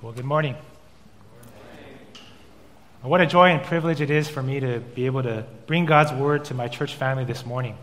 Well, 0.00 0.12
good 0.12 0.24
morning. 0.24 0.54
What 3.02 3.20
a 3.20 3.26
joy 3.26 3.48
and 3.48 3.60
privilege 3.64 4.00
it 4.00 4.10
is 4.10 4.28
for 4.28 4.40
me 4.40 4.60
to 4.60 4.78
be 4.78 5.06
able 5.06 5.24
to 5.24 5.44
bring 5.66 5.86
God's 5.86 6.12
word 6.12 6.44
to 6.44 6.54
my 6.54 6.68
church 6.68 6.94
family 6.94 7.24
this 7.24 7.44
morning. 7.44 7.76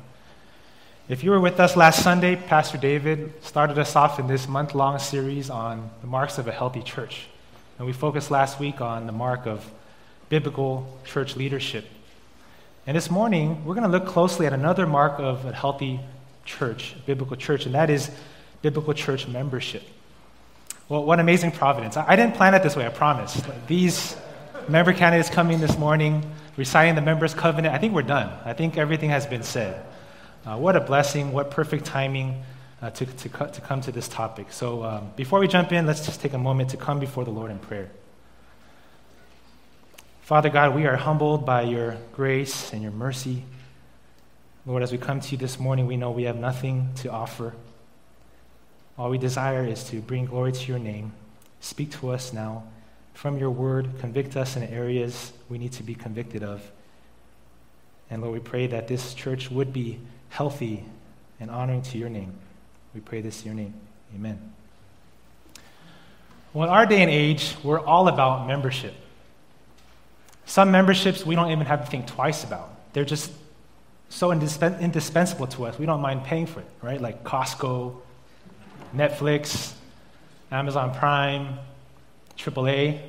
If 1.09 1.25
you 1.25 1.31
were 1.31 1.41
with 1.41 1.59
us 1.59 1.75
last 1.75 2.01
Sunday, 2.01 2.37
Pastor 2.37 2.77
David 2.77 3.33
started 3.43 3.77
us 3.77 3.97
off 3.97 4.17
in 4.17 4.27
this 4.27 4.47
month 4.47 4.73
long 4.73 4.97
series 4.97 5.49
on 5.49 5.89
the 5.99 6.07
marks 6.07 6.37
of 6.37 6.47
a 6.47 6.53
healthy 6.53 6.81
church. 6.81 7.27
And 7.79 7.85
we 7.85 7.91
focused 7.91 8.31
last 8.31 8.61
week 8.61 8.79
on 8.79 9.07
the 9.07 9.11
mark 9.11 9.45
of 9.45 9.69
biblical 10.29 10.97
church 11.03 11.35
leadership. 11.35 11.85
And 12.87 12.95
this 12.95 13.11
morning, 13.11 13.65
we're 13.65 13.75
going 13.75 13.91
to 13.91 13.97
look 13.97 14.07
closely 14.07 14.45
at 14.45 14.53
another 14.53 14.87
mark 14.87 15.19
of 15.19 15.43
a 15.43 15.51
healthy 15.51 15.99
church, 16.45 16.95
a 16.95 16.99
biblical 16.99 17.35
church, 17.35 17.65
and 17.65 17.75
that 17.75 17.89
is 17.89 18.09
biblical 18.61 18.93
church 18.93 19.27
membership. 19.27 19.83
Well, 20.87 21.03
what 21.03 21.19
amazing 21.19 21.51
providence. 21.51 21.97
I 21.97 22.15
didn't 22.15 22.35
plan 22.35 22.53
it 22.53 22.61
this 22.61 22.75
way, 22.75 22.85
I 22.85 22.89
promise. 22.89 23.41
These 23.65 24.15
member 24.69 24.93
candidates 24.93 25.29
coming 25.29 25.59
this 25.59 25.77
morning, 25.79 26.23
reciting 26.57 26.93
the 26.93 27.01
members' 27.01 27.33
covenant, 27.33 27.73
I 27.73 27.79
think 27.79 27.93
we're 27.93 28.03
done. 28.03 28.31
I 28.45 28.53
think 28.53 28.77
everything 28.77 29.09
has 29.09 29.25
been 29.25 29.41
said. 29.41 29.83
Uh, 30.45 30.57
what 30.57 30.75
a 30.75 30.79
blessing, 30.79 31.31
what 31.31 31.49
perfect 31.49 31.85
timing 31.85 32.43
uh, 32.83 32.91
to, 32.91 33.05
to, 33.05 33.29
to 33.29 33.61
come 33.61 33.81
to 33.81 33.91
this 33.91 34.07
topic. 34.07 34.51
So 34.51 34.83
um, 34.83 35.11
before 35.15 35.39
we 35.39 35.47
jump 35.47 35.71
in, 35.71 35.87
let's 35.87 36.05
just 36.05 36.21
take 36.21 36.33
a 36.33 36.37
moment 36.37 36.69
to 36.69 36.77
come 36.77 36.99
before 36.99 37.25
the 37.25 37.31
Lord 37.31 37.49
in 37.49 37.57
prayer. 37.57 37.89
Father 40.21 40.49
God, 40.49 40.75
we 40.75 40.85
are 40.85 40.95
humbled 40.95 41.47
by 41.47 41.63
your 41.63 41.97
grace 42.13 42.73
and 42.73 42.83
your 42.83 42.91
mercy. 42.91 43.43
Lord, 44.67 44.83
as 44.83 44.91
we 44.91 44.99
come 44.99 45.19
to 45.19 45.31
you 45.31 45.37
this 45.37 45.59
morning, 45.59 45.87
we 45.87 45.97
know 45.97 46.11
we 46.11 46.23
have 46.23 46.37
nothing 46.37 46.89
to 46.97 47.11
offer. 47.11 47.53
All 48.97 49.09
we 49.09 49.17
desire 49.17 49.65
is 49.65 49.83
to 49.85 50.01
bring 50.01 50.25
glory 50.25 50.51
to 50.51 50.67
your 50.67 50.79
name. 50.79 51.13
Speak 51.59 51.91
to 51.99 52.11
us 52.11 52.31
now 52.31 52.63
from 53.13 53.37
your 53.37 53.49
word. 53.49 53.89
Convict 53.99 54.37
us 54.37 54.55
in 54.55 54.63
areas 54.63 55.33
we 55.49 55.57
need 55.57 55.73
to 55.73 55.83
be 55.83 55.95
convicted 55.95 56.43
of. 56.43 56.61
And 58.09 58.21
Lord, 58.21 58.33
we 58.33 58.39
pray 58.39 58.67
that 58.67 58.87
this 58.87 59.13
church 59.13 59.49
would 59.51 59.73
be 59.73 59.99
healthy 60.29 60.85
and 61.39 61.49
honoring 61.49 61.81
to 61.81 61.97
your 61.97 62.09
name. 62.09 62.33
We 62.93 63.01
pray 63.01 63.21
this 63.21 63.41
in 63.41 63.47
your 63.47 63.55
name. 63.55 63.73
Amen. 64.15 64.53
Well, 66.53 66.67
in 66.67 66.73
our 66.73 66.85
day 66.85 67.01
and 67.01 67.11
age, 67.11 67.55
we're 67.63 67.81
all 67.81 68.07
about 68.07 68.47
membership. 68.47 68.93
Some 70.45 70.71
memberships 70.71 71.25
we 71.25 71.35
don't 71.35 71.51
even 71.51 71.65
have 71.65 71.83
to 71.83 71.91
think 71.91 72.07
twice 72.07 72.43
about. 72.43 72.69
They're 72.93 73.03
just 73.03 73.31
so 74.07 74.31
indispensable 74.31 75.47
to 75.47 75.65
us. 75.65 75.77
We 75.77 75.85
don't 75.85 75.99
mind 75.99 76.23
paying 76.23 76.45
for 76.45 76.61
it, 76.61 76.67
right? 76.81 77.01
Like 77.01 77.23
Costco, 77.23 77.95
Netflix, 78.95 79.73
Amazon 80.51 80.93
Prime, 80.93 81.59
AAA. 82.37 83.01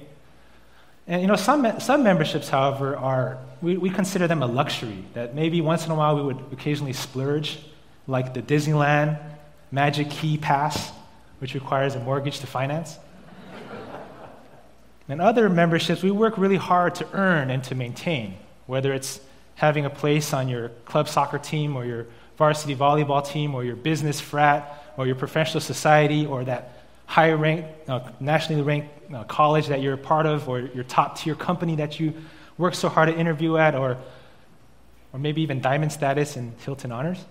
And 1.06 1.23
you 1.23 1.28
know, 1.28 1.37
some, 1.37 1.81
some 1.81 2.03
memberships, 2.03 2.48
however, 2.48 2.97
are, 2.97 3.39
we, 3.62 3.77
we 3.77 3.91
consider 3.91 4.27
them 4.27 4.43
a 4.43 4.47
luxury 4.47 5.05
that 5.15 5.34
maybe 5.34 5.61
once 5.61 5.87
in 5.87 5.93
a 5.93 5.95
while 5.95 6.17
we 6.17 6.23
would 6.23 6.43
occasionally 6.53 6.93
splurge, 6.93 7.59
like 8.06 8.34
the 8.34 8.43
Disneyland 8.43 9.19
Magic 9.70 10.11
Key 10.11 10.37
Pass, 10.37 10.93
which 11.39 11.55
requires 11.55 11.95
a 11.95 12.00
mortgage 12.00 12.41
to 12.41 12.47
finance. 12.47 12.98
and 15.09 15.21
other 15.21 15.48
memberships 15.48 16.03
we 16.03 16.11
work 16.11 16.39
really 16.39 16.56
hard 16.56 16.95
to 16.97 17.06
earn 17.12 17.50
and 17.50 17.62
to 17.65 17.75
maintain, 17.75 18.34
whether 18.67 18.93
it's 18.93 19.21
having 19.56 19.84
a 19.84 19.91
place 19.91 20.33
on 20.33 20.48
your 20.48 20.71
club 20.84 21.09
soccer 21.09 21.39
team 21.39 21.77
or 21.77 21.84
your 21.84 22.06
varsity 22.37 22.77
volleyball 22.77 23.27
team 23.27 23.55
or 23.55 23.65
your 23.65 23.77
business 23.77 24.21
frat 24.21 24.86
or 24.97 25.06
your 25.06 25.16
professional 25.16 25.61
society 25.61 26.27
or 26.27 26.44
that 26.44 26.83
high 27.06 27.33
ranked, 27.33 27.89
uh, 27.89 28.00
nationally 28.20 28.62
ranked 28.62 29.14
uh, 29.14 29.25
college 29.25 29.69
that 29.69 29.80
you're 29.80 29.94
a 29.94 29.98
part 29.98 30.27
of 30.27 30.48
or 30.48 30.61
your 30.61 30.84
top 30.84 31.19
tier 31.19 31.34
company 31.34 31.77
that 31.77 32.00
you 32.00 32.12
work 32.58 32.75
so 32.75 32.88
hard 32.88 33.08
to 33.08 33.16
interview 33.16 33.56
at 33.56 33.75
or, 33.75 33.98
or 35.12 35.19
maybe 35.19 35.42
even 35.42 35.61
diamond 35.61 35.93
status 35.93 36.37
in 36.37 36.53
Hilton 36.65 36.93
Honors. 36.93 37.25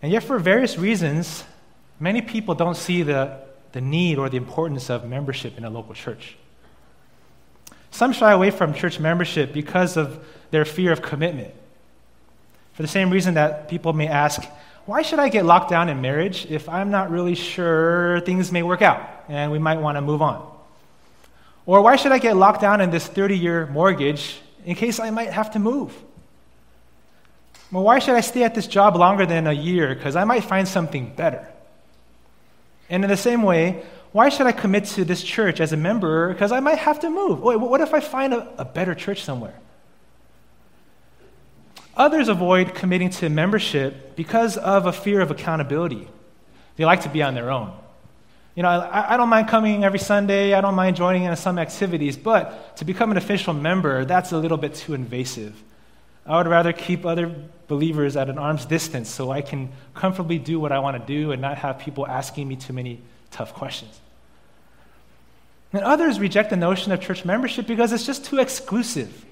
And 0.00 0.12
yet, 0.12 0.22
for 0.22 0.38
various 0.38 0.78
reasons, 0.78 1.44
many 1.98 2.22
people 2.22 2.54
don't 2.54 2.76
see 2.76 3.02
the, 3.02 3.40
the 3.72 3.80
need 3.80 4.18
or 4.18 4.28
the 4.28 4.36
importance 4.36 4.90
of 4.90 5.08
membership 5.08 5.58
in 5.58 5.64
a 5.64 5.70
local 5.70 5.94
church. 5.94 6.36
Some 7.90 8.12
shy 8.12 8.30
away 8.30 8.50
from 8.50 8.74
church 8.74 9.00
membership 9.00 9.52
because 9.52 9.96
of 9.96 10.24
their 10.50 10.64
fear 10.64 10.92
of 10.92 11.02
commitment. 11.02 11.52
For 12.74 12.82
the 12.82 12.88
same 12.88 13.10
reason 13.10 13.34
that 13.34 13.68
people 13.68 13.92
may 13.92 14.06
ask, 14.06 14.42
why 14.88 15.02
should 15.02 15.18
I 15.18 15.28
get 15.28 15.44
locked 15.44 15.68
down 15.68 15.90
in 15.90 16.00
marriage 16.00 16.46
if 16.48 16.66
I'm 16.66 16.90
not 16.90 17.10
really 17.10 17.34
sure 17.34 18.20
things 18.20 18.50
may 18.50 18.62
work 18.62 18.80
out 18.80 19.06
and 19.28 19.52
we 19.52 19.58
might 19.58 19.76
want 19.76 19.96
to 19.96 20.00
move 20.00 20.22
on? 20.22 20.50
Or 21.66 21.82
why 21.82 21.96
should 21.96 22.10
I 22.10 22.18
get 22.18 22.38
locked 22.38 22.62
down 22.62 22.80
in 22.80 22.88
this 22.88 23.06
30 23.06 23.36
year 23.36 23.66
mortgage 23.66 24.40
in 24.64 24.74
case 24.76 24.98
I 24.98 25.10
might 25.10 25.28
have 25.28 25.50
to 25.50 25.58
move? 25.58 25.92
Well, 27.70 27.84
why 27.84 27.98
should 27.98 28.14
I 28.14 28.22
stay 28.22 28.44
at 28.44 28.54
this 28.54 28.66
job 28.66 28.96
longer 28.96 29.26
than 29.26 29.46
a 29.46 29.52
year 29.52 29.94
because 29.94 30.16
I 30.16 30.24
might 30.24 30.44
find 30.44 30.66
something 30.66 31.12
better? 31.14 31.46
And 32.88 33.04
in 33.04 33.10
the 33.10 33.16
same 33.18 33.42
way, 33.42 33.82
why 34.12 34.30
should 34.30 34.46
I 34.46 34.52
commit 34.52 34.86
to 34.96 35.04
this 35.04 35.22
church 35.22 35.60
as 35.60 35.74
a 35.74 35.76
member 35.76 36.32
because 36.32 36.50
I 36.50 36.60
might 36.60 36.78
have 36.78 37.00
to 37.00 37.10
move? 37.10 37.42
Wait, 37.42 37.56
what 37.56 37.82
if 37.82 37.92
I 37.92 38.00
find 38.00 38.32
a, 38.32 38.48
a 38.56 38.64
better 38.64 38.94
church 38.94 39.22
somewhere? 39.22 39.60
Others 41.98 42.28
avoid 42.28 42.76
committing 42.76 43.10
to 43.10 43.28
membership 43.28 44.14
because 44.14 44.56
of 44.56 44.86
a 44.86 44.92
fear 44.92 45.20
of 45.20 45.32
accountability. 45.32 46.06
They 46.76 46.84
like 46.84 47.02
to 47.02 47.08
be 47.08 47.24
on 47.24 47.34
their 47.34 47.50
own. 47.50 47.72
You 48.54 48.62
know, 48.62 48.68
I, 48.68 49.14
I, 49.14 49.16
don't 49.16 49.28
mind 49.28 49.48
coming 49.48 49.84
every 49.84 49.98
Sunday, 49.98 50.54
I 50.54 50.60
don't 50.60 50.76
mind 50.76 50.96
joining 50.96 51.24
in 51.24 51.36
some 51.36 51.58
activities, 51.58 52.16
but 52.16 52.76
to 52.76 52.84
become 52.84 53.10
an 53.10 53.16
official 53.16 53.52
member, 53.52 54.04
that's 54.04 54.30
a 54.30 54.38
little 54.38 54.56
bit 54.56 54.74
too 54.74 54.94
invasive. 54.94 55.60
I 56.24 56.36
would 56.36 56.46
rather 56.46 56.72
keep 56.72 57.04
other 57.04 57.34
believers 57.66 58.16
at 58.16 58.28
an 58.28 58.38
arm's 58.38 58.64
distance 58.64 59.10
so 59.10 59.30
I 59.32 59.42
can 59.42 59.72
comfortably 59.94 60.38
do 60.38 60.60
what 60.60 60.70
I 60.70 60.78
want 60.78 61.04
to 61.04 61.12
do 61.12 61.32
and 61.32 61.42
not 61.42 61.58
have 61.58 61.78
people 61.80 62.06
asking 62.06 62.46
me 62.46 62.56
too 62.56 62.72
many 62.72 63.00
tough 63.30 63.54
questions. 63.54 63.98
And 65.72 65.82
others 65.82 66.20
reject 66.20 66.50
the 66.50 66.56
notion 66.56 66.92
of 66.92 67.00
church 67.00 67.24
membership 67.24 67.66
because 67.66 67.92
it's 67.92 68.06
just 68.06 68.24
too 68.24 68.38
exclusive 68.38 69.24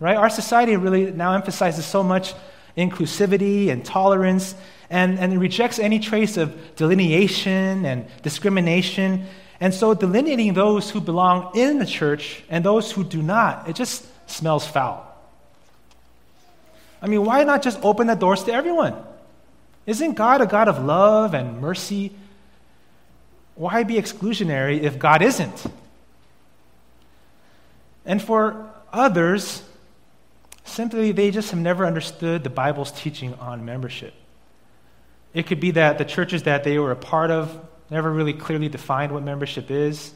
right? 0.00 0.16
Our 0.16 0.30
society 0.30 0.76
really 0.76 1.10
now 1.10 1.32
emphasizes 1.34 1.84
so 1.84 2.02
much 2.02 2.34
inclusivity 2.76 3.70
and 3.70 3.84
tolerance 3.84 4.54
and, 4.90 5.18
and 5.18 5.32
it 5.32 5.38
rejects 5.38 5.78
any 5.78 5.98
trace 5.98 6.36
of 6.36 6.76
delineation 6.76 7.84
and 7.84 8.06
discrimination. 8.22 9.26
And 9.60 9.74
so, 9.74 9.94
delineating 9.94 10.54
those 10.54 10.90
who 10.90 11.00
belong 11.00 11.56
in 11.56 11.78
the 11.78 11.86
church 11.86 12.44
and 12.48 12.64
those 12.64 12.92
who 12.92 13.02
do 13.02 13.22
not, 13.22 13.68
it 13.68 13.74
just 13.74 14.06
smells 14.30 14.66
foul. 14.66 15.02
I 17.02 17.08
mean, 17.08 17.24
why 17.24 17.44
not 17.44 17.62
just 17.62 17.78
open 17.82 18.06
the 18.06 18.14
doors 18.14 18.44
to 18.44 18.52
everyone? 18.52 18.94
Isn't 19.86 20.14
God 20.14 20.40
a 20.40 20.46
God 20.46 20.68
of 20.68 20.84
love 20.84 21.34
and 21.34 21.60
mercy? 21.60 22.12
Why 23.54 23.84
be 23.84 23.94
exclusionary 23.94 24.82
if 24.82 24.98
God 24.98 25.22
isn't? 25.22 25.66
And 28.04 28.22
for 28.22 28.70
others, 28.92 29.62
Simply, 30.66 31.12
they 31.12 31.30
just 31.30 31.52
have 31.52 31.60
never 31.60 31.86
understood 31.86 32.42
the 32.44 32.50
Bible's 32.50 32.90
teaching 32.90 33.34
on 33.34 33.64
membership. 33.64 34.12
It 35.32 35.46
could 35.46 35.60
be 35.60 35.70
that 35.72 35.98
the 35.98 36.04
churches 36.04 36.42
that 36.42 36.64
they 36.64 36.78
were 36.78 36.90
a 36.90 36.96
part 36.96 37.30
of 37.30 37.58
never 37.88 38.12
really 38.12 38.32
clearly 38.32 38.68
defined 38.68 39.12
what 39.12 39.22
membership 39.22 39.70
is, 39.70 40.12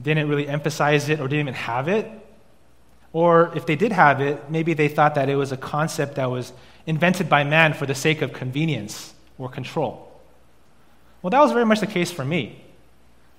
didn't 0.00 0.28
really 0.28 0.48
emphasize 0.48 1.08
it, 1.08 1.20
or 1.20 1.28
didn't 1.28 1.40
even 1.40 1.54
have 1.54 1.88
it. 1.88 2.10
Or 3.12 3.52
if 3.54 3.64
they 3.64 3.76
did 3.76 3.92
have 3.92 4.20
it, 4.20 4.50
maybe 4.50 4.74
they 4.74 4.88
thought 4.88 5.14
that 5.14 5.28
it 5.28 5.36
was 5.36 5.52
a 5.52 5.56
concept 5.56 6.16
that 6.16 6.30
was 6.30 6.52
invented 6.84 7.28
by 7.28 7.44
man 7.44 7.74
for 7.74 7.86
the 7.86 7.94
sake 7.94 8.22
of 8.22 8.32
convenience 8.32 9.14
or 9.38 9.48
control. 9.48 10.10
Well, 11.22 11.30
that 11.30 11.40
was 11.40 11.52
very 11.52 11.64
much 11.64 11.78
the 11.78 11.86
case 11.86 12.10
for 12.10 12.24
me. 12.24 12.60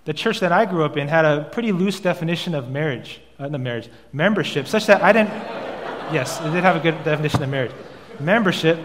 The 0.05 0.13
church 0.13 0.39
that 0.39 0.53
I 0.53 0.65
grew 0.65 0.85
up 0.85 0.95
in 0.95 1.09
had 1.09 1.25
a 1.25 1.49
pretty 1.51 1.73
loose 1.73 1.99
definition 1.99 2.55
of 2.55 2.69
marriage, 2.69 3.19
uh, 3.37 3.49
not 3.49 3.59
marriage, 3.59 3.89
membership, 4.13 4.67
such 4.67 4.85
that 4.85 5.03
I 5.03 5.11
didn't. 5.11 5.64
Yes, 6.11 6.39
it 6.39 6.51
did 6.51 6.63
have 6.63 6.75
a 6.75 6.79
good 6.79 7.03
definition 7.03 7.41
of 7.41 7.49
marriage. 7.49 7.71
Membership, 8.19 8.79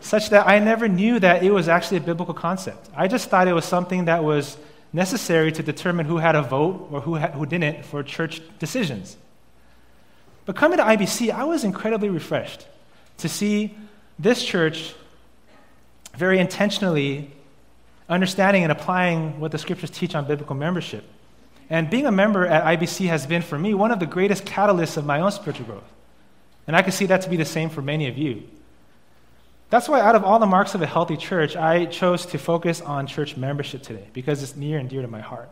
such 0.00 0.30
that 0.30 0.46
I 0.46 0.58
never 0.58 0.86
knew 0.86 1.18
that 1.18 1.42
it 1.42 1.50
was 1.50 1.68
actually 1.68 1.96
a 1.96 2.00
biblical 2.00 2.34
concept. 2.34 2.90
I 2.94 3.08
just 3.08 3.28
thought 3.30 3.48
it 3.48 3.54
was 3.54 3.64
something 3.64 4.04
that 4.04 4.22
was 4.22 4.58
necessary 4.92 5.50
to 5.52 5.62
determine 5.62 6.06
who 6.06 6.18
had 6.18 6.36
a 6.36 6.42
vote 6.42 6.88
or 6.90 7.00
who, 7.00 7.14
had, 7.14 7.32
who 7.32 7.46
didn't 7.46 7.84
for 7.84 8.02
church 8.02 8.42
decisions. 8.58 9.16
But 10.44 10.56
coming 10.56 10.78
to 10.78 10.84
IBC, 10.84 11.30
I 11.30 11.44
was 11.44 11.64
incredibly 11.64 12.10
refreshed 12.10 12.66
to 13.18 13.28
see 13.28 13.74
this 14.18 14.44
church 14.44 14.94
very 16.14 16.38
intentionally 16.38 17.30
understanding 18.08 18.62
and 18.62 18.70
applying 18.70 19.40
what 19.40 19.50
the 19.50 19.58
scriptures 19.58 19.90
teach 19.90 20.14
on 20.14 20.26
biblical 20.26 20.54
membership. 20.54 21.04
And 21.70 21.88
being 21.88 22.06
a 22.06 22.12
member 22.12 22.46
at 22.46 22.78
IBC 22.78 23.08
has 23.08 23.26
been, 23.26 23.40
for 23.40 23.58
me, 23.58 23.72
one 23.72 23.90
of 23.90 23.98
the 23.98 24.06
greatest 24.06 24.44
catalysts 24.44 24.98
of 24.98 25.06
my 25.06 25.20
own 25.20 25.32
spiritual 25.32 25.66
growth. 25.66 25.93
And 26.66 26.74
I 26.76 26.82
can 26.82 26.92
see 26.92 27.06
that 27.06 27.22
to 27.22 27.30
be 27.30 27.36
the 27.36 27.44
same 27.44 27.70
for 27.70 27.82
many 27.82 28.08
of 28.08 28.16
you. 28.16 28.44
That's 29.70 29.88
why, 29.88 30.00
out 30.00 30.14
of 30.14 30.24
all 30.24 30.38
the 30.38 30.46
marks 30.46 30.74
of 30.74 30.82
a 30.82 30.86
healthy 30.86 31.16
church, 31.16 31.56
I 31.56 31.86
chose 31.86 32.26
to 32.26 32.38
focus 32.38 32.80
on 32.80 33.06
church 33.06 33.36
membership 33.36 33.82
today 33.82 34.06
because 34.12 34.42
it's 34.42 34.54
near 34.54 34.78
and 34.78 34.88
dear 34.88 35.02
to 35.02 35.08
my 35.08 35.20
heart. 35.20 35.50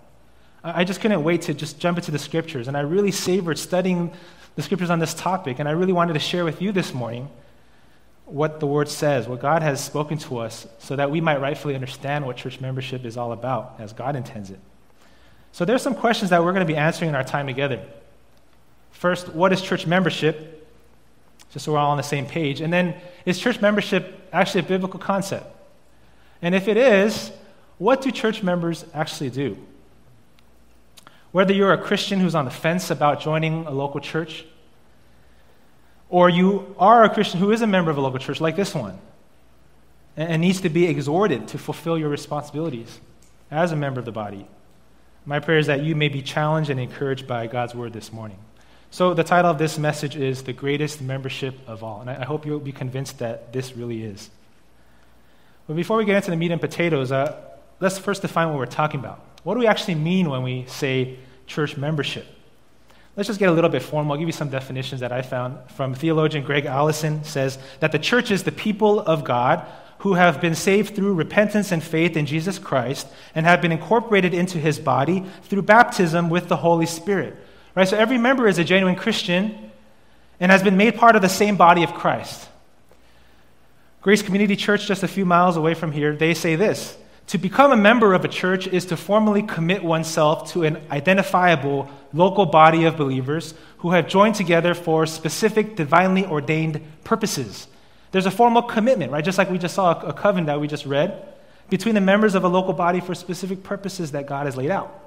I 0.65 0.85
just 0.85 1.01
couldn't 1.01 1.25
wait 1.25 1.43
to 1.43 1.55
just 1.55 1.81
jump 1.81 1.99
into 1.99 2.13
the 2.13 2.21
scriptures, 2.21 2.69
and 2.69 2.77
I 2.77 2.81
really 2.81 3.11
savored 3.11 3.59
studying 3.59 4.13
the 4.55 4.63
scriptures 4.63 4.91
on 4.91 5.01
this 5.01 5.13
topic, 5.13 5.59
and 5.59 5.69
I 5.69 5.73
really 5.73 5.93
wanted 5.93 6.13
to 6.13 6.21
share 6.21 6.45
with 6.45 6.63
you 6.63 6.71
this 6.71 6.95
morning 6.95 7.29
what 8.27 8.61
the 8.61 8.67
Word 8.67 8.89
says, 8.89 9.27
what 9.27 9.41
God 9.41 9.63
has 9.63 9.83
spoken 9.83 10.19
to 10.19 10.39
us, 10.39 10.69
so 10.79 10.95
that 10.95 11.11
we 11.11 11.21
might 11.21 11.41
rightfully 11.41 11.75
understand 11.75 12.25
what 12.25 12.37
church 12.37 12.61
membership 12.61 13.05
is 13.05 13.17
all 13.17 13.33
about 13.33 13.75
as 13.81 13.93
God 13.93 14.15
intends 14.15 14.51
it. 14.51 14.61
So 15.51 15.65
there's 15.65 15.83
some 15.83 15.97
questions 15.97 16.31
that 16.31 16.45
we're 16.45 16.53
going 16.53 16.67
to 16.67 16.73
be 16.73 16.79
answering 16.79 17.09
in 17.09 17.15
our 17.17 17.25
time 17.25 17.49
together. 17.49 17.85
First, 18.93 19.31
what 19.31 19.53
is 19.53 19.61
church 19.61 19.85
membership? 19.85 20.62
Just 21.53 21.67
so 21.67 21.73
we're 21.73 21.79
all 21.79 21.91
on 21.91 21.97
the 21.97 22.03
same 22.03 22.27
page. 22.27 22.61
And 22.61 22.73
then, 22.73 22.95
is 23.27 23.39
church 23.39 23.61
membership 23.61 24.29
actually 24.33 24.61
a 24.61 24.65
biblical 24.65 24.99
concept? 24.99 25.47
And 26.41 26.55
if 26.55 26.67
it 26.67 26.77
is, 26.77 27.31
what 27.79 28.01
do 28.01 28.11
church 28.11 28.43
members 28.43 28.85
actually 28.95 29.31
do? 29.31 29.59
Whether 31.31 31.53
you're 31.53 31.73
a 31.73 31.79
Christian 31.79 32.21
who's 32.21 32.35
on 32.35 32.45
the 32.45 32.51
fence 32.51 32.91
about 32.91 33.21
joining 33.21 33.67
a 33.67 33.71
local 33.71 34.01
church, 34.01 34.45
or 36.09 36.29
you 36.29 36.75
are 36.79 37.05
a 37.05 37.11
Christian 37.11 37.41
who 37.41 37.53
is 37.53 37.63
a 37.63 37.67
member 37.67 37.91
of 37.91 37.97
a 37.97 38.01
local 38.01 38.19
church 38.19 38.41
like 38.41 38.57
this 38.57 38.75
one 38.75 38.99
and 40.17 40.43
needs 40.43 40.61
to 40.61 40.69
be 40.69 40.87
exhorted 40.87 41.49
to 41.49 41.59
fulfill 41.59 41.97
your 41.97 42.11
responsibilities 42.11 43.01
as 43.51 43.73
a 43.73 43.77
member 43.77 43.99
of 43.99 44.05
the 44.05 44.13
body, 44.13 44.47
my 45.25 45.39
prayer 45.41 45.59
is 45.59 45.69
that 45.69 45.83
you 45.83 45.95
may 45.95 46.09
be 46.09 46.21
challenged 46.21 46.69
and 46.69 46.81
encouraged 46.81 47.27
by 47.27 47.47
God's 47.47 47.75
word 47.75 47.93
this 47.93 48.13
morning. 48.13 48.39
So, 48.93 49.15
the 49.15 49.25
title 49.25 49.51
of 49.51 49.57
this 49.57 49.79
message 49.79 50.17
is 50.17 50.43
The 50.43 50.53
Greatest 50.53 51.01
Membership 51.01 51.59
of 51.67 51.83
All. 51.83 52.03
And 52.03 52.11
I 52.11 52.27
hope 52.27 52.45
you'll 52.45 52.61
be 52.61 52.73
convinced 52.73 53.21
that 53.21 53.51
this 53.51 53.75
really 53.75 54.03
is. 54.03 54.29
But 55.67 55.77
before 55.77 55.97
we 55.97 56.05
get 56.05 56.17
into 56.17 56.31
the 56.31 56.37
meat 56.37 56.51
and 56.51 56.61
potatoes, 56.61 57.11
uh, 57.11 57.41
let's 57.81 57.97
first 57.97 58.21
define 58.21 58.51
what 58.51 58.59
we're 58.59 58.67
talking 58.67 59.01
about. 59.01 59.25
What 59.45 59.55
do 59.55 59.61
we 59.61 59.67
actually 59.67 59.95
mean 59.95 60.29
when 60.29 60.43
we 60.43 60.67
say 60.67 61.17
church 61.47 61.79
membership? 61.79 62.27
Let's 63.17 63.29
just 63.29 63.39
get 63.39 63.49
a 63.49 63.53
little 63.53 63.71
bit 63.71 63.81
formal. 63.81 64.13
I'll 64.13 64.19
give 64.19 64.29
you 64.29 64.33
some 64.33 64.51
definitions 64.51 65.01
that 65.01 65.11
I 65.11 65.23
found 65.23 65.71
from 65.71 65.95
theologian 65.95 66.45
Gregg 66.45 66.67
Allison 66.67 67.25
says 67.25 67.59
that 67.81 67.93
the 67.93 67.99
church 67.99 68.31
is 68.31 68.43
the 68.43 68.53
people 68.53 69.01
of 69.01 69.25
God 69.25 69.67
who 70.01 70.15
have 70.15 70.39
been 70.43 70.55
saved 70.55 70.95
through 70.95 71.15
repentance 71.15 71.73
and 71.73 71.83
faith 71.83 72.15
in 72.15 72.27
Jesus 72.27 72.59
Christ 72.59 73.07
and 73.35 73.47
have 73.47 73.63
been 73.63 73.73
incorporated 73.73 74.35
into 74.35 74.59
his 74.59 74.79
body 74.79 75.25
through 75.45 75.63
baptism 75.63 76.29
with 76.29 76.49
the 76.49 76.57
Holy 76.57 76.85
Spirit. 76.85 77.39
Right? 77.75 77.89
So 77.89 77.97
every 77.97 78.19
member 78.19 78.47
is 78.47 78.59
a 78.59 78.65
genuine 78.65 78.97
Christian 78.97 79.71
and 80.41 80.51
has 80.51 80.63
been 80.63 80.77
made 80.77 80.97
part 80.97 81.17
of 81.17 81.23
the 81.23 81.29
same 81.29 81.57
body 81.57 81.83
of 81.83 81.95
Christ. 81.95 82.49
Grace 84.03 84.23
Community 84.23 84.57
Church, 84.57 84.87
just 84.87 85.03
a 85.03 85.09
few 85.09 85.25
miles 85.25 85.57
away 85.57 85.75
from 85.75 85.93
here, 85.93 86.17
they 86.17 86.35
say 86.35 86.57
this 86.57 86.99
To 87.29 87.39
become 87.39 87.71
a 87.71 87.77
member 87.77 88.15
of 88.15 88.25
a 88.25 88.29
church 88.29 88.67
is 88.67 88.87
to 88.87 88.97
formally 88.97 89.43
commit 89.43 89.85
oneself 89.85 90.53
to 90.53 90.65
an 90.65 90.83
identifiable 90.91 91.89
local 92.13 92.45
body 92.45 92.85
of 92.85 92.97
believers 92.97 93.55
who 93.79 93.93
have 93.93 94.09
joined 94.09 94.35
together 94.35 94.75
for 94.75 95.07
specific 95.07 95.77
divinely 95.77 96.27
ordained 96.27 96.81
purposes. 97.05 97.69
There's 98.11 98.27
a 98.27 98.31
formal 98.31 98.63
commitment, 98.63 99.13
right? 99.13 99.25
Just 99.25 99.39
like 99.39 99.51
we 99.51 99.59
just 99.59 99.75
saw 99.75 99.99
a 100.01 100.13
covenant 100.13 100.49
that 100.49 100.61
we 100.61 100.67
just 100.67 100.85
read 100.85 101.29
between 101.71 101.95
the 101.95 102.01
members 102.01 102.35
of 102.35 102.45
a 102.45 102.49
local 102.49 102.75
body 102.75 103.01
for 103.01 103.15
specific 103.15 103.63
purposes 103.63 104.13
that 104.13 104.27
God 104.27 104.45
has 104.45 104.57
laid 104.57 104.71
out. 104.71 105.02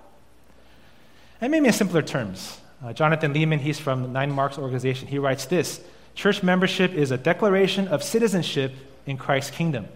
And 1.41 1.51
maybe 1.51 1.67
in 1.67 1.73
simpler 1.73 2.01
terms, 2.01 2.59
uh, 2.83 2.93
Jonathan 2.93 3.33
Leeman, 3.33 3.59
he's 3.59 3.79
from 3.79 4.03
the 4.03 4.07
Nine 4.07 4.31
Marks 4.31 4.57
organization, 4.57 5.07
he 5.07 5.19
writes 5.19 5.45
this 5.45 5.81
Church 6.13 6.41
membership 6.43 6.93
is 6.93 7.11
a 7.11 7.17
declaration 7.17 7.87
of 7.89 8.03
citizenship 8.03 8.73
in 9.05 9.17
Christ's 9.17 9.51
kingdom. 9.51 9.87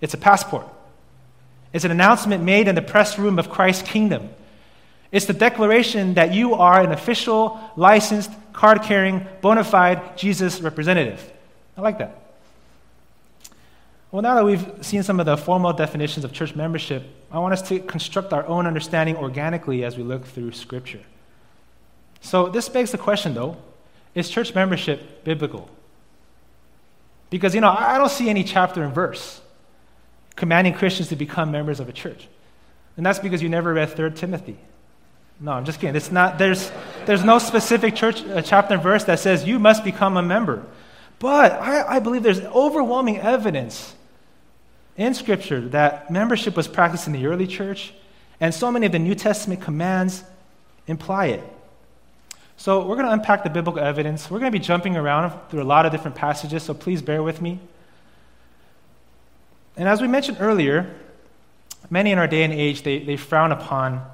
It's 0.00 0.14
a 0.14 0.18
passport. 0.18 0.66
It's 1.72 1.84
an 1.84 1.90
announcement 1.90 2.44
made 2.44 2.68
in 2.68 2.74
the 2.74 2.82
press 2.82 3.18
room 3.18 3.38
of 3.38 3.50
Christ's 3.50 3.82
kingdom. 3.82 4.30
It's 5.10 5.26
the 5.26 5.32
declaration 5.32 6.14
that 6.14 6.34
you 6.34 6.54
are 6.54 6.80
an 6.80 6.92
official, 6.92 7.58
licensed, 7.76 8.30
card 8.52 8.82
carrying, 8.82 9.26
bona 9.40 9.64
fide 9.64 10.18
Jesus 10.18 10.60
representative. 10.60 11.32
I 11.76 11.80
like 11.80 11.98
that. 11.98 12.22
Well, 14.10 14.22
now 14.22 14.34
that 14.34 14.44
we've 14.44 14.66
seen 14.80 15.02
some 15.02 15.20
of 15.20 15.26
the 15.26 15.36
formal 15.36 15.72
definitions 15.72 16.24
of 16.24 16.32
church 16.32 16.54
membership, 16.54 17.04
I 17.30 17.38
want 17.38 17.52
us 17.52 17.62
to 17.68 17.78
construct 17.80 18.32
our 18.32 18.46
own 18.46 18.66
understanding 18.66 19.16
organically 19.16 19.84
as 19.84 19.96
we 19.96 20.02
look 20.02 20.24
through 20.24 20.52
Scripture. 20.52 21.00
So, 22.20 22.48
this 22.48 22.68
begs 22.68 22.90
the 22.90 22.98
question, 22.98 23.34
though 23.34 23.56
is 24.14 24.28
church 24.28 24.54
membership 24.54 25.24
biblical? 25.24 25.68
Because, 27.30 27.54
you 27.54 27.60
know, 27.60 27.70
I 27.70 27.98
don't 27.98 28.10
see 28.10 28.30
any 28.30 28.42
chapter 28.42 28.82
and 28.82 28.94
verse 28.94 29.40
commanding 30.34 30.72
Christians 30.72 31.08
to 31.08 31.16
become 31.16 31.50
members 31.50 31.78
of 31.80 31.88
a 31.88 31.92
church. 31.92 32.26
And 32.96 33.04
that's 33.04 33.18
because 33.18 33.42
you 33.42 33.48
never 33.48 33.74
read 33.74 33.90
3 33.90 34.12
Timothy. 34.12 34.56
No, 35.40 35.52
I'm 35.52 35.64
just 35.64 35.80
kidding. 35.80 35.94
It's 35.94 36.10
not, 36.10 36.38
there's, 36.38 36.72
there's 37.06 37.24
no 37.24 37.38
specific 37.38 37.94
church 37.94 38.24
uh, 38.24 38.42
chapter 38.42 38.74
and 38.74 38.82
verse 38.82 39.04
that 39.04 39.20
says 39.20 39.44
you 39.44 39.58
must 39.58 39.84
become 39.84 40.16
a 40.16 40.22
member. 40.22 40.64
But 41.18 41.52
I, 41.52 41.96
I 41.96 41.98
believe 42.00 42.22
there's 42.22 42.40
overwhelming 42.40 43.18
evidence 43.18 43.94
in 44.98 45.14
Scripture 45.14 45.60
that 45.68 46.10
membership 46.10 46.56
was 46.56 46.68
practiced 46.68 47.06
in 47.06 47.14
the 47.14 47.24
early 47.26 47.46
church, 47.46 47.94
and 48.40 48.52
so 48.52 48.70
many 48.70 48.84
of 48.84 48.92
the 48.92 48.98
New 48.98 49.14
Testament 49.14 49.62
commands 49.62 50.22
imply 50.86 51.26
it. 51.26 51.42
So, 52.56 52.84
we're 52.84 52.96
going 52.96 53.06
to 53.06 53.12
unpack 53.12 53.44
the 53.44 53.50
biblical 53.50 53.80
evidence. 53.80 54.28
We're 54.28 54.40
going 54.40 54.50
to 54.50 54.58
be 54.58 54.64
jumping 54.64 54.96
around 54.96 55.32
through 55.48 55.62
a 55.62 55.64
lot 55.64 55.86
of 55.86 55.92
different 55.92 56.16
passages, 56.16 56.64
so 56.64 56.74
please 56.74 57.00
bear 57.00 57.22
with 57.22 57.40
me. 57.40 57.60
And 59.76 59.88
as 59.88 60.02
we 60.02 60.08
mentioned 60.08 60.38
earlier, 60.40 60.92
many 61.88 62.10
in 62.10 62.18
our 62.18 62.26
day 62.26 62.42
and 62.42 62.52
age, 62.52 62.82
they, 62.82 62.98
they 62.98 63.16
frown 63.16 63.52
upon 63.52 64.04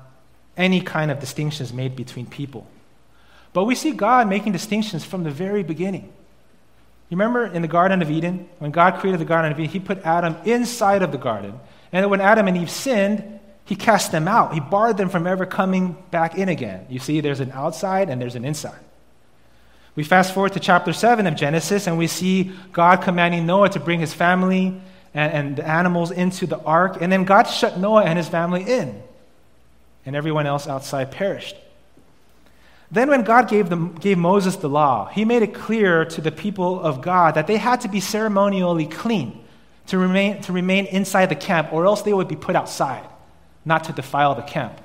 any 0.59 0.83
kind 0.83 1.11
of 1.11 1.19
distinctions 1.19 1.73
made 1.73 1.97
between 1.97 2.27
people. 2.27 2.67
But 3.55 3.65
we 3.65 3.75
see 3.75 3.93
God 3.93 4.29
making 4.29 4.53
distinctions 4.53 5.05
from 5.07 5.25
the 5.25 5.31
very 5.31 5.63
beginning. 5.63 6.13
You 7.11 7.17
remember 7.17 7.47
in 7.47 7.63
the 7.63 7.69
Garden 7.69 8.03
of 8.03 8.11
Eden, 8.11 8.49
when 8.59 8.71
God 8.71 8.99
created 8.99 9.21
the 9.21 9.27
Garden 9.27 9.53
of 9.53 9.59
Eden, 9.59 9.71
He 9.71 9.81
put 9.81 9.99
Adam 10.05 10.37
inside 10.45 11.03
of 11.03 11.13
the 11.13 11.19
garden. 11.19 11.59
And 11.93 12.11
when 12.11 12.21
Adam 12.21 12.49
and 12.49 12.57
Eve 12.57 12.71
sinned, 12.71 13.41
He 13.65 13.77
cast 13.77 14.11
them 14.11 14.27
out. 14.27 14.55
He 14.55 14.61
barred 14.61 14.97
them 14.97 15.09
from 15.09 15.27
ever 15.27 15.47
coming 15.47 15.97
back 16.11 16.37
in 16.37 16.49
again. 16.49 16.87
You 16.89 16.99
see, 16.99 17.21
there's 17.21 17.41
an 17.41 17.53
outside 17.53 18.09
and 18.09 18.21
there's 18.21 18.37
an 18.37 18.45
inside. 18.45 18.81
We 19.97 20.03
fast 20.03 20.35
forward 20.35 20.55
to 20.55 20.61
chapter 20.61 20.93
7 20.93 21.27
of 21.27 21.37
Genesis, 21.37 21.87
and 21.87 21.97
we 21.97 22.09
see 22.09 22.53
God 22.73 23.03
commanding 23.03 23.47
Noah 23.47 23.69
to 23.71 23.81
bring 23.81 24.01
his 24.01 24.13
family 24.13 24.81
and, 25.15 25.33
and 25.33 25.57
the 25.57 25.67
animals 25.67 26.11
into 26.11 26.47
the 26.47 26.59
ark. 26.59 26.99
And 27.01 27.13
then 27.13 27.25
God 27.25 27.45
shut 27.45 27.79
Noah 27.79 28.03
and 28.05 28.19
his 28.19 28.29
family 28.29 28.63
in, 28.63 29.01
and 30.05 30.17
everyone 30.17 30.47
else 30.47 30.67
outside 30.67 31.13
perished. 31.13 31.57
Then, 32.95 33.09
when 33.09 33.25
God 33.25 33.49
gave, 33.49 33.71
them, 33.71 33.97
gave 33.97 34.19
Moses 34.19 34.55
the 34.55 34.69
law, 34.69 35.07
he 35.07 35.25
made 35.25 35.43
it 35.43 35.53
clear 35.53 36.05
to 36.05 36.21
the 36.21 36.31
people 36.31 36.79
of 36.79 37.03
God 37.03 37.35
that 37.35 37.49
they 37.49 37.57
had 37.57 37.81
to 37.81 37.89
be 37.89 37.99
ceremonially 37.99 38.87
clean 38.87 39.45
to 39.89 39.99
remain, 39.99 40.41
to 40.43 40.53
remain 40.53 40.87
inside 40.87 41.27
the 41.27 41.35
camp, 41.35 41.73
or 41.73 41.87
else 41.87 42.03
they 42.03 42.13
would 42.13 42.29
be 42.29 42.37
put 42.37 42.55
outside, 42.55 43.05
not 43.65 43.83
to 43.85 43.93
defile 43.93 44.37
the 44.37 44.43
camp. 44.43 44.81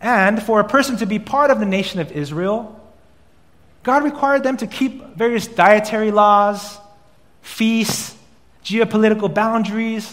And 0.00 0.42
for 0.42 0.58
a 0.58 0.64
person 0.64 0.96
to 0.96 1.06
be 1.06 1.20
part 1.20 1.52
of 1.52 1.60
the 1.60 1.64
nation 1.64 2.00
of 2.00 2.10
Israel, 2.10 2.76
God 3.84 4.02
required 4.02 4.42
them 4.42 4.56
to 4.56 4.66
keep 4.66 5.14
various 5.14 5.46
dietary 5.46 6.10
laws, 6.10 6.76
feasts, 7.40 8.16
geopolitical 8.64 9.32
boundaries, 9.32 10.12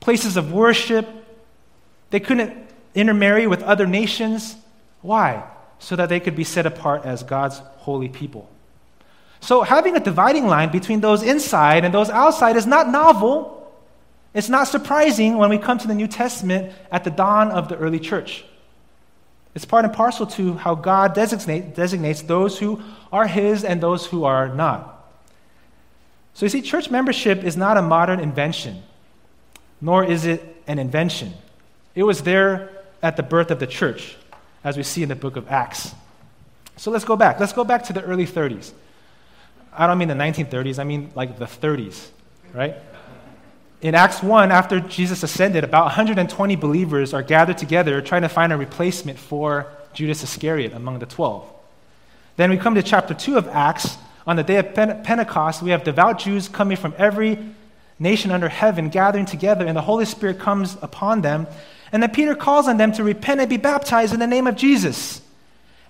places 0.00 0.36
of 0.36 0.52
worship. 0.52 1.08
They 2.10 2.20
couldn't 2.20 2.52
intermarry 2.94 3.46
with 3.46 3.62
other 3.62 3.86
nations. 3.86 4.54
Why? 5.00 5.44
So 5.82 5.96
that 5.96 6.08
they 6.08 6.20
could 6.20 6.36
be 6.36 6.44
set 6.44 6.64
apart 6.64 7.04
as 7.04 7.24
God's 7.24 7.58
holy 7.78 8.08
people. 8.08 8.48
So, 9.40 9.62
having 9.62 9.96
a 9.96 10.00
dividing 10.00 10.46
line 10.46 10.70
between 10.70 11.00
those 11.00 11.24
inside 11.24 11.84
and 11.84 11.92
those 11.92 12.08
outside 12.08 12.54
is 12.54 12.66
not 12.66 12.88
novel. 12.88 13.58
It's 14.32 14.48
not 14.48 14.68
surprising 14.68 15.36
when 15.36 15.50
we 15.50 15.58
come 15.58 15.78
to 15.78 15.88
the 15.88 15.94
New 15.94 16.06
Testament 16.06 16.72
at 16.92 17.02
the 17.02 17.10
dawn 17.10 17.50
of 17.50 17.68
the 17.68 17.76
early 17.76 17.98
church. 17.98 18.44
It's 19.56 19.64
part 19.64 19.84
and 19.84 19.92
parcel 19.92 20.26
to 20.28 20.54
how 20.54 20.76
God 20.76 21.14
designate, 21.14 21.74
designates 21.74 22.22
those 22.22 22.60
who 22.60 22.80
are 23.12 23.26
His 23.26 23.64
and 23.64 23.82
those 23.82 24.06
who 24.06 24.22
are 24.22 24.48
not. 24.48 25.04
So, 26.34 26.46
you 26.46 26.50
see, 26.50 26.62
church 26.62 26.92
membership 26.92 27.42
is 27.42 27.56
not 27.56 27.76
a 27.76 27.82
modern 27.82 28.20
invention, 28.20 28.84
nor 29.80 30.04
is 30.04 30.26
it 30.26 30.62
an 30.68 30.78
invention. 30.78 31.34
It 31.96 32.04
was 32.04 32.22
there 32.22 32.70
at 33.02 33.16
the 33.16 33.24
birth 33.24 33.50
of 33.50 33.58
the 33.58 33.66
church 33.66 34.16
as 34.64 34.76
we 34.76 34.82
see 34.82 35.02
in 35.02 35.08
the 35.08 35.16
book 35.16 35.36
of 35.36 35.48
Acts. 35.50 35.94
So 36.76 36.90
let's 36.90 37.04
go 37.04 37.16
back. 37.16 37.40
Let's 37.40 37.52
go 37.52 37.64
back 37.64 37.84
to 37.84 37.92
the 37.92 38.02
early 38.02 38.26
30s. 38.26 38.72
I 39.72 39.86
don't 39.86 39.98
mean 39.98 40.08
the 40.08 40.14
1930s, 40.14 40.78
I 40.78 40.84
mean 40.84 41.10
like 41.14 41.38
the 41.38 41.46
30s, 41.46 42.08
right? 42.52 42.76
In 43.80 43.94
Acts 43.94 44.22
1, 44.22 44.52
after 44.52 44.80
Jesus 44.80 45.22
ascended, 45.22 45.64
about 45.64 45.86
120 45.86 46.56
believers 46.56 47.14
are 47.14 47.22
gathered 47.22 47.58
together 47.58 48.00
trying 48.00 48.22
to 48.22 48.28
find 48.28 48.52
a 48.52 48.56
replacement 48.56 49.18
for 49.18 49.66
Judas 49.92 50.22
Iscariot 50.22 50.72
among 50.72 50.98
the 50.98 51.06
12. 51.06 51.50
Then 52.36 52.50
we 52.50 52.58
come 52.58 52.74
to 52.74 52.82
chapter 52.82 53.14
2 53.14 53.36
of 53.36 53.48
Acts. 53.48 53.96
On 54.26 54.36
the 54.36 54.42
day 54.42 54.56
of 54.58 54.72
Pentecost, 54.74 55.62
we 55.62 55.70
have 55.70 55.84
devout 55.84 56.20
Jews 56.20 56.48
coming 56.48 56.76
from 56.76 56.94
every 56.96 57.38
nation 57.98 58.30
under 58.30 58.48
heaven 58.48 58.88
gathering 58.88 59.26
together, 59.26 59.66
and 59.66 59.76
the 59.76 59.82
Holy 59.82 60.04
Spirit 60.04 60.38
comes 60.38 60.76
upon 60.80 61.22
them 61.22 61.46
And 61.92 62.02
then 62.02 62.10
Peter 62.10 62.34
calls 62.34 62.68
on 62.68 62.78
them 62.78 62.92
to 62.92 63.04
repent 63.04 63.40
and 63.40 63.50
be 63.50 63.58
baptized 63.58 64.14
in 64.14 64.20
the 64.20 64.26
name 64.26 64.46
of 64.46 64.56
Jesus. 64.56 65.20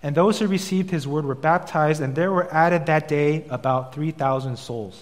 And 0.02 0.16
those 0.16 0.40
who 0.40 0.48
received 0.48 0.90
his 0.90 1.06
word 1.06 1.24
were 1.24 1.36
baptized, 1.36 2.02
and 2.02 2.14
there 2.14 2.32
were 2.32 2.52
added 2.52 2.86
that 2.86 3.06
day 3.06 3.44
about 3.48 3.94
3,000 3.94 4.58
souls. 4.58 5.00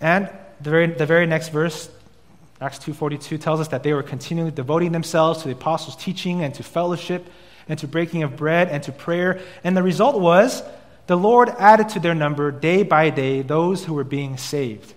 And 0.00 0.30
the 0.62 0.70
very, 0.70 0.86
the 0.86 1.04
very 1.04 1.26
next 1.26 1.50
verse, 1.50 1.90
Acts 2.60 2.78
2.42, 2.78 3.38
tells 3.38 3.60
us 3.60 3.68
that 3.68 3.82
they 3.82 3.92
were 3.92 4.02
continually 4.02 4.50
devoting 4.50 4.92
themselves 4.92 5.42
to 5.42 5.48
the 5.48 5.54
apostles' 5.54 5.96
teaching 5.96 6.42
and 6.42 6.54
to 6.54 6.62
fellowship 6.62 7.26
and 7.68 7.78
to 7.80 7.86
breaking 7.86 8.22
of 8.22 8.36
bread 8.36 8.68
and 8.68 8.82
to 8.84 8.92
prayer. 8.92 9.40
And 9.62 9.76
the 9.76 9.82
result 9.82 10.18
was 10.18 10.62
the 11.06 11.16
Lord 11.16 11.50
added 11.50 11.90
to 11.90 12.00
their 12.00 12.14
number 12.14 12.50
day 12.50 12.82
by 12.82 13.10
day 13.10 13.42
those 13.42 13.84
who 13.84 13.92
were 13.92 14.04
being 14.04 14.38
saved. 14.38 14.94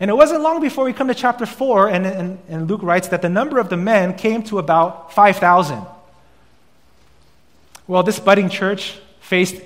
And 0.00 0.10
it 0.10 0.14
wasn't 0.14 0.40
long 0.40 0.62
before 0.62 0.84
we 0.84 0.94
come 0.94 1.08
to 1.08 1.14
chapter 1.14 1.44
4, 1.44 1.90
and, 1.90 2.06
and, 2.06 2.38
and 2.48 2.68
Luke 2.68 2.82
writes 2.82 3.08
that 3.08 3.20
the 3.20 3.28
number 3.28 3.58
of 3.58 3.68
the 3.68 3.76
men 3.76 4.14
came 4.14 4.42
to 4.44 4.58
about 4.58 5.12
5,000. 5.12 5.84
Well, 7.86 8.02
this 8.02 8.18
budding 8.18 8.48
church 8.48 8.98
faced 9.20 9.60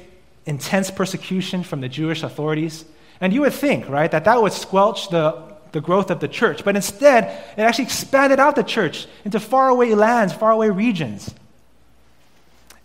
intense 0.44 0.90
persecution 0.90 1.62
from 1.62 1.80
the 1.80 1.88
Jewish 1.88 2.24
authorities. 2.24 2.84
And 3.20 3.32
you 3.32 3.42
would 3.42 3.52
think, 3.52 3.88
right, 3.88 4.10
that 4.10 4.24
that 4.24 4.42
would 4.42 4.52
squelch 4.52 5.08
the, 5.08 5.40
the 5.70 5.80
growth 5.80 6.10
of 6.10 6.18
the 6.18 6.28
church. 6.28 6.64
But 6.64 6.74
instead, 6.74 7.24
it 7.56 7.62
actually 7.62 7.84
expanded 7.84 8.40
out 8.40 8.56
the 8.56 8.64
church 8.64 9.06
into 9.24 9.38
faraway 9.38 9.94
lands, 9.94 10.32
faraway 10.32 10.68
regions. 10.68 11.32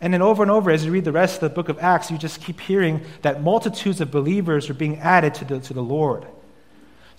And 0.02 0.14
then 0.14 0.22
over 0.22 0.44
and 0.44 0.52
over, 0.52 0.72
as 0.72 0.86
you 0.86 0.92
read 0.92 1.04
the 1.04 1.12
rest 1.12 1.36
of 1.36 1.50
the 1.50 1.56
book 1.56 1.68
of 1.68 1.80
Acts, 1.80 2.12
you 2.12 2.18
just 2.18 2.42
keep 2.42 2.60
hearing 2.60 3.02
that 3.24 3.42
multitudes 3.42 4.00
of 4.02 4.12
believers 4.12 4.70
are 4.70 4.76
being 4.76 5.00
added 5.00 5.34
to 5.36 5.46
the, 5.46 5.60
to 5.62 5.74
the 5.74 5.84
Lord. 5.84 6.26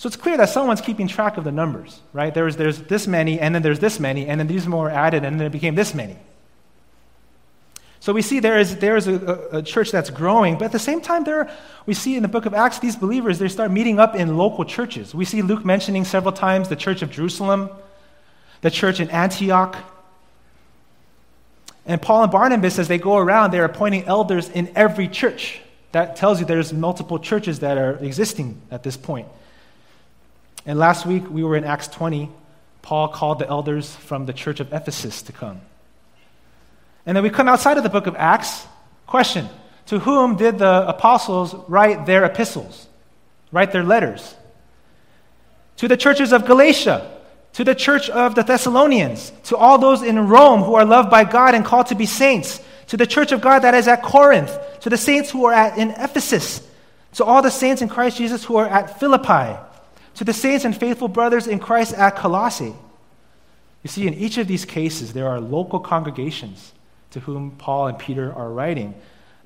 So 0.00 0.06
it's 0.06 0.16
clear 0.16 0.38
that 0.38 0.48
someone's 0.48 0.80
keeping 0.80 1.08
track 1.08 1.36
of 1.36 1.44
the 1.44 1.52
numbers, 1.52 2.00
right? 2.14 2.32
There's, 2.32 2.56
there's 2.56 2.78
this 2.78 3.06
many, 3.06 3.38
and 3.38 3.54
then 3.54 3.60
there's 3.60 3.80
this 3.80 4.00
many, 4.00 4.26
and 4.26 4.40
then 4.40 4.46
these 4.46 4.66
more 4.66 4.88
added, 4.88 5.26
and 5.26 5.38
then 5.38 5.46
it 5.46 5.52
became 5.52 5.74
this 5.74 5.94
many. 5.94 6.16
So 8.00 8.14
we 8.14 8.22
see 8.22 8.40
there 8.40 8.58
is, 8.58 8.76
there 8.76 8.96
is 8.96 9.06
a, 9.06 9.48
a, 9.52 9.62
church 9.62 9.90
that's 9.90 10.08
growing, 10.08 10.54
but 10.54 10.64
at 10.64 10.72
the 10.72 10.78
same 10.78 11.02
time, 11.02 11.24
there, 11.24 11.50
we 11.84 11.92
see 11.92 12.16
in 12.16 12.22
the 12.22 12.28
book 12.28 12.46
of 12.46 12.54
Acts, 12.54 12.78
these 12.78 12.96
believers, 12.96 13.38
they 13.38 13.48
start 13.48 13.70
meeting 13.70 14.00
up 14.00 14.16
in 14.16 14.38
local 14.38 14.64
churches. 14.64 15.14
We 15.14 15.26
see 15.26 15.42
Luke 15.42 15.66
mentioning 15.66 16.06
several 16.06 16.32
times 16.32 16.70
the 16.70 16.76
church 16.76 17.02
of 17.02 17.10
Jerusalem, 17.10 17.68
the 18.62 18.70
church 18.70 19.00
in 19.00 19.10
Antioch. 19.10 19.76
And 21.84 22.00
Paul 22.00 22.22
and 22.22 22.32
Barnabas, 22.32 22.78
as 22.78 22.88
they 22.88 22.96
go 22.96 23.18
around, 23.18 23.50
they're 23.50 23.66
appointing 23.66 24.04
elders 24.04 24.48
in 24.48 24.72
every 24.74 25.08
church. 25.08 25.60
That 25.92 26.16
tells 26.16 26.40
you 26.40 26.46
there's 26.46 26.72
multiple 26.72 27.18
churches 27.18 27.58
that 27.58 27.76
are 27.76 27.96
existing 27.96 28.62
at 28.70 28.82
this 28.82 28.96
point. 28.96 29.28
And 30.70 30.78
last 30.78 31.04
week, 31.04 31.28
we 31.28 31.42
were 31.42 31.56
in 31.56 31.64
Acts 31.64 31.88
20. 31.88 32.30
Paul 32.80 33.08
called 33.08 33.40
the 33.40 33.48
elders 33.48 33.92
from 33.92 34.26
the 34.26 34.32
church 34.32 34.60
of 34.60 34.72
Ephesus 34.72 35.20
to 35.22 35.32
come. 35.32 35.60
And 37.04 37.16
then 37.16 37.24
we 37.24 37.30
come 37.30 37.48
outside 37.48 37.76
of 37.76 37.82
the 37.82 37.88
book 37.88 38.06
of 38.06 38.14
Acts. 38.14 38.68
Question 39.04 39.48
To 39.86 39.98
whom 39.98 40.36
did 40.36 40.60
the 40.60 40.86
apostles 40.86 41.56
write 41.66 42.06
their 42.06 42.24
epistles, 42.24 42.86
write 43.50 43.72
their 43.72 43.82
letters? 43.82 44.36
To 45.78 45.88
the 45.88 45.96
churches 45.96 46.32
of 46.32 46.46
Galatia, 46.46 47.18
to 47.54 47.64
the 47.64 47.74
church 47.74 48.08
of 48.08 48.36
the 48.36 48.44
Thessalonians, 48.44 49.32
to 49.46 49.56
all 49.56 49.76
those 49.76 50.02
in 50.02 50.28
Rome 50.28 50.62
who 50.62 50.76
are 50.76 50.84
loved 50.84 51.10
by 51.10 51.24
God 51.24 51.56
and 51.56 51.64
called 51.64 51.88
to 51.88 51.96
be 51.96 52.06
saints, 52.06 52.60
to 52.86 52.96
the 52.96 53.08
church 53.08 53.32
of 53.32 53.40
God 53.40 53.62
that 53.64 53.74
is 53.74 53.88
at 53.88 54.04
Corinth, 54.04 54.56
to 54.82 54.88
the 54.88 54.96
saints 54.96 55.30
who 55.32 55.46
are 55.46 55.52
at, 55.52 55.78
in 55.78 55.90
Ephesus, 55.90 56.64
to 57.14 57.24
all 57.24 57.42
the 57.42 57.50
saints 57.50 57.82
in 57.82 57.88
Christ 57.88 58.18
Jesus 58.18 58.44
who 58.44 58.54
are 58.54 58.68
at 58.68 59.00
Philippi 59.00 59.58
to 60.20 60.24
the 60.24 60.34
saints 60.34 60.66
and 60.66 60.76
faithful 60.76 61.08
brothers 61.08 61.46
in 61.46 61.58
Christ 61.58 61.94
at 61.94 62.14
Colossae. 62.14 62.74
You 63.82 63.88
see, 63.88 64.06
in 64.06 64.12
each 64.12 64.36
of 64.36 64.46
these 64.46 64.66
cases, 64.66 65.14
there 65.14 65.26
are 65.26 65.40
local 65.40 65.80
congregations 65.80 66.74
to 67.12 67.20
whom 67.20 67.52
Paul 67.52 67.86
and 67.86 67.98
Peter 67.98 68.30
are 68.30 68.50
writing, 68.50 68.94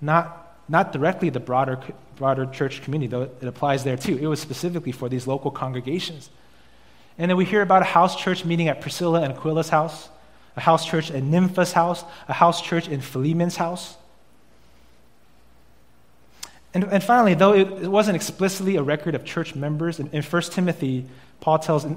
not, 0.00 0.58
not 0.68 0.90
directly 0.90 1.30
the 1.30 1.38
broader, 1.38 1.78
broader 2.16 2.46
church 2.46 2.82
community, 2.82 3.06
though 3.06 3.22
it 3.22 3.44
applies 3.44 3.84
there 3.84 3.96
too. 3.96 4.18
It 4.18 4.26
was 4.26 4.40
specifically 4.40 4.90
for 4.90 5.08
these 5.08 5.28
local 5.28 5.52
congregations. 5.52 6.28
And 7.18 7.30
then 7.30 7.36
we 7.36 7.44
hear 7.44 7.62
about 7.62 7.82
a 7.82 7.84
house 7.84 8.16
church 8.16 8.44
meeting 8.44 8.66
at 8.66 8.80
Priscilla 8.80 9.22
and 9.22 9.32
Aquila's 9.32 9.68
house, 9.68 10.08
a 10.56 10.60
house 10.60 10.84
church 10.84 11.08
at 11.12 11.22
Nympha's 11.22 11.70
house, 11.70 12.02
a 12.26 12.32
house 12.32 12.60
church 12.60 12.88
in 12.88 13.00
Philemon's 13.00 13.54
house. 13.54 13.96
And, 16.74 16.84
and 16.84 17.02
finally, 17.02 17.34
though 17.34 17.54
it, 17.54 17.70
it, 17.84 17.88
wasn't 17.88 18.16
explicitly 18.16 18.76
a 18.76 18.82
record 18.82 19.14
of 19.14 19.24
church 19.24 19.54
members, 19.54 20.00
in, 20.00 20.08
in 20.10 20.22
1 20.22 20.42
Timothy, 20.42 21.06
Paul 21.40 21.60
tells, 21.60 21.86
uh, 21.86 21.94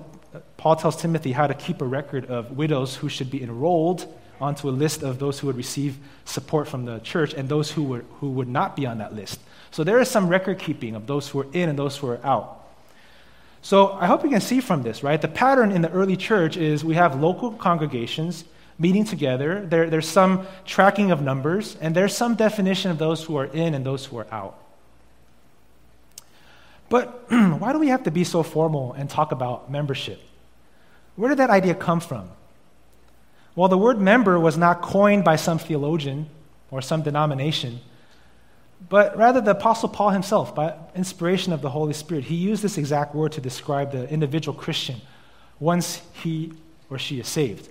Paul 0.55 0.75
tells 0.75 1.01
Timothy 1.01 1.31
how 1.31 1.47
to 1.47 1.55
keep 1.55 1.81
a 1.81 1.85
record 1.85 2.27
of 2.27 2.51
widows 2.51 2.95
who 2.95 3.09
should 3.09 3.31
be 3.31 3.41
enrolled 3.41 4.07
onto 4.39 4.69
a 4.69 4.71
list 4.71 5.01
of 5.01 5.17
those 5.17 5.39
who 5.39 5.47
would 5.47 5.57
receive 5.57 5.97
support 6.25 6.67
from 6.67 6.85
the 6.85 6.99
church 6.99 7.33
and 7.33 7.49
those 7.49 7.71
who 7.71 7.81
would, 7.83 8.05
who 8.19 8.29
would 8.29 8.47
not 8.47 8.75
be 8.75 8.85
on 8.85 8.99
that 8.99 9.15
list. 9.15 9.39
So 9.71 9.83
there 9.83 9.99
is 9.99 10.09
some 10.09 10.27
record 10.27 10.59
keeping 10.59 10.95
of 10.95 11.07
those 11.07 11.27
who 11.27 11.39
are 11.39 11.47
in 11.53 11.69
and 11.69 11.77
those 11.77 11.97
who 11.97 12.07
are 12.07 12.23
out. 12.23 12.53
So 13.63 13.93
I 13.93 14.05
hope 14.05 14.23
you 14.23 14.29
can 14.29 14.41
see 14.41 14.61
from 14.61 14.83
this, 14.83 15.01
right? 15.01 15.19
The 15.19 15.27
pattern 15.27 15.71
in 15.71 15.81
the 15.81 15.89
early 15.89 16.15
church 16.15 16.55
is 16.55 16.85
we 16.85 16.93
have 16.93 17.19
local 17.19 17.51
congregations 17.51 18.45
meeting 18.77 19.05
together. 19.05 19.65
There, 19.65 19.89
there's 19.89 20.07
some 20.07 20.45
tracking 20.65 21.09
of 21.09 21.21
numbers, 21.21 21.75
and 21.81 21.95
there's 21.95 22.15
some 22.15 22.35
definition 22.35 22.91
of 22.91 22.99
those 22.99 23.23
who 23.23 23.35
are 23.37 23.45
in 23.45 23.73
and 23.73 23.83
those 23.83 24.05
who 24.05 24.17
are 24.17 24.27
out. 24.31 24.66
But 26.89 27.25
why 27.29 27.73
do 27.73 27.79
we 27.79 27.89
have 27.89 28.03
to 28.03 28.11
be 28.11 28.23
so 28.23 28.43
formal 28.43 28.93
and 28.93 29.09
talk 29.09 29.31
about 29.31 29.69
membership? 29.71 30.21
Where 31.15 31.29
did 31.29 31.39
that 31.39 31.49
idea 31.49 31.75
come 31.75 31.99
from? 31.99 32.29
Well, 33.55 33.69
the 33.69 33.77
word 33.77 33.99
member 33.99 34.39
was 34.39 34.57
not 34.57 34.81
coined 34.81 35.23
by 35.23 35.35
some 35.35 35.57
theologian 35.57 36.27
or 36.69 36.81
some 36.81 37.01
denomination, 37.01 37.79
but 38.87 39.17
rather 39.17 39.41
the 39.41 39.51
Apostle 39.51 39.89
Paul 39.89 40.11
himself, 40.11 40.53
by 40.53 40.75
inspiration 40.95 41.51
of 41.51 41.61
the 41.61 41.69
Holy 41.69 41.93
Spirit. 41.93 42.25
He 42.25 42.35
used 42.35 42.61
this 42.61 42.77
exact 42.77 43.15
word 43.15 43.31
to 43.31 43.41
describe 43.41 43.91
the 43.91 44.07
individual 44.09 44.55
Christian 44.55 45.01
once 45.59 46.01
he 46.13 46.53
or 46.89 46.99
she 46.99 47.19
is 47.19 47.27
saved. 47.27 47.69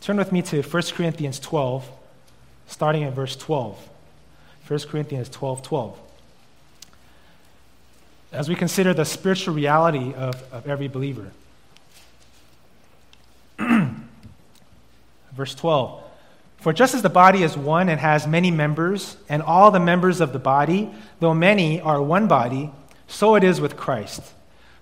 Turn 0.00 0.16
with 0.16 0.32
me 0.32 0.40
to 0.42 0.62
1 0.62 0.82
Corinthians 0.94 1.38
12, 1.38 1.86
starting 2.66 3.04
at 3.04 3.12
verse 3.12 3.36
12. 3.36 3.88
1 4.66 4.80
Corinthians 4.88 5.28
12 5.28 5.62
12 5.62 5.98
as 8.32 8.48
we 8.48 8.54
consider 8.54 8.94
the 8.94 9.04
spiritual 9.04 9.54
reality 9.54 10.14
of, 10.14 10.42
of 10.52 10.68
every 10.68 10.88
believer. 10.88 11.30
Verse 15.32 15.54
12 15.54 16.02
For 16.58 16.72
just 16.72 16.94
as 16.94 17.02
the 17.02 17.08
body 17.08 17.42
is 17.42 17.56
one 17.56 17.88
and 17.88 18.00
has 18.00 18.26
many 18.26 18.50
members, 18.50 19.16
and 19.28 19.42
all 19.42 19.70
the 19.70 19.80
members 19.80 20.20
of 20.20 20.32
the 20.32 20.38
body, 20.38 20.90
though 21.18 21.34
many, 21.34 21.80
are 21.80 22.00
one 22.00 22.28
body, 22.28 22.70
so 23.08 23.34
it 23.34 23.44
is 23.44 23.60
with 23.60 23.76
Christ. 23.76 24.22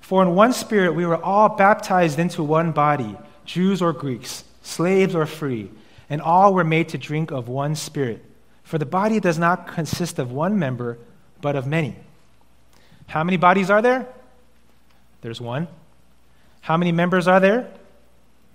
For 0.01 0.23
in 0.23 0.35
one 0.35 0.53
spirit 0.53 0.95
we 0.95 1.07
were 1.07 1.23
all 1.23 1.51
baptized 1.51 2.19
into 2.19 2.43
one 2.43 2.73
body, 2.73 3.17
Jews 3.45 3.83
or 3.83 3.93
Greeks, 3.93 4.45
slaves 4.63 5.15
or 5.15 5.27
free, 5.27 5.71
and 6.11 6.21
all 6.21 6.55
were 6.55 6.65
made 6.65 6.89
to 6.91 6.99
drink 6.99 7.31
of 7.31 7.49
one 7.49 7.75
spirit. 7.75 8.25
For 8.63 8.79
the 8.79 8.87
body 8.87 9.21
does 9.21 9.39
not 9.39 9.67
consist 9.67 10.19
of 10.19 10.33
one 10.33 10.59
member, 10.59 10.99
but 11.41 11.57
of 11.57 11.67
many. 11.67 11.97
How 13.09 13.25
many 13.25 13.37
bodies 13.37 13.71
are 13.71 13.83
there? 13.83 14.07
There's 15.23 15.41
one. 15.41 15.67
How 16.61 16.77
many 16.77 16.93
members 16.93 17.27
are 17.27 17.41
there? 17.41 17.69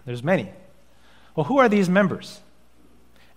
There's 0.06 0.24
many. 0.24 0.50
Well, 1.36 1.46
who 1.46 1.58
are 1.58 1.68
these 1.68 1.90
members? 1.90 2.40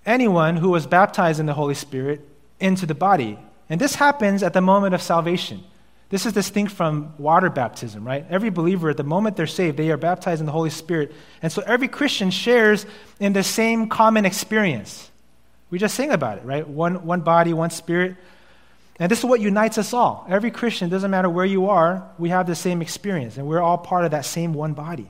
Anyone 0.04 0.56
who 0.56 0.70
was 0.70 0.86
baptized 0.86 1.40
in 1.40 1.46
the 1.46 1.54
Holy 1.54 1.74
Spirit 1.74 2.20
into 2.60 2.86
the 2.86 2.94
body. 2.94 3.38
And 3.68 3.80
this 3.80 3.96
happens 3.96 4.42
at 4.42 4.52
the 4.52 4.60
moment 4.60 4.94
of 4.94 5.02
salvation. 5.02 5.64
This 6.08 6.24
is 6.24 6.32
distinct 6.32 6.70
from 6.72 7.14
water 7.18 7.50
baptism, 7.50 8.06
right? 8.06 8.24
Every 8.30 8.50
believer, 8.50 8.90
at 8.90 8.96
the 8.96 9.02
moment 9.02 9.36
they're 9.36 9.46
saved, 9.46 9.76
they 9.76 9.90
are 9.90 9.96
baptized 9.96 10.40
in 10.40 10.46
the 10.46 10.52
Holy 10.52 10.70
Spirit. 10.70 11.12
And 11.42 11.50
so 11.50 11.62
every 11.66 11.88
Christian 11.88 12.30
shares 12.30 12.86
in 13.18 13.32
the 13.32 13.42
same 13.42 13.88
common 13.88 14.24
experience. 14.24 15.10
We 15.70 15.78
just 15.78 15.96
sing 15.96 16.12
about 16.12 16.38
it, 16.38 16.44
right? 16.44 16.66
One, 16.68 17.04
one 17.06 17.22
body, 17.22 17.52
one 17.52 17.70
spirit. 17.70 18.16
And 18.98 19.10
this 19.10 19.18
is 19.18 19.24
what 19.24 19.40
unites 19.40 19.76
us 19.76 19.92
all. 19.92 20.26
Every 20.28 20.50
Christian, 20.50 20.88
doesn't 20.88 21.10
matter 21.10 21.28
where 21.28 21.44
you 21.44 21.68
are, 21.68 22.08
we 22.18 22.30
have 22.30 22.46
the 22.46 22.54
same 22.54 22.80
experience, 22.80 23.36
and 23.36 23.46
we're 23.46 23.60
all 23.60 23.76
part 23.76 24.04
of 24.06 24.12
that 24.12 24.24
same 24.24 24.54
one 24.54 24.72
body. 24.72 25.06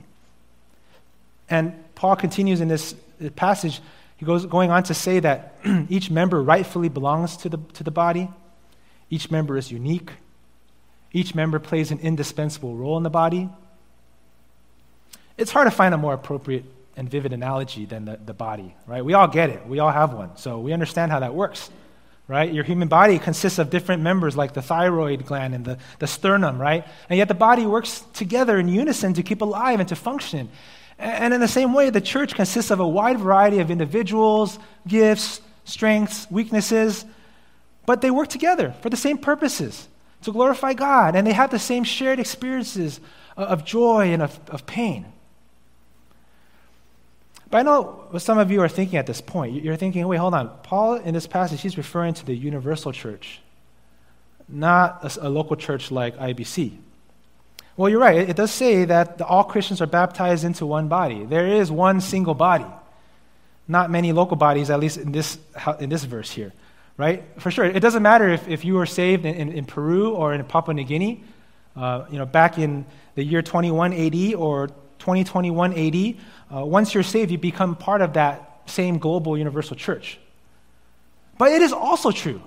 And 1.49 1.73
Paul 1.95 2.17
continues 2.17 2.59
in 2.59 2.67
this 2.67 2.95
passage, 3.35 3.79
he 4.17 4.25
goes 4.25 4.45
going 4.45 4.71
on 4.71 4.83
to 4.83 4.93
say 4.93 5.19
that 5.19 5.55
each 5.89 6.09
member 6.09 6.41
rightfully 6.41 6.89
belongs 6.89 7.37
to 7.37 7.49
the, 7.49 7.59
to 7.73 7.83
the 7.83 7.91
body, 7.91 8.29
each 9.09 9.31
member 9.31 9.57
is 9.57 9.71
unique, 9.71 10.11
each 11.13 11.33
member 11.33 11.57
plays 11.57 11.89
an 11.91 11.99
indispensable 11.99 12.75
role 12.75 12.97
in 12.97 13.03
the 13.03 13.09
body. 13.09 13.49
It's 15.37 15.51
hard 15.51 15.67
to 15.67 15.71
find 15.71 15.93
a 15.93 15.97
more 15.97 16.13
appropriate 16.13 16.65
and 16.97 17.09
vivid 17.09 17.31
analogy 17.31 17.85
than 17.85 18.05
the, 18.05 18.19
the 18.25 18.33
body, 18.33 18.75
right? 18.85 19.05
We 19.05 19.13
all 19.13 19.27
get 19.27 19.49
it, 19.49 19.65
we 19.65 19.79
all 19.79 19.91
have 19.91 20.13
one, 20.13 20.35
so 20.35 20.59
we 20.59 20.73
understand 20.73 21.11
how 21.11 21.21
that 21.21 21.33
works 21.33 21.69
right? 22.27 22.51
Your 22.51 22.63
human 22.63 22.87
body 22.87 23.19
consists 23.19 23.57
of 23.57 23.69
different 23.69 24.03
members 24.03 24.35
like 24.35 24.53
the 24.53 24.61
thyroid 24.61 25.25
gland 25.25 25.55
and 25.55 25.63
the, 25.63 25.77
the 25.99 26.07
sternum, 26.07 26.59
right? 26.59 26.85
And 27.09 27.17
yet 27.17 27.27
the 27.27 27.33
body 27.33 27.65
works 27.65 28.03
together 28.13 28.59
in 28.59 28.67
unison 28.67 29.13
to 29.13 29.23
keep 29.23 29.41
alive 29.41 29.79
and 29.79 29.87
to 29.89 29.95
function. 29.95 30.49
And 30.99 31.33
in 31.33 31.39
the 31.39 31.47
same 31.47 31.73
way, 31.73 31.89
the 31.89 32.01
church 32.01 32.35
consists 32.35 32.71
of 32.71 32.79
a 32.79 32.87
wide 32.87 33.19
variety 33.19 33.59
of 33.59 33.71
individuals, 33.71 34.59
gifts, 34.87 35.41
strengths, 35.63 36.29
weaknesses, 36.29 37.05
but 37.85 38.01
they 38.01 38.11
work 38.11 38.27
together 38.27 38.73
for 38.81 38.89
the 38.89 38.97
same 38.97 39.17
purposes 39.17 39.87
to 40.23 40.31
glorify 40.31 40.73
God, 40.73 41.15
and 41.15 41.25
they 41.25 41.33
have 41.33 41.51
the 41.51 41.59
same 41.59 41.83
shared 41.83 42.19
experiences 42.19 42.99
of 43.37 43.63
joy 43.63 44.11
and 44.11 44.21
of, 44.21 44.39
of 44.49 44.65
pain. 44.65 45.05
But 47.49 47.59
I 47.59 47.63
know 47.63 48.07
what 48.09 48.21
some 48.21 48.37
of 48.37 48.51
you 48.51 48.61
are 48.61 48.67
thinking 48.67 48.97
at 48.97 49.07
this 49.07 49.21
point. 49.21 49.63
You're 49.63 49.77
thinking, 49.77 50.05
wait, 50.07 50.17
hold 50.17 50.33
on. 50.33 50.49
Paul, 50.63 50.95
in 50.95 51.13
this 51.13 51.27
passage, 51.27 51.61
he's 51.61 51.77
referring 51.77 52.13
to 52.15 52.25
the 52.25 52.35
universal 52.35 52.91
church, 52.91 53.39
not 54.49 55.17
a, 55.17 55.27
a 55.27 55.29
local 55.29 55.55
church 55.55 55.89
like 55.89 56.17
IBC. 56.17 56.77
Well, 57.77 57.89
you're 57.89 57.99
right. 57.99 58.17
It, 58.17 58.31
it 58.31 58.35
does 58.35 58.51
say 58.51 58.85
that 58.85 59.19
the, 59.19 59.25
all 59.25 59.45
Christians 59.45 59.81
are 59.81 59.87
baptized 59.87 60.43
into 60.43 60.65
one 60.65 60.87
body. 60.89 61.23
There 61.23 61.47
is 61.47 61.71
one 61.71 62.01
single 62.01 62.33
body, 62.33 62.65
not 63.67 63.89
many 63.89 64.11
local 64.11 64.35
bodies, 64.35 64.69
at 64.69 64.79
least 64.79 64.97
in 64.97 65.11
this, 65.11 65.37
in 65.79 65.89
this 65.89 66.03
verse 66.03 66.31
here, 66.31 66.51
right? 66.97 67.23
For 67.37 67.49
sure. 67.49 67.65
It 67.65 67.79
doesn't 67.79 68.03
matter 68.03 68.27
if, 68.27 68.47
if 68.49 68.65
you 68.65 68.73
were 68.73 68.85
saved 68.85 69.25
in, 69.25 69.35
in, 69.35 69.51
in 69.53 69.65
Peru 69.65 70.15
or 70.15 70.33
in 70.33 70.43
Papua 70.43 70.73
New 70.73 70.83
Guinea, 70.83 71.23
uh, 71.77 72.05
you 72.09 72.17
know, 72.17 72.25
back 72.25 72.57
in 72.57 72.85
the 73.15 73.23
year 73.23 73.41
21 73.41 73.93
AD 73.93 74.33
or 74.33 74.69
2021 74.99 75.73
AD. 75.73 76.15
Uh, 76.53 76.65
once 76.65 76.93
you're 76.93 77.03
saved, 77.03 77.31
you 77.31 77.37
become 77.37 77.75
part 77.75 78.01
of 78.01 78.13
that 78.13 78.61
same 78.65 78.97
global 78.97 79.37
universal 79.37 79.75
church. 79.75 80.19
But 81.37 81.51
it 81.51 81.61
is 81.61 81.73
also 81.73 82.11
true 82.11 82.41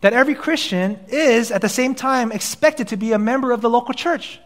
that 0.00 0.12
every 0.12 0.34
Christian 0.34 0.98
is, 1.08 1.50
at 1.50 1.60
the 1.60 1.68
same 1.68 1.94
time, 1.94 2.32
expected 2.32 2.88
to 2.88 2.96
be 2.96 3.12
a 3.12 3.18
member 3.18 3.52
of 3.52 3.60
the 3.60 3.70
local 3.70 3.94
church. 3.94 4.40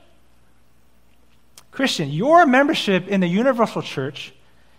Christian, 1.71 2.11
your 2.11 2.47
membership 2.47 3.09
in 3.09 3.21
the 3.21 3.27
universal 3.27 3.83
church 3.83 4.33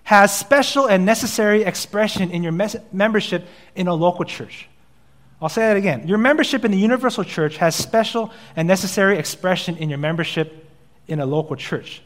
has 0.04 0.36
special 0.36 0.88
and 0.88 1.06
necessary 1.06 1.64
expression 1.64 2.32
in 2.32 2.44
your 2.44 2.52
mes- 2.52 2.78
membership 2.92 3.48
in 3.76 3.88
a 3.88 3.94
local 3.94 4.24
church. 4.24 4.68
I'll 5.42 5.50
say 5.50 5.62
that 5.64 5.78
again. 5.78 6.08
Your 6.08 6.18
membership 6.18 6.64
in 6.64 6.72
the 6.72 6.78
universal 6.78 7.24
church 7.24 7.58
has 7.58 7.76
special 7.76 8.32
and 8.56 8.68
necessary 8.68 9.18
expression 9.18 9.78
in 9.78 9.90
your 9.90 9.98
membership 9.98 10.70
in 11.08 11.20
a 11.20 11.26
local 11.26 11.56
church. 11.56 12.02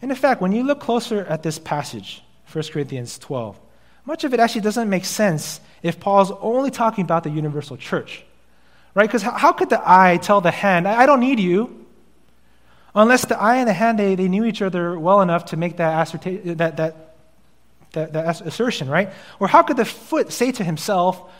And 0.00 0.10
in 0.10 0.16
fact, 0.16 0.40
when 0.40 0.52
you 0.52 0.62
look 0.62 0.80
closer 0.80 1.24
at 1.24 1.42
this 1.42 1.58
passage, 1.58 2.22
1 2.52 2.64
Corinthians 2.72 3.18
12, 3.18 3.58
much 4.04 4.24
of 4.24 4.32
it 4.32 4.40
actually 4.40 4.62
doesn't 4.62 4.88
make 4.88 5.04
sense 5.04 5.60
if 5.82 6.00
Paul's 6.00 6.32
only 6.40 6.70
talking 6.70 7.04
about 7.04 7.24
the 7.24 7.30
universal 7.30 7.76
church. 7.76 8.24
Right? 8.94 9.06
Because 9.06 9.22
how, 9.22 9.52
could 9.52 9.70
the 9.70 9.82
eye 9.84 10.18
tell 10.20 10.40
the 10.40 10.50
hand, 10.50 10.88
I, 10.88 11.06
don't 11.06 11.20
need 11.20 11.38
you? 11.38 11.86
Unless 12.94 13.26
the 13.26 13.40
eye 13.40 13.56
and 13.56 13.68
the 13.68 13.72
hand, 13.72 13.98
they, 13.98 14.14
they 14.14 14.28
knew 14.28 14.44
each 14.44 14.62
other 14.62 14.98
well 14.98 15.20
enough 15.20 15.46
to 15.46 15.56
make 15.56 15.76
that, 15.76 16.10
that, 16.10 16.76
that, 16.76 17.14
that, 17.92 18.12
that 18.12 18.40
assertion, 18.40 18.88
right? 18.88 19.12
Or 19.38 19.46
how 19.46 19.62
could 19.62 19.76
the 19.76 19.84
foot 19.84 20.32
say 20.32 20.52
to 20.52 20.64
himself, 20.64 21.30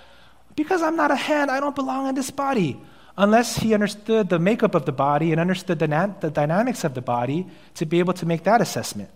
because 0.54 0.82
I'm 0.82 0.96
not 0.96 1.10
a 1.10 1.16
hand, 1.16 1.50
I 1.50 1.60
don't 1.60 1.74
belong 1.74 2.08
in 2.08 2.14
this 2.14 2.30
body? 2.30 2.80
Unless 3.18 3.56
he 3.56 3.74
understood 3.74 4.28
the 4.28 4.38
makeup 4.38 4.76
of 4.76 4.86
the 4.86 4.92
body 4.92 5.32
and 5.32 5.40
understood 5.40 5.80
the, 5.80 6.14
the 6.20 6.30
dynamics 6.30 6.84
of 6.84 6.94
the 6.94 7.02
body 7.02 7.44
to 7.74 7.84
be 7.84 7.98
able 7.98 8.14
to 8.14 8.24
make 8.24 8.44
that 8.44 8.60
assessment. 8.60 9.10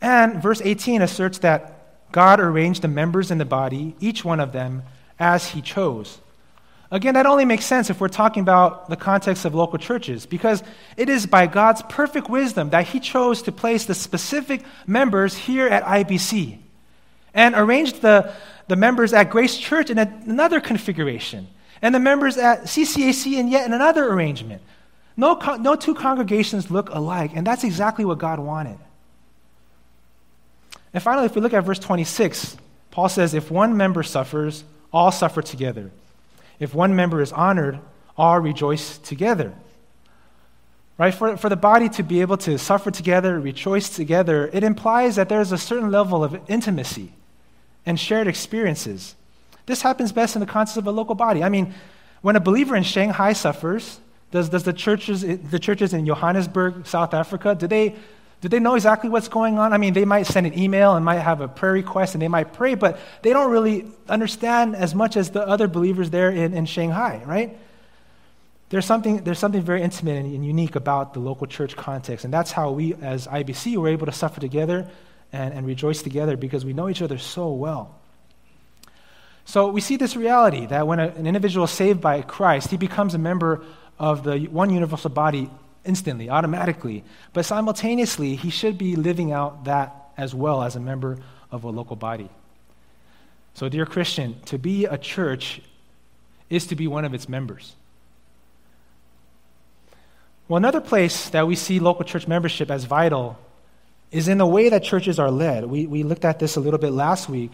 And 0.00 0.42
verse 0.42 0.62
18 0.64 1.02
asserts 1.02 1.38
that 1.40 2.10
God 2.10 2.40
arranged 2.40 2.82
the 2.82 2.88
members 2.88 3.30
in 3.30 3.36
the 3.36 3.44
body, 3.44 3.94
each 4.00 4.24
one 4.24 4.40
of 4.40 4.52
them, 4.52 4.82
as 5.18 5.48
he 5.48 5.60
chose. 5.60 6.18
Again, 6.90 7.14
that 7.14 7.26
only 7.26 7.44
makes 7.44 7.66
sense 7.66 7.90
if 7.90 8.00
we're 8.00 8.08
talking 8.08 8.42
about 8.42 8.88
the 8.88 8.96
context 8.96 9.44
of 9.44 9.54
local 9.54 9.78
churches, 9.78 10.24
because 10.26 10.62
it 10.96 11.08
is 11.08 11.26
by 11.26 11.46
God's 11.46 11.82
perfect 11.82 12.28
wisdom 12.28 12.70
that 12.70 12.86
He 12.88 13.00
chose 13.00 13.40
to 13.42 13.52
place 13.52 13.86
the 13.86 13.94
specific 13.94 14.62
members 14.86 15.34
here 15.34 15.66
at 15.68 15.84
IBC 15.84 16.58
and 17.32 17.54
arranged 17.54 18.02
the, 18.02 18.34
the 18.68 18.76
members 18.76 19.14
at 19.14 19.30
Grace 19.30 19.56
Church 19.56 19.88
in 19.88 19.96
another 19.96 20.60
configuration 20.60 21.48
and 21.82 21.94
the 21.94 22.00
members 22.00 22.38
at 22.38 22.62
CCAC 22.62 23.32
in 23.32 23.48
yet 23.48 23.66
in 23.66 23.72
another 23.72 24.10
arrangement. 24.10 24.62
No, 25.16 25.34
no 25.58 25.74
two 25.74 25.94
congregations 25.94 26.70
look 26.70 26.88
alike, 26.90 27.32
and 27.34 27.46
that's 27.46 27.64
exactly 27.64 28.04
what 28.04 28.18
God 28.18 28.38
wanted. 28.38 28.78
And 30.94 31.02
finally, 31.02 31.26
if 31.26 31.34
we 31.34 31.42
look 31.42 31.52
at 31.52 31.64
verse 31.64 31.78
26, 31.78 32.56
Paul 32.90 33.08
says, 33.08 33.34
If 33.34 33.50
one 33.50 33.76
member 33.76 34.02
suffers, 34.02 34.64
all 34.92 35.10
suffer 35.10 35.42
together. 35.42 35.90
If 36.58 36.74
one 36.74 36.94
member 36.94 37.20
is 37.20 37.32
honored, 37.32 37.80
all 38.16 38.38
rejoice 38.38 38.98
together. 38.98 39.52
Right? 40.98 41.12
For, 41.12 41.36
for 41.36 41.48
the 41.48 41.56
body 41.56 41.88
to 41.90 42.02
be 42.02 42.20
able 42.20 42.36
to 42.38 42.58
suffer 42.58 42.90
together, 42.90 43.40
rejoice 43.40 43.88
together, 43.88 44.48
it 44.52 44.62
implies 44.62 45.16
that 45.16 45.28
there's 45.28 45.50
a 45.50 45.58
certain 45.58 45.90
level 45.90 46.22
of 46.22 46.38
intimacy 46.48 47.12
and 47.84 47.98
shared 47.98 48.28
experiences. 48.28 49.16
This 49.66 49.82
happens 49.82 50.12
best 50.12 50.36
in 50.36 50.40
the 50.40 50.46
context 50.46 50.76
of 50.76 50.86
a 50.86 50.90
local 50.90 51.14
body. 51.14 51.42
I 51.42 51.48
mean, 51.48 51.74
when 52.20 52.36
a 52.36 52.40
believer 52.40 52.76
in 52.76 52.82
Shanghai 52.82 53.32
suffers, 53.32 54.00
does, 54.30 54.48
does 54.48 54.64
the, 54.64 54.72
churches, 54.72 55.22
the 55.22 55.58
churches 55.58 55.92
in 55.92 56.06
Johannesburg, 56.06 56.86
South 56.86 57.14
Africa, 57.14 57.54
do 57.54 57.66
they, 57.66 57.94
do 58.40 58.48
they 58.48 58.58
know 58.58 58.74
exactly 58.74 59.10
what's 59.10 59.28
going 59.28 59.58
on? 59.58 59.72
I 59.72 59.78
mean, 59.78 59.92
they 59.92 60.04
might 60.04 60.26
send 60.26 60.46
an 60.46 60.58
email 60.58 60.96
and 60.96 61.04
might 61.04 61.20
have 61.20 61.40
a 61.40 61.48
prayer 61.48 61.74
request 61.74 62.14
and 62.14 62.22
they 62.22 62.28
might 62.28 62.52
pray, 62.52 62.74
but 62.74 62.98
they 63.22 63.32
don't 63.32 63.50
really 63.50 63.86
understand 64.08 64.74
as 64.74 64.94
much 64.94 65.16
as 65.16 65.30
the 65.30 65.46
other 65.46 65.68
believers 65.68 66.10
there 66.10 66.30
in, 66.30 66.54
in 66.54 66.64
Shanghai, 66.64 67.22
right? 67.24 67.56
There's 68.70 68.86
something, 68.86 69.22
there's 69.22 69.38
something 69.38 69.60
very 69.60 69.82
intimate 69.82 70.16
and, 70.16 70.46
unique 70.46 70.76
about 70.76 71.12
the 71.12 71.20
local 71.20 71.46
church 71.46 71.76
context, 71.76 72.24
and 72.24 72.32
that's 72.32 72.50
how 72.50 72.72
we, 72.72 72.94
as 72.94 73.26
IBC, 73.26 73.76
were 73.76 73.88
able 73.88 74.06
to 74.06 74.12
suffer 74.12 74.40
together 74.40 74.88
and, 75.30 75.52
and 75.52 75.66
rejoice 75.66 76.00
together 76.00 76.38
because 76.38 76.64
we 76.64 76.72
know 76.72 76.88
each 76.88 77.02
other 77.02 77.18
so 77.18 77.52
well. 77.52 77.94
So 79.44 79.68
we 79.68 79.80
see 79.80 79.96
this 79.96 80.16
reality 80.16 80.66
that 80.66 80.86
when 80.86 81.00
an 81.00 81.26
individual 81.26 81.64
is 81.64 81.70
saved 81.70 82.00
by 82.00 82.22
Christ, 82.22 82.70
he 82.70 82.76
becomes 82.76 83.14
a 83.14 83.18
member 83.18 83.64
of 83.98 84.24
the 84.24 84.46
one 84.48 84.70
universal 84.70 85.10
body 85.10 85.50
instantly, 85.84 86.30
automatically. 86.30 87.04
But 87.32 87.44
simultaneously, 87.44 88.36
he 88.36 88.50
should 88.50 88.78
be 88.78 88.96
living 88.96 89.32
out 89.32 89.64
that 89.64 89.94
as 90.16 90.34
well 90.34 90.62
as 90.62 90.76
a 90.76 90.80
member 90.80 91.18
of 91.50 91.64
a 91.64 91.70
local 91.70 91.96
body. 91.96 92.28
So, 93.54 93.68
dear 93.68 93.84
Christian, 93.84 94.40
to 94.46 94.58
be 94.58 94.86
a 94.86 94.96
church 94.96 95.60
is 96.48 96.66
to 96.68 96.76
be 96.76 96.86
one 96.86 97.04
of 97.04 97.14
its 97.14 97.28
members. 97.28 97.74
Well, 100.48 100.56
another 100.56 100.80
place 100.80 101.30
that 101.30 101.46
we 101.46 101.56
see 101.56 101.80
local 101.80 102.04
church 102.04 102.26
membership 102.26 102.70
as 102.70 102.84
vital 102.84 103.38
is 104.10 104.28
in 104.28 104.38
the 104.38 104.46
way 104.46 104.68
that 104.68 104.82
churches 104.82 105.18
are 105.18 105.30
led. 105.30 105.64
We, 105.64 105.86
we 105.86 106.02
looked 106.02 106.24
at 106.24 106.38
this 106.38 106.56
a 106.56 106.60
little 106.60 106.78
bit 106.78 106.92
last 106.92 107.28
week 107.28 107.50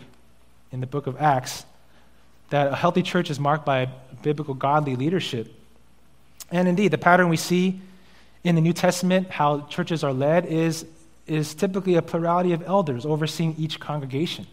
in 0.72 0.80
the 0.80 0.86
book 0.86 1.06
of 1.06 1.20
Acts 1.20 1.64
that 2.50 2.68
a 2.68 2.76
healthy 2.76 3.02
church 3.02 3.30
is 3.30 3.38
marked 3.38 3.66
by 3.66 3.88
biblical 4.22 4.54
godly 4.54 4.96
leadership. 4.96 5.52
And 6.50 6.66
indeed, 6.68 6.90
the 6.90 6.98
pattern 6.98 7.28
we 7.28 7.36
see 7.36 7.80
in 8.44 8.54
the 8.54 8.60
New 8.60 8.72
Testament, 8.72 9.30
how 9.30 9.62
churches 9.62 10.02
are 10.02 10.12
led, 10.12 10.46
is, 10.46 10.86
is 11.26 11.54
typically 11.54 11.96
a 11.96 12.02
plurality 12.02 12.52
of 12.52 12.62
elders 12.62 13.04
overseeing 13.04 13.54
each 13.58 13.78
congregation. 13.78 14.46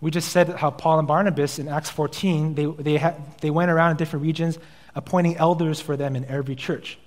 We 0.00 0.10
just 0.10 0.30
said 0.30 0.48
how 0.50 0.70
Paul 0.70 0.98
and 0.98 1.08
Barnabas 1.08 1.58
in 1.58 1.68
Acts 1.68 1.90
14, 1.90 2.54
they, 2.54 2.66
they, 2.66 2.96
ha- 2.96 3.14
they 3.40 3.50
went 3.50 3.70
around 3.70 3.92
in 3.92 3.96
different 3.96 4.24
regions 4.24 4.58
appointing 4.94 5.36
elders 5.36 5.80
for 5.80 5.96
them 5.96 6.14
in 6.16 6.24
every 6.26 6.54
church. 6.54 6.98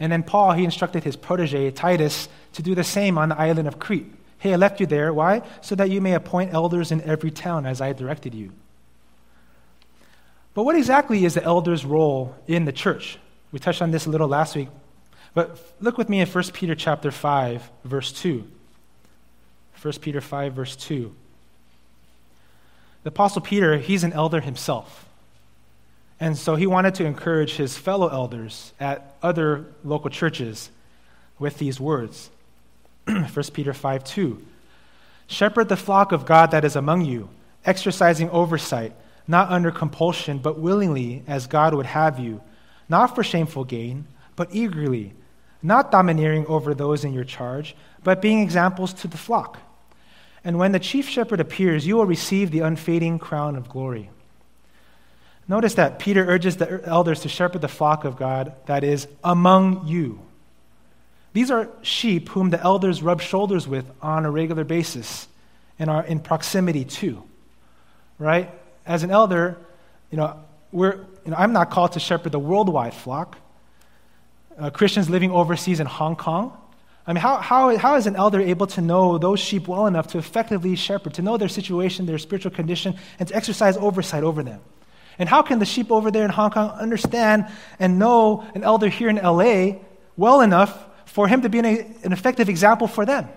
And 0.00 0.10
then 0.10 0.22
Paul, 0.22 0.52
he 0.52 0.64
instructed 0.64 1.04
his 1.04 1.16
protege, 1.16 1.70
Titus, 1.70 2.28
to 2.54 2.62
do 2.62 2.74
the 2.74 2.84
same 2.84 3.16
on 3.18 3.28
the 3.28 3.38
island 3.38 3.68
of 3.68 3.78
Crete. 3.78 4.12
Hey, 4.44 4.52
I 4.52 4.56
left 4.56 4.78
you 4.78 4.84
there. 4.84 5.10
Why? 5.10 5.40
So 5.62 5.74
that 5.74 5.88
you 5.88 6.02
may 6.02 6.12
appoint 6.12 6.52
elders 6.52 6.92
in 6.92 7.00
every 7.00 7.30
town 7.30 7.64
as 7.64 7.80
I 7.80 7.94
directed 7.94 8.34
you. 8.34 8.52
But 10.52 10.64
what 10.64 10.76
exactly 10.76 11.24
is 11.24 11.32
the 11.32 11.42
elder's 11.42 11.86
role 11.86 12.34
in 12.46 12.66
the 12.66 12.72
church? 12.72 13.18
We 13.52 13.58
touched 13.58 13.80
on 13.80 13.90
this 13.90 14.04
a 14.04 14.10
little 14.10 14.28
last 14.28 14.54
week. 14.54 14.68
But 15.32 15.58
look 15.80 15.96
with 15.96 16.10
me 16.10 16.20
in 16.20 16.28
1 16.28 16.44
Peter 16.52 16.74
chapter 16.74 17.10
5, 17.10 17.70
verse 17.84 18.12
2. 18.12 18.46
1 19.80 19.94
Peter 20.02 20.20
5, 20.20 20.52
verse 20.52 20.76
2. 20.76 21.14
The 23.04 23.08
Apostle 23.08 23.40
Peter, 23.40 23.78
he's 23.78 24.04
an 24.04 24.12
elder 24.12 24.42
himself. 24.42 25.08
And 26.20 26.36
so 26.36 26.54
he 26.54 26.66
wanted 26.66 26.94
to 26.96 27.06
encourage 27.06 27.56
his 27.56 27.78
fellow 27.78 28.08
elders 28.08 28.74
at 28.78 29.16
other 29.22 29.64
local 29.84 30.10
churches 30.10 30.68
with 31.38 31.56
these 31.56 31.80
words 31.80 32.28
1 33.06 33.28
Peter 33.52 33.74
5 33.74 34.04
2. 34.04 34.42
Shepherd 35.26 35.68
the 35.68 35.76
flock 35.76 36.12
of 36.12 36.26
God 36.26 36.50
that 36.50 36.64
is 36.64 36.76
among 36.76 37.04
you, 37.04 37.28
exercising 37.64 38.30
oversight, 38.30 38.94
not 39.26 39.50
under 39.50 39.70
compulsion, 39.70 40.38
but 40.38 40.58
willingly, 40.58 41.22
as 41.26 41.46
God 41.46 41.74
would 41.74 41.86
have 41.86 42.18
you, 42.18 42.42
not 42.88 43.14
for 43.14 43.24
shameful 43.24 43.64
gain, 43.64 44.06
but 44.36 44.48
eagerly, 44.52 45.14
not 45.62 45.90
domineering 45.90 46.46
over 46.46 46.74
those 46.74 47.04
in 47.04 47.12
your 47.12 47.24
charge, 47.24 47.74
but 48.02 48.20
being 48.20 48.40
examples 48.40 48.92
to 48.92 49.08
the 49.08 49.16
flock. 49.16 49.58
And 50.42 50.58
when 50.58 50.72
the 50.72 50.78
chief 50.78 51.08
shepherd 51.08 51.40
appears, 51.40 51.86
you 51.86 51.96
will 51.96 52.04
receive 52.04 52.50
the 52.50 52.60
unfading 52.60 53.18
crown 53.18 53.56
of 53.56 53.68
glory. 53.68 54.10
Notice 55.48 55.74
that 55.74 55.98
Peter 55.98 56.26
urges 56.26 56.56
the 56.56 56.82
elders 56.84 57.20
to 57.20 57.28
shepherd 57.28 57.62
the 57.62 57.68
flock 57.68 58.04
of 58.04 58.16
God 58.16 58.54
that 58.66 58.84
is 58.84 59.08
among 59.22 59.86
you 59.86 60.20
These 61.34 61.50
are 61.50 61.68
sheep 61.82 62.28
whom 62.30 62.50
the 62.50 62.60
elders 62.62 63.02
rub 63.02 63.20
shoulders 63.20 63.68
with 63.68 63.90
on 64.00 64.24
a 64.24 64.30
regular 64.30 64.64
basis 64.64 65.26
and 65.78 65.90
are 65.90 66.04
in 66.04 66.20
proximity 66.20 66.84
to. 66.84 67.22
Right? 68.18 68.50
As 68.86 69.02
an 69.02 69.10
elder, 69.10 69.58
you 70.12 70.16
know, 70.16 70.40
we're, 70.70 70.94
you 71.24 71.32
know, 71.32 71.36
I'm 71.36 71.52
not 71.52 71.70
called 71.70 71.92
to 71.92 72.00
shepherd 72.00 72.30
the 72.30 72.38
worldwide 72.38 72.94
flock. 72.94 73.36
Uh, 74.56 74.70
Christians 74.70 75.10
living 75.10 75.32
overseas 75.32 75.80
in 75.80 75.86
Hong 75.86 76.14
Kong. 76.14 76.56
I 77.04 77.12
mean, 77.12 77.20
how, 77.20 77.38
how, 77.38 77.76
how 77.76 77.96
is 77.96 78.06
an 78.06 78.14
elder 78.14 78.40
able 78.40 78.68
to 78.68 78.80
know 78.80 79.18
those 79.18 79.40
sheep 79.40 79.66
well 79.66 79.88
enough 79.88 80.06
to 80.08 80.18
effectively 80.18 80.76
shepherd, 80.76 81.14
to 81.14 81.22
know 81.22 81.36
their 81.36 81.48
situation, 81.48 82.06
their 82.06 82.18
spiritual 82.18 82.52
condition, 82.52 82.96
and 83.18 83.28
to 83.28 83.34
exercise 83.34 83.76
oversight 83.76 84.22
over 84.22 84.44
them? 84.44 84.60
And 85.18 85.28
how 85.28 85.42
can 85.42 85.58
the 85.58 85.66
sheep 85.66 85.90
over 85.90 86.12
there 86.12 86.24
in 86.24 86.30
Hong 86.30 86.52
Kong 86.52 86.70
understand 86.70 87.46
and 87.80 87.98
know 87.98 88.44
an 88.54 88.62
elder 88.62 88.88
here 88.88 89.08
in 89.08 89.16
LA 89.16 89.80
well 90.16 90.40
enough 90.40 90.86
for 91.06 91.28
him 91.28 91.42
to 91.42 91.48
be 91.48 91.58
an, 91.58 91.66
an 92.02 92.12
effective 92.12 92.48
example 92.48 92.86
for 92.86 93.04
them? 93.04 93.28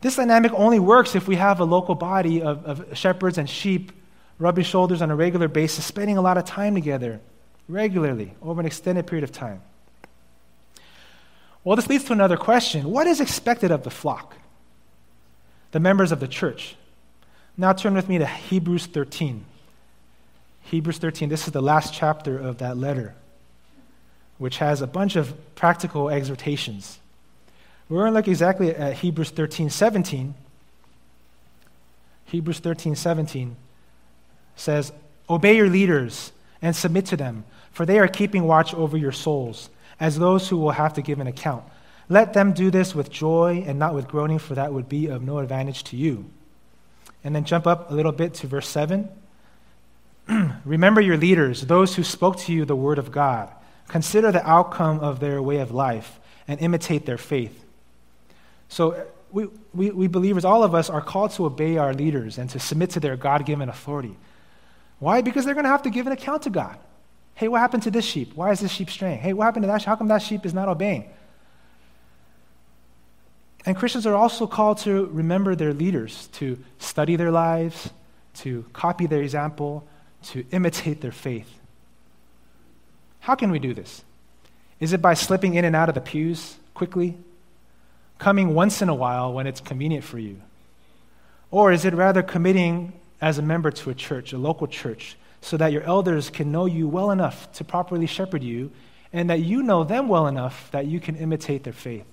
This 0.00 0.16
dynamic 0.16 0.52
only 0.54 0.78
works 0.78 1.14
if 1.14 1.28
we 1.28 1.36
have 1.36 1.60
a 1.60 1.64
local 1.64 1.94
body 1.94 2.42
of, 2.42 2.64
of 2.64 2.96
shepherds 2.96 3.36
and 3.38 3.48
sheep 3.48 3.92
rubbing 4.38 4.64
shoulders 4.64 5.02
on 5.02 5.10
a 5.10 5.16
regular 5.16 5.48
basis, 5.48 5.84
spending 5.84 6.16
a 6.16 6.22
lot 6.22 6.38
of 6.38 6.44
time 6.44 6.74
together 6.74 7.20
regularly 7.68 8.34
over 8.42 8.60
an 8.60 8.66
extended 8.66 9.06
period 9.06 9.22
of 9.22 9.30
time. 9.30 9.62
Well, 11.62 11.76
this 11.76 11.88
leads 11.88 12.04
to 12.04 12.12
another 12.12 12.36
question 12.36 12.90
What 12.90 13.06
is 13.06 13.20
expected 13.20 13.70
of 13.70 13.84
the 13.84 13.90
flock, 13.90 14.34
the 15.72 15.80
members 15.80 16.10
of 16.12 16.20
the 16.20 16.28
church? 16.28 16.76
Now 17.56 17.74
turn 17.74 17.94
with 17.94 18.08
me 18.08 18.18
to 18.18 18.26
Hebrews 18.26 18.86
13. 18.86 19.44
Hebrews 20.62 20.98
13, 20.98 21.28
this 21.28 21.46
is 21.46 21.52
the 21.52 21.60
last 21.60 21.92
chapter 21.92 22.38
of 22.38 22.58
that 22.58 22.76
letter, 22.76 23.14
which 24.40 24.56
has 24.56 24.80
a 24.80 24.86
bunch 24.86 25.16
of 25.16 25.34
practical 25.54 26.08
exhortations. 26.08 26.98
We're 27.90 27.98
going 27.98 28.12
to 28.12 28.16
look 28.16 28.26
exactly 28.26 28.74
at 28.74 28.94
Hebrews 28.94 29.28
13, 29.30 29.68
17. 29.68 30.34
Hebrews 32.24 32.58
13, 32.60 32.96
17 32.96 33.54
says, 34.56 34.92
Obey 35.28 35.56
your 35.56 35.68
leaders 35.68 36.32
and 36.62 36.74
submit 36.74 37.04
to 37.06 37.18
them, 37.18 37.44
for 37.70 37.84
they 37.84 37.98
are 37.98 38.08
keeping 38.08 38.44
watch 38.44 38.72
over 38.72 38.96
your 38.96 39.12
souls, 39.12 39.68
as 40.00 40.18
those 40.18 40.48
who 40.48 40.56
will 40.56 40.70
have 40.70 40.94
to 40.94 41.02
give 41.02 41.20
an 41.20 41.26
account. 41.26 41.62
Let 42.08 42.32
them 42.32 42.54
do 42.54 42.70
this 42.70 42.94
with 42.94 43.10
joy 43.10 43.62
and 43.66 43.78
not 43.78 43.94
with 43.94 44.08
groaning, 44.08 44.38
for 44.38 44.54
that 44.54 44.72
would 44.72 44.88
be 44.88 45.08
of 45.08 45.22
no 45.22 45.36
advantage 45.36 45.84
to 45.84 45.98
you. 45.98 46.24
And 47.22 47.36
then 47.36 47.44
jump 47.44 47.66
up 47.66 47.90
a 47.90 47.94
little 47.94 48.12
bit 48.12 48.32
to 48.34 48.46
verse 48.46 48.68
7. 48.68 49.06
Remember 50.64 51.02
your 51.02 51.18
leaders, 51.18 51.60
those 51.66 51.96
who 51.96 52.04
spoke 52.04 52.38
to 52.38 52.54
you 52.54 52.64
the 52.64 52.74
word 52.74 52.98
of 52.98 53.12
God. 53.12 53.52
Consider 53.90 54.30
the 54.30 54.48
outcome 54.48 55.00
of 55.00 55.18
their 55.18 55.42
way 55.42 55.58
of 55.58 55.72
life 55.72 56.20
and 56.46 56.60
imitate 56.60 57.06
their 57.06 57.18
faith. 57.18 57.64
So, 58.68 59.04
we, 59.32 59.48
we, 59.74 59.90
we 59.90 60.06
believers, 60.06 60.44
all 60.44 60.62
of 60.62 60.76
us, 60.76 60.88
are 60.88 61.00
called 61.00 61.32
to 61.32 61.44
obey 61.44 61.76
our 61.76 61.92
leaders 61.92 62.38
and 62.38 62.48
to 62.50 62.60
submit 62.60 62.90
to 62.90 63.00
their 63.00 63.16
God 63.16 63.44
given 63.44 63.68
authority. 63.68 64.16
Why? 65.00 65.22
Because 65.22 65.44
they're 65.44 65.54
going 65.54 65.64
to 65.64 65.70
have 65.70 65.82
to 65.82 65.90
give 65.90 66.06
an 66.06 66.12
account 66.12 66.42
to 66.42 66.50
God. 66.50 66.78
Hey, 67.34 67.48
what 67.48 67.58
happened 67.58 67.82
to 67.82 67.90
this 67.90 68.04
sheep? 68.04 68.32
Why 68.36 68.52
is 68.52 68.60
this 68.60 68.70
sheep 68.70 68.90
straying? 68.90 69.18
Hey, 69.18 69.32
what 69.32 69.44
happened 69.44 69.64
to 69.64 69.66
that? 69.66 69.80
Sheep? 69.80 69.88
How 69.88 69.96
come 69.96 70.06
that 70.08 70.22
sheep 70.22 70.46
is 70.46 70.54
not 70.54 70.68
obeying? 70.68 71.10
And 73.66 73.76
Christians 73.76 74.06
are 74.06 74.14
also 74.14 74.46
called 74.46 74.78
to 74.78 75.06
remember 75.06 75.56
their 75.56 75.74
leaders, 75.74 76.28
to 76.34 76.62
study 76.78 77.16
their 77.16 77.32
lives, 77.32 77.90
to 78.34 78.64
copy 78.72 79.06
their 79.06 79.22
example, 79.22 79.84
to 80.26 80.44
imitate 80.52 81.00
their 81.00 81.12
faith. 81.12 81.59
How 83.20 83.34
can 83.34 83.50
we 83.50 83.58
do 83.58 83.74
this? 83.74 84.04
Is 84.78 84.92
it 84.92 85.02
by 85.02 85.14
slipping 85.14 85.54
in 85.54 85.64
and 85.64 85.76
out 85.76 85.88
of 85.88 85.94
the 85.94 86.00
pews 86.00 86.56
quickly? 86.74 87.16
Coming 88.18 88.54
once 88.54 88.82
in 88.82 88.88
a 88.88 88.94
while 88.94 89.32
when 89.32 89.46
it's 89.46 89.60
convenient 89.60 90.04
for 90.04 90.18
you? 90.18 90.40
Or 91.50 91.72
is 91.72 91.84
it 91.84 91.94
rather 91.94 92.22
committing 92.22 92.92
as 93.20 93.38
a 93.38 93.42
member 93.42 93.70
to 93.70 93.90
a 93.90 93.94
church, 93.94 94.32
a 94.32 94.38
local 94.38 94.66
church, 94.66 95.16
so 95.40 95.56
that 95.56 95.72
your 95.72 95.82
elders 95.82 96.30
can 96.30 96.52
know 96.52 96.66
you 96.66 96.88
well 96.88 97.10
enough 97.10 97.50
to 97.52 97.64
properly 97.64 98.06
shepherd 98.06 98.42
you 98.42 98.70
and 99.12 99.28
that 99.28 99.40
you 99.40 99.62
know 99.62 99.84
them 99.84 100.08
well 100.08 100.26
enough 100.26 100.70
that 100.70 100.86
you 100.86 101.00
can 101.00 101.16
imitate 101.16 101.64
their 101.64 101.72
faith? 101.72 102.04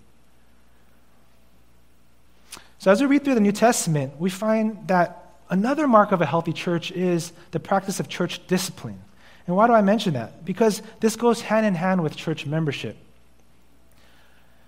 So, 2.80 2.92
as 2.92 3.02
we 3.02 3.08
read 3.08 3.24
through 3.24 3.36
the 3.36 3.42
New 3.42 3.52
Testament, 3.52 4.20
we 4.20 4.30
find 4.30 4.88
that 4.88 5.28
Another 5.50 5.88
mark 5.88 6.12
of 6.12 6.22
a 6.22 6.26
healthy 6.26 6.52
church 6.52 6.92
is 6.92 7.32
the 7.52 7.60
practice 7.60 8.00
of 8.00 8.10
church 8.10 8.46
discipline. 8.48 9.00
And 9.48 9.56
why 9.56 9.68
do 9.68 9.74
I 9.74 9.82
mention 9.82 10.14
that? 10.14 10.46
Because 10.46 10.82
this 11.00 11.16
goes 11.16 11.42
hand 11.42 11.66
in 11.66 11.74
hand 11.74 12.04
with 12.04 12.16
church 12.16 12.46
membership. 12.46 12.98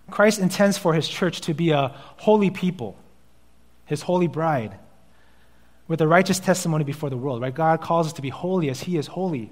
Christ 0.09 0.39
intends 0.39 0.77
for 0.77 0.93
his 0.93 1.07
church 1.07 1.41
to 1.41 1.53
be 1.53 1.71
a 1.71 1.89
holy 2.17 2.49
people, 2.49 2.97
his 3.85 4.01
holy 4.01 4.27
bride, 4.27 4.79
with 5.87 6.01
a 6.01 6.07
righteous 6.07 6.39
testimony 6.39 6.83
before 6.83 7.09
the 7.09 7.17
world, 7.17 7.41
right? 7.41 7.53
God 7.53 7.81
calls 7.81 8.07
us 8.07 8.13
to 8.13 8.21
be 8.21 8.29
holy 8.29 8.69
as 8.69 8.81
he 8.81 8.97
is 8.97 9.07
holy. 9.07 9.51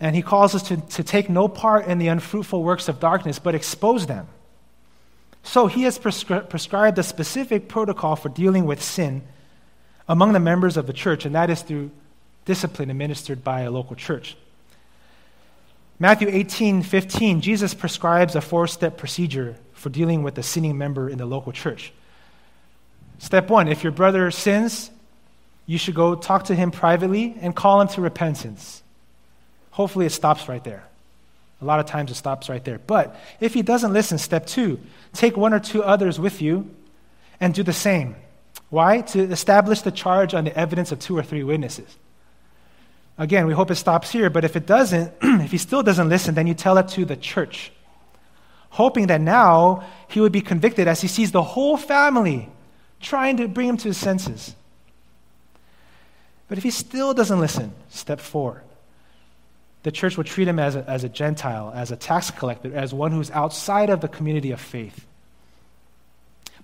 And 0.00 0.16
he 0.16 0.22
calls 0.22 0.54
us 0.54 0.62
to, 0.64 0.76
to 0.76 1.02
take 1.02 1.28
no 1.28 1.48
part 1.48 1.86
in 1.86 1.98
the 1.98 2.08
unfruitful 2.08 2.62
works 2.62 2.88
of 2.88 3.00
darkness, 3.00 3.38
but 3.38 3.54
expose 3.54 4.06
them. 4.06 4.28
So 5.42 5.66
he 5.66 5.82
has 5.82 5.98
prescri- 5.98 6.48
prescribed 6.48 6.98
a 6.98 7.02
specific 7.02 7.68
protocol 7.68 8.16
for 8.16 8.28
dealing 8.28 8.64
with 8.64 8.82
sin 8.82 9.22
among 10.08 10.32
the 10.32 10.40
members 10.40 10.76
of 10.76 10.86
the 10.86 10.92
church, 10.92 11.24
and 11.24 11.34
that 11.34 11.50
is 11.50 11.62
through 11.62 11.90
discipline 12.48 12.90
administered 12.90 13.44
by 13.44 13.60
a 13.60 13.70
local 13.70 13.94
church. 13.94 14.34
Matthew 15.98 16.28
18, 16.28 16.82
15, 16.82 17.42
Jesus 17.42 17.74
prescribes 17.74 18.34
a 18.34 18.40
four 18.40 18.66
step 18.66 18.96
procedure 18.96 19.54
for 19.74 19.90
dealing 19.90 20.22
with 20.22 20.38
a 20.38 20.42
sinning 20.42 20.78
member 20.78 21.10
in 21.10 21.18
the 21.18 21.26
local 21.26 21.52
church. 21.52 21.92
Step 23.18 23.50
one 23.50 23.68
if 23.68 23.82
your 23.82 23.92
brother 23.92 24.30
sins, 24.30 24.90
you 25.66 25.76
should 25.76 25.94
go 25.94 26.14
talk 26.14 26.44
to 26.44 26.54
him 26.54 26.70
privately 26.70 27.36
and 27.42 27.54
call 27.54 27.82
him 27.82 27.88
to 27.88 28.00
repentance. 28.00 28.82
Hopefully, 29.72 30.06
it 30.06 30.12
stops 30.12 30.48
right 30.48 30.64
there. 30.64 30.84
A 31.60 31.66
lot 31.66 31.80
of 31.80 31.86
times 31.86 32.10
it 32.10 32.14
stops 32.14 32.48
right 32.48 32.64
there. 32.64 32.78
But 32.78 33.14
if 33.40 33.52
he 33.52 33.60
doesn't 33.60 33.92
listen, 33.92 34.16
step 34.16 34.46
two, 34.46 34.80
take 35.12 35.36
one 35.36 35.52
or 35.52 35.60
two 35.60 35.82
others 35.84 36.18
with 36.18 36.40
you 36.40 36.70
and 37.40 37.52
do 37.52 37.62
the 37.62 37.74
same. 37.74 38.16
Why? 38.70 39.02
To 39.02 39.20
establish 39.20 39.82
the 39.82 39.90
charge 39.90 40.32
on 40.32 40.44
the 40.44 40.56
evidence 40.56 40.92
of 40.92 40.98
two 40.98 41.18
or 41.18 41.22
three 41.22 41.42
witnesses. 41.42 41.98
Again, 43.18 43.46
we 43.46 43.52
hope 43.52 43.70
it 43.72 43.74
stops 43.74 44.10
here, 44.10 44.30
but 44.30 44.44
if 44.44 44.54
it 44.54 44.64
doesn't, 44.64 45.12
if 45.22 45.50
he 45.50 45.58
still 45.58 45.82
doesn't 45.82 46.08
listen, 46.08 46.36
then 46.36 46.46
you 46.46 46.54
tell 46.54 46.78
it 46.78 46.88
to 46.88 47.04
the 47.04 47.16
church, 47.16 47.72
hoping 48.70 49.08
that 49.08 49.20
now 49.20 49.84
he 50.06 50.20
would 50.20 50.30
be 50.30 50.40
convicted 50.40 50.86
as 50.86 51.00
he 51.00 51.08
sees 51.08 51.32
the 51.32 51.42
whole 51.42 51.76
family 51.76 52.48
trying 53.00 53.36
to 53.38 53.48
bring 53.48 53.68
him 53.68 53.76
to 53.78 53.88
his 53.88 53.96
senses. 53.96 54.54
But 56.48 56.58
if 56.58 56.64
he 56.64 56.70
still 56.70 57.12
doesn't 57.12 57.40
listen, 57.40 57.72
step 57.90 58.20
four, 58.20 58.62
the 59.82 59.90
church 59.90 60.16
will 60.16 60.24
treat 60.24 60.48
him 60.48 60.58
as 60.58 60.76
a, 60.76 60.88
as 60.88 61.04
a 61.04 61.08
Gentile, 61.08 61.72
as 61.74 61.90
a 61.90 61.96
tax 61.96 62.30
collector, 62.30 62.74
as 62.74 62.94
one 62.94 63.10
who's 63.12 63.30
outside 63.32 63.90
of 63.90 64.00
the 64.00 64.08
community 64.08 64.52
of 64.52 64.60
faith. 64.60 65.06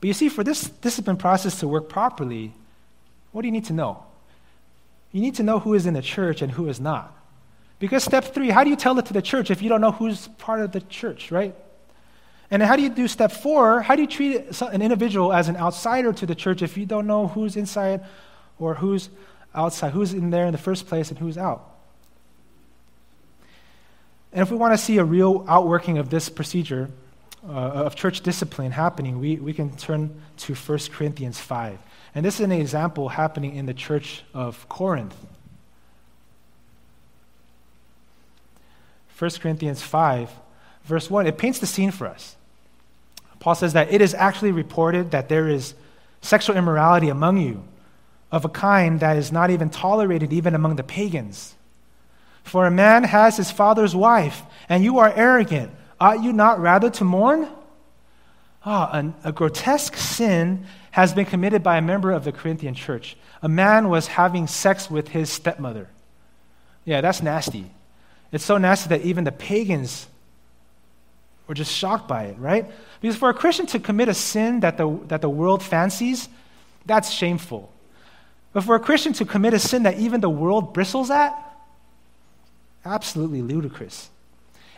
But 0.00 0.06
you 0.06 0.14
see, 0.14 0.28
for 0.28 0.44
this 0.44 0.68
discipline 0.68 1.16
process 1.16 1.60
to 1.60 1.68
work 1.68 1.88
properly, 1.88 2.52
what 3.32 3.42
do 3.42 3.48
you 3.48 3.52
need 3.52 3.66
to 3.66 3.72
know? 3.72 4.04
You 5.14 5.20
need 5.20 5.36
to 5.36 5.44
know 5.44 5.60
who 5.60 5.74
is 5.74 5.86
in 5.86 5.94
the 5.94 6.02
church 6.02 6.42
and 6.42 6.50
who 6.50 6.68
is 6.68 6.80
not. 6.80 7.16
Because 7.78 8.02
step 8.02 8.34
three, 8.34 8.50
how 8.50 8.64
do 8.64 8.70
you 8.70 8.74
tell 8.74 8.98
it 8.98 9.06
to 9.06 9.12
the 9.12 9.22
church 9.22 9.48
if 9.48 9.62
you 9.62 9.68
don't 9.68 9.80
know 9.80 9.92
who's 9.92 10.26
part 10.38 10.60
of 10.60 10.72
the 10.72 10.80
church, 10.80 11.30
right? 11.30 11.54
And 12.50 12.60
how 12.60 12.74
do 12.74 12.82
you 12.82 12.88
do 12.88 13.06
step 13.06 13.30
four? 13.30 13.80
How 13.80 13.94
do 13.94 14.02
you 14.02 14.08
treat 14.08 14.60
an 14.60 14.82
individual 14.82 15.32
as 15.32 15.46
an 15.46 15.56
outsider 15.56 16.12
to 16.12 16.26
the 16.26 16.34
church 16.34 16.62
if 16.62 16.76
you 16.76 16.84
don't 16.84 17.06
know 17.06 17.28
who's 17.28 17.54
inside 17.54 18.04
or 18.58 18.74
who's 18.74 19.08
outside, 19.54 19.92
who's 19.92 20.12
in 20.12 20.30
there 20.30 20.46
in 20.46 20.52
the 20.52 20.58
first 20.58 20.88
place 20.88 21.10
and 21.10 21.18
who's 21.20 21.38
out? 21.38 21.76
And 24.32 24.42
if 24.42 24.50
we 24.50 24.56
want 24.56 24.74
to 24.74 24.78
see 24.78 24.98
a 24.98 25.04
real 25.04 25.44
outworking 25.46 25.98
of 25.98 26.10
this 26.10 26.28
procedure, 26.28 26.90
uh, 27.48 27.50
of 27.86 27.94
church 27.94 28.22
discipline 28.22 28.72
happening, 28.72 29.20
we, 29.20 29.36
we 29.36 29.52
can 29.52 29.76
turn 29.76 30.20
to 30.38 30.54
1 30.56 30.78
Corinthians 30.90 31.38
5. 31.38 31.78
And 32.14 32.24
this 32.24 32.34
is 32.34 32.40
an 32.40 32.52
example 32.52 33.08
happening 33.08 33.56
in 33.56 33.66
the 33.66 33.74
church 33.74 34.22
of 34.32 34.68
Corinth. 34.68 35.16
1 39.18 39.30
Corinthians 39.40 39.82
5, 39.82 40.30
verse 40.84 41.10
1, 41.10 41.26
it 41.26 41.38
paints 41.38 41.58
the 41.58 41.66
scene 41.66 41.90
for 41.90 42.06
us. 42.06 42.36
Paul 43.38 43.54
says 43.54 43.72
that 43.74 43.92
it 43.92 44.00
is 44.00 44.14
actually 44.14 44.52
reported 44.52 45.10
that 45.10 45.28
there 45.28 45.48
is 45.48 45.74
sexual 46.20 46.56
immorality 46.56 47.08
among 47.08 47.38
you 47.38 47.62
of 48.32 48.44
a 48.44 48.48
kind 48.48 49.00
that 49.00 49.16
is 49.16 49.30
not 49.30 49.50
even 49.50 49.70
tolerated 49.70 50.32
even 50.32 50.54
among 50.54 50.76
the 50.76 50.82
pagans. 50.82 51.54
For 52.42 52.66
a 52.66 52.70
man 52.70 53.04
has 53.04 53.36
his 53.36 53.50
father's 53.50 53.94
wife, 53.94 54.42
and 54.68 54.82
you 54.82 54.98
are 54.98 55.12
arrogant. 55.14 55.72
Ought 56.00 56.22
you 56.22 56.32
not 56.32 56.60
rather 56.60 56.90
to 56.90 57.04
mourn? 57.04 57.48
Ah, 58.64 58.90
a, 58.98 59.28
a 59.28 59.32
grotesque 59.32 59.96
sin 59.96 60.66
has 60.94 61.12
been 61.12 61.24
committed 61.24 61.60
by 61.60 61.76
a 61.76 61.82
member 61.82 62.12
of 62.12 62.22
the 62.22 62.30
Corinthian 62.30 62.72
church. 62.72 63.16
A 63.42 63.48
man 63.48 63.88
was 63.88 64.06
having 64.06 64.46
sex 64.46 64.88
with 64.88 65.08
his 65.08 65.28
stepmother. 65.28 65.88
Yeah, 66.84 67.00
that's 67.00 67.20
nasty. 67.20 67.68
It's 68.30 68.44
so 68.44 68.58
nasty 68.58 68.90
that 68.90 69.00
even 69.00 69.24
the 69.24 69.32
pagans 69.32 70.06
were 71.48 71.54
just 71.54 71.72
shocked 71.72 72.06
by 72.06 72.26
it, 72.26 72.38
right? 72.38 72.70
Because 73.00 73.16
for 73.16 73.28
a 73.28 73.34
Christian 73.34 73.66
to 73.66 73.80
commit 73.80 74.08
a 74.08 74.14
sin 74.14 74.60
that 74.60 74.76
the, 74.76 74.88
that 75.08 75.20
the 75.20 75.28
world 75.28 75.64
fancies, 75.64 76.28
that's 76.86 77.10
shameful. 77.10 77.72
But 78.52 78.62
for 78.62 78.76
a 78.76 78.80
Christian 78.80 79.12
to 79.14 79.24
commit 79.24 79.52
a 79.52 79.58
sin 79.58 79.82
that 79.82 79.98
even 79.98 80.20
the 80.20 80.30
world 80.30 80.74
bristles 80.74 81.10
at, 81.10 81.34
absolutely 82.84 83.42
ludicrous. 83.42 84.10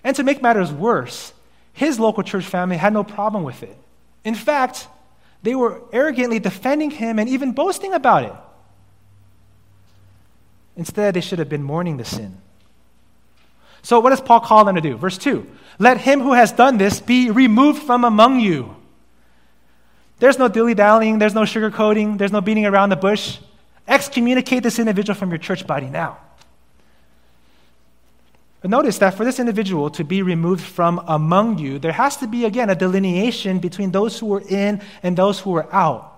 And 0.02 0.16
to 0.16 0.22
make 0.22 0.40
matters 0.40 0.72
worse, 0.72 1.34
his 1.74 2.00
local 2.00 2.22
church 2.22 2.46
family 2.46 2.78
had 2.78 2.94
no 2.94 3.04
problem 3.04 3.44
with 3.44 3.62
it. 3.62 3.76
In 4.24 4.34
fact, 4.34 4.88
they 5.42 5.54
were 5.54 5.82
arrogantly 5.92 6.38
defending 6.38 6.90
him 6.90 7.18
and 7.18 7.28
even 7.28 7.52
boasting 7.52 7.92
about 7.92 8.24
it. 8.24 8.32
Instead, 10.76 11.14
they 11.14 11.20
should 11.20 11.38
have 11.38 11.48
been 11.48 11.62
mourning 11.62 11.96
the 11.96 12.04
sin. 12.04 12.38
So, 13.82 14.00
what 14.00 14.10
does 14.10 14.20
Paul 14.20 14.40
call 14.40 14.64
them 14.64 14.74
to 14.74 14.80
do? 14.80 14.96
Verse 14.96 15.16
2 15.16 15.46
Let 15.78 15.98
him 15.98 16.20
who 16.20 16.32
has 16.32 16.52
done 16.52 16.76
this 16.76 17.00
be 17.00 17.30
removed 17.30 17.82
from 17.82 18.04
among 18.04 18.40
you. 18.40 18.76
There's 20.18 20.38
no 20.38 20.48
dilly 20.48 20.74
dallying, 20.74 21.18
there's 21.18 21.34
no 21.34 21.42
sugarcoating, 21.42 22.18
there's 22.18 22.32
no 22.32 22.40
beating 22.40 22.66
around 22.66 22.88
the 22.88 22.96
bush. 22.96 23.38
Excommunicate 23.86 24.62
this 24.62 24.78
individual 24.78 25.14
from 25.14 25.30
your 25.30 25.38
church 25.38 25.66
body 25.66 25.88
now. 25.88 26.18
But 28.60 28.70
notice 28.70 28.98
that 28.98 29.14
for 29.14 29.24
this 29.24 29.38
individual 29.38 29.90
to 29.90 30.04
be 30.04 30.22
removed 30.22 30.64
from 30.64 31.02
among 31.06 31.58
you, 31.58 31.78
there 31.78 31.92
has 31.92 32.16
to 32.18 32.26
be, 32.26 32.44
again, 32.44 32.70
a 32.70 32.74
delineation 32.74 33.58
between 33.58 33.90
those 33.90 34.18
who 34.18 34.32
are 34.34 34.42
in 34.48 34.80
and 35.02 35.16
those 35.16 35.38
who 35.40 35.54
are 35.56 35.72
out. 35.72 36.12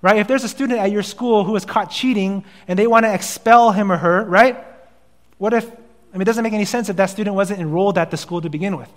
Right? 0.00 0.18
If 0.18 0.28
there's 0.28 0.44
a 0.44 0.48
student 0.48 0.78
at 0.78 0.92
your 0.92 1.02
school 1.02 1.44
who 1.44 1.56
is 1.56 1.64
caught 1.64 1.90
cheating 1.90 2.44
and 2.68 2.78
they 2.78 2.86
want 2.86 3.04
to 3.04 3.12
expel 3.12 3.72
him 3.72 3.90
or 3.90 3.96
her, 3.96 4.24
right? 4.24 4.64
What 5.38 5.54
if, 5.54 5.64
I 5.64 6.12
mean, 6.12 6.22
it 6.22 6.24
doesn't 6.24 6.44
make 6.44 6.52
any 6.52 6.64
sense 6.64 6.88
if 6.88 6.96
that 6.96 7.06
student 7.06 7.34
wasn't 7.34 7.60
enrolled 7.60 7.98
at 7.98 8.10
the 8.10 8.16
school 8.16 8.40
to 8.40 8.48
begin 8.48 8.76
with. 8.76 8.90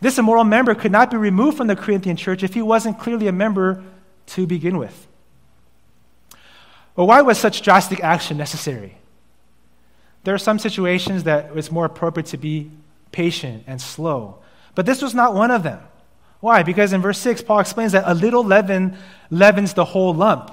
This 0.00 0.18
immoral 0.18 0.44
member 0.44 0.74
could 0.74 0.92
not 0.92 1.10
be 1.10 1.16
removed 1.16 1.56
from 1.56 1.66
the 1.66 1.76
Corinthian 1.76 2.16
church 2.16 2.42
if 2.42 2.54
he 2.54 2.62
wasn't 2.62 2.98
clearly 2.98 3.26
a 3.26 3.32
member 3.32 3.82
to 4.26 4.46
begin 4.46 4.78
with. 4.78 5.06
But 6.94 7.04
why 7.04 7.22
was 7.22 7.38
such 7.38 7.62
drastic 7.62 8.00
action 8.00 8.36
necessary? 8.36 8.97
There 10.24 10.34
are 10.34 10.38
some 10.38 10.58
situations 10.58 11.24
that 11.24 11.50
it's 11.54 11.70
more 11.70 11.84
appropriate 11.84 12.26
to 12.26 12.36
be 12.36 12.70
patient 13.12 13.64
and 13.66 13.80
slow. 13.80 14.38
But 14.74 14.86
this 14.86 15.02
was 15.02 15.14
not 15.14 15.34
one 15.34 15.50
of 15.50 15.62
them. 15.62 15.80
Why? 16.40 16.62
Because 16.62 16.92
in 16.92 17.02
verse 17.02 17.18
6, 17.18 17.42
Paul 17.42 17.60
explains 17.60 17.92
that 17.92 18.04
a 18.06 18.14
little 18.14 18.44
leaven 18.44 18.96
leavens 19.30 19.74
the 19.74 19.84
whole 19.84 20.14
lump. 20.14 20.52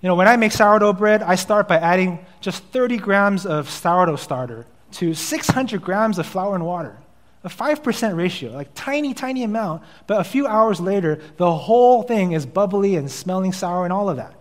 You 0.00 0.08
know, 0.08 0.14
when 0.14 0.28
I 0.28 0.36
make 0.36 0.52
sourdough 0.52 0.92
bread, 0.92 1.22
I 1.22 1.34
start 1.34 1.66
by 1.66 1.78
adding 1.78 2.24
just 2.40 2.62
30 2.64 2.98
grams 2.98 3.46
of 3.46 3.68
sourdough 3.68 4.16
starter 4.16 4.66
to 4.92 5.14
600 5.14 5.82
grams 5.82 6.18
of 6.18 6.26
flour 6.26 6.54
and 6.54 6.64
water. 6.64 6.96
A 7.44 7.48
5% 7.48 8.16
ratio, 8.16 8.52
like 8.52 8.68
tiny, 8.74 9.14
tiny 9.14 9.44
amount, 9.44 9.82
but 10.06 10.20
a 10.20 10.24
few 10.24 10.46
hours 10.46 10.80
later, 10.80 11.20
the 11.36 11.52
whole 11.52 12.02
thing 12.02 12.32
is 12.32 12.46
bubbly 12.46 12.96
and 12.96 13.10
smelling 13.10 13.52
sour 13.52 13.84
and 13.84 13.92
all 13.92 14.08
of 14.08 14.16
that. 14.16 14.34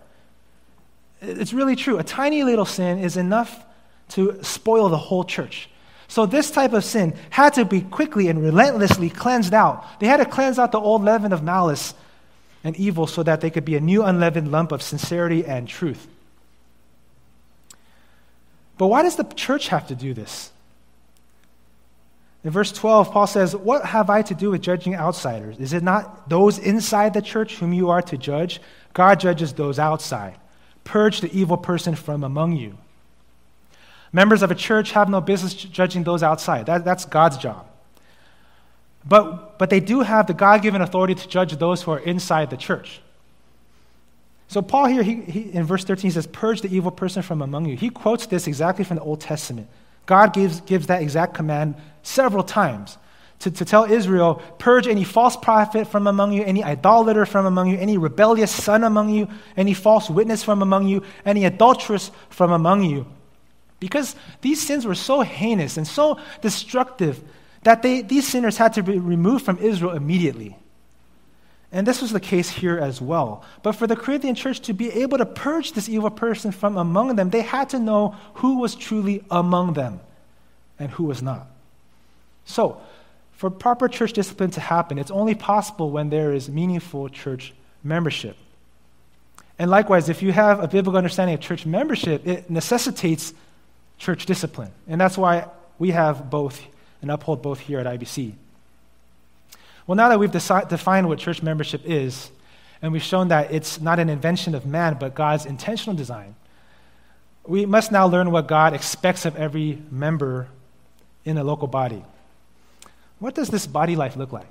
It's 1.22 1.54
really 1.54 1.76
true. 1.76 1.98
A 1.98 2.04
tiny 2.04 2.44
little 2.44 2.66
sin 2.66 3.00
is 3.00 3.18
enough 3.18 3.66
to 4.10 4.40
spoil 4.44 4.90
the 4.90 4.98
whole 4.98 5.24
church. 5.24 5.70
So, 6.08 6.26
this 6.26 6.52
type 6.52 6.74
of 6.74 6.86
sin 6.86 7.16
had 7.30 7.54
to 7.56 7.66
be 7.66 7.82
quickly 7.82 8.30
and 8.30 8.42
relentlessly 8.42 9.10
cleansed 9.10 9.54
out. 9.54 9.86
They 10.00 10.08
had 10.08 10.18
to 10.18 10.26
cleanse 10.26 10.58
out 10.58 10.72
the 10.72 10.80
old 10.80 11.04
leaven 11.04 11.34
of 11.34 11.44
malice 11.44 11.94
and 12.64 12.76
evil 12.78 13.08
so 13.08 13.24
that 13.24 13.42
they 13.42 13.50
could 13.50 13.66
be 13.66 13.76
a 13.76 13.82
new 13.82 14.04
unleavened 14.04 14.52
lump 14.52 14.72
of 14.72 14.82
sincerity 14.82 15.46
and 15.46 15.68
truth. 15.68 16.08
But 18.78 18.88
why 18.88 19.04
does 19.04 19.16
the 19.16 19.24
church 19.24 19.68
have 19.70 19.88
to 19.88 19.96
do 19.96 20.14
this? 20.14 20.52
In 22.44 22.52
verse 22.52 22.72
12, 22.72 23.12
Paul 23.12 23.28
says, 23.28 23.56
What 23.56 23.86
have 23.86 24.10
I 24.10 24.22
to 24.22 24.36
do 24.36 24.52
with 24.52 24.62
judging 24.62 24.96
outsiders? 24.96 25.60
Is 25.60 25.74
it 25.74 25.84
not 25.84 26.30
those 26.30 26.60
inside 26.60 27.14
the 27.14 27.22
church 27.22 27.56
whom 27.56 27.74
you 27.74 27.90
are 27.90 28.02
to 28.04 28.18
judge? 28.18 28.62
God 28.94 29.20
judges 29.20 29.54
those 29.54 29.80
outside. 29.80 30.38
Purge 30.84 31.20
the 31.20 31.32
evil 31.38 31.58
person 31.58 31.96
from 31.96 32.24
among 32.24 32.54
you. 32.54 32.78
Members 34.18 34.42
of 34.42 34.50
a 34.50 34.56
church 34.56 34.94
have 34.94 35.10
no 35.10 35.22
business 35.22 35.54
judging 35.54 36.04
those 36.04 36.24
outside. 36.24 36.66
That, 36.66 36.84
that's 36.84 37.06
God's 37.06 37.38
job. 37.38 37.68
But, 39.06 39.60
but 39.60 39.70
they 39.70 39.80
do 39.80 40.02
have 40.02 40.26
the 40.26 40.34
God 40.34 40.64
given 40.64 40.82
authority 40.82 41.14
to 41.14 41.28
judge 41.28 41.56
those 41.56 41.84
who 41.84 41.92
are 41.92 42.00
inside 42.00 42.50
the 42.50 42.58
church. 42.58 43.00
So, 44.48 44.64
Paul 44.64 44.88
here, 44.88 45.04
he, 45.04 45.22
he, 45.22 45.42
in 45.54 45.66
verse 45.66 45.84
13, 45.84 46.02
he 46.02 46.10
says, 46.10 46.26
Purge 46.26 46.62
the 46.62 46.76
evil 46.76 46.90
person 46.90 47.22
from 47.22 47.44
among 47.44 47.66
you. 47.66 47.78
He 47.78 47.92
quotes 47.92 48.26
this 48.26 48.48
exactly 48.48 48.84
from 48.84 48.98
the 48.98 49.04
Old 49.04 49.22
Testament. 49.22 49.68
God 50.08 50.34
gives, 50.34 50.62
gives 50.62 50.88
that 50.88 51.04
exact 51.04 51.36
command 51.36 51.76
several 52.02 52.44
times 52.44 52.98
to, 53.42 53.52
to 53.52 53.66
tell 53.66 53.84
Israel, 53.84 54.42
Purge 54.58 54.88
any 54.88 55.04
false 55.04 55.38
prophet 55.38 55.86
from 55.86 56.08
among 56.08 56.34
you, 56.34 56.44
any 56.44 56.64
idolater 56.64 57.28
from 57.28 57.46
among 57.46 57.70
you, 57.70 57.78
any 57.78 58.00
rebellious 58.00 58.50
son 58.52 58.84
among 58.84 59.10
you, 59.10 59.28
any 59.56 59.76
false 59.76 60.10
witness 60.10 60.44
from 60.44 60.64
among 60.64 60.88
you, 60.88 61.04
any 61.24 61.46
adulteress 61.46 62.10
from 62.32 62.52
among 62.52 62.82
you. 62.82 63.06
Because 63.80 64.16
these 64.42 64.66
sins 64.66 64.86
were 64.86 64.96
so 64.96 65.22
heinous 65.22 65.78
and 65.78 65.88
so 65.88 66.20
destructive 66.42 67.22
that 67.64 67.82
they, 67.82 68.02
these 68.02 68.28
sinners 68.28 68.58
had 68.58 68.74
to 68.74 68.84
be 68.84 68.98
removed 68.98 69.46
from 69.46 69.60
Israel 69.60 69.92
immediately. 69.92 70.58
And 71.72 71.86
this 71.86 72.02
was 72.02 72.12
the 72.12 72.20
case 72.20 72.50
here 72.50 72.78
as 72.78 73.02
well. 73.02 73.44
But 73.62 73.74
for 73.74 73.88
the 73.88 73.96
Corinthian 73.96 74.36
church 74.36 74.62
to 74.62 74.74
be 74.74 74.90
able 74.92 75.18
to 75.18 75.26
purge 75.26 75.74
this 75.74 75.90
evil 75.90 76.10
person 76.10 76.52
from 76.52 76.78
among 76.78 77.16
them, 77.18 77.30
they 77.30 77.42
had 77.42 77.70
to 77.70 77.80
know 77.80 78.16
who 78.36 78.60
was 78.60 78.74
truly 78.74 79.24
among 79.30 79.74
them 79.74 80.00
and 80.80 80.90
who 80.92 81.04
was 81.04 81.22
not. 81.22 81.48
So, 82.46 82.82
for 83.34 83.50
proper 83.50 83.88
church 83.88 84.14
discipline 84.14 84.52
to 84.52 84.62
happen, 84.62 84.98
it's 84.98 85.12
only 85.12 85.36
possible 85.36 85.92
when 85.92 86.10
there 86.10 86.34
is 86.34 86.50
meaningful 86.50 87.10
church 87.10 87.54
membership. 87.84 88.36
And 89.60 89.70
likewise, 89.70 90.10
if 90.10 90.24
you 90.24 90.32
have 90.32 90.60
a 90.60 90.68
biblical 90.68 90.98
understanding 90.98 91.36
of 91.36 91.42
church 91.42 91.66
membership, 91.66 92.26
it 92.26 92.50
necessitates 92.50 93.34
church 93.98 94.26
discipline. 94.26 94.72
And 94.88 95.00
that's 95.00 95.18
why 95.18 95.48
we 95.80 95.92
have 95.92 96.30
both 96.30 96.62
and 97.02 97.12
uphold 97.12 97.42
both 97.42 97.60
here 97.60 97.80
at 97.80 97.86
IBC. 97.86 98.34
Well, 99.86 99.96
now 99.96 100.10
that 100.10 100.20
we've 100.20 100.32
deci- 100.32 100.68
defined 100.68 101.08
what 101.08 101.20
church 101.20 101.42
membership 101.42 101.82
is, 101.86 102.30
and 102.82 102.92
we've 102.92 103.04
shown 103.04 103.30
that 103.30 103.52
it's 103.52 103.80
not 103.80 104.00
an 104.00 104.10
invention 104.10 104.54
of 104.54 104.66
man, 104.66 104.98
but 105.00 105.16
God's 105.16 105.46
intentional 105.46 105.96
design, 105.96 106.36
we 107.46 107.66
must 107.66 107.92
now 107.92 108.06
learn 108.08 108.32
what 108.32 108.48
God 108.48 108.74
expects 108.74 109.26
of 109.26 109.36
every 109.38 109.82
member 109.90 110.50
in 111.24 111.38
a 111.38 111.44
local 111.44 111.68
body. 111.68 112.04
What 113.20 113.34
does 113.34 113.50
this 113.50 113.66
body 113.66 113.96
life 113.96 114.16
look 114.16 114.34
like? 114.34 114.48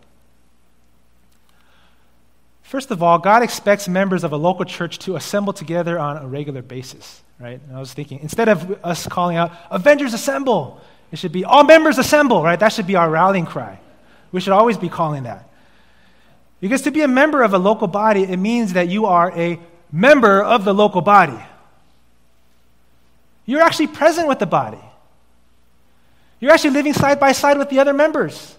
First 2.68 2.90
of 2.90 3.02
all, 3.02 3.18
God 3.18 3.42
expects 3.42 3.88
members 3.88 4.24
of 4.24 4.32
a 4.32 4.36
local 4.36 4.64
church 4.64 4.98
to 5.00 5.16
assemble 5.16 5.52
together 5.52 5.98
on 5.98 6.16
a 6.16 6.26
regular 6.26 6.62
basis 6.62 7.22
right? 7.38 7.60
And 7.66 7.76
I 7.76 7.80
was 7.80 7.92
thinking, 7.92 8.20
instead 8.20 8.48
of 8.48 8.84
us 8.84 9.06
calling 9.06 9.36
out, 9.36 9.52
Avengers 9.70 10.14
assemble, 10.14 10.80
it 11.12 11.18
should 11.18 11.32
be 11.32 11.44
all 11.44 11.64
members 11.64 11.98
assemble, 11.98 12.42
right? 12.42 12.58
That 12.58 12.72
should 12.72 12.86
be 12.86 12.96
our 12.96 13.08
rallying 13.08 13.46
cry. 13.46 13.78
We 14.32 14.40
should 14.40 14.52
always 14.52 14.76
be 14.76 14.88
calling 14.88 15.24
that. 15.24 15.48
Because 16.60 16.82
to 16.82 16.90
be 16.90 17.02
a 17.02 17.08
member 17.08 17.42
of 17.42 17.54
a 17.54 17.58
local 17.58 17.86
body, 17.86 18.22
it 18.22 18.38
means 18.38 18.72
that 18.72 18.88
you 18.88 19.06
are 19.06 19.30
a 19.38 19.60
member 19.92 20.42
of 20.42 20.64
the 20.64 20.74
local 20.74 21.00
body. 21.00 21.38
You're 23.44 23.60
actually 23.60 23.88
present 23.88 24.26
with 24.26 24.38
the 24.38 24.46
body. 24.46 24.80
You're 26.40 26.50
actually 26.50 26.70
living 26.70 26.92
side 26.92 27.20
by 27.20 27.32
side 27.32 27.58
with 27.58 27.70
the 27.70 27.78
other 27.78 27.92
members. 27.92 28.56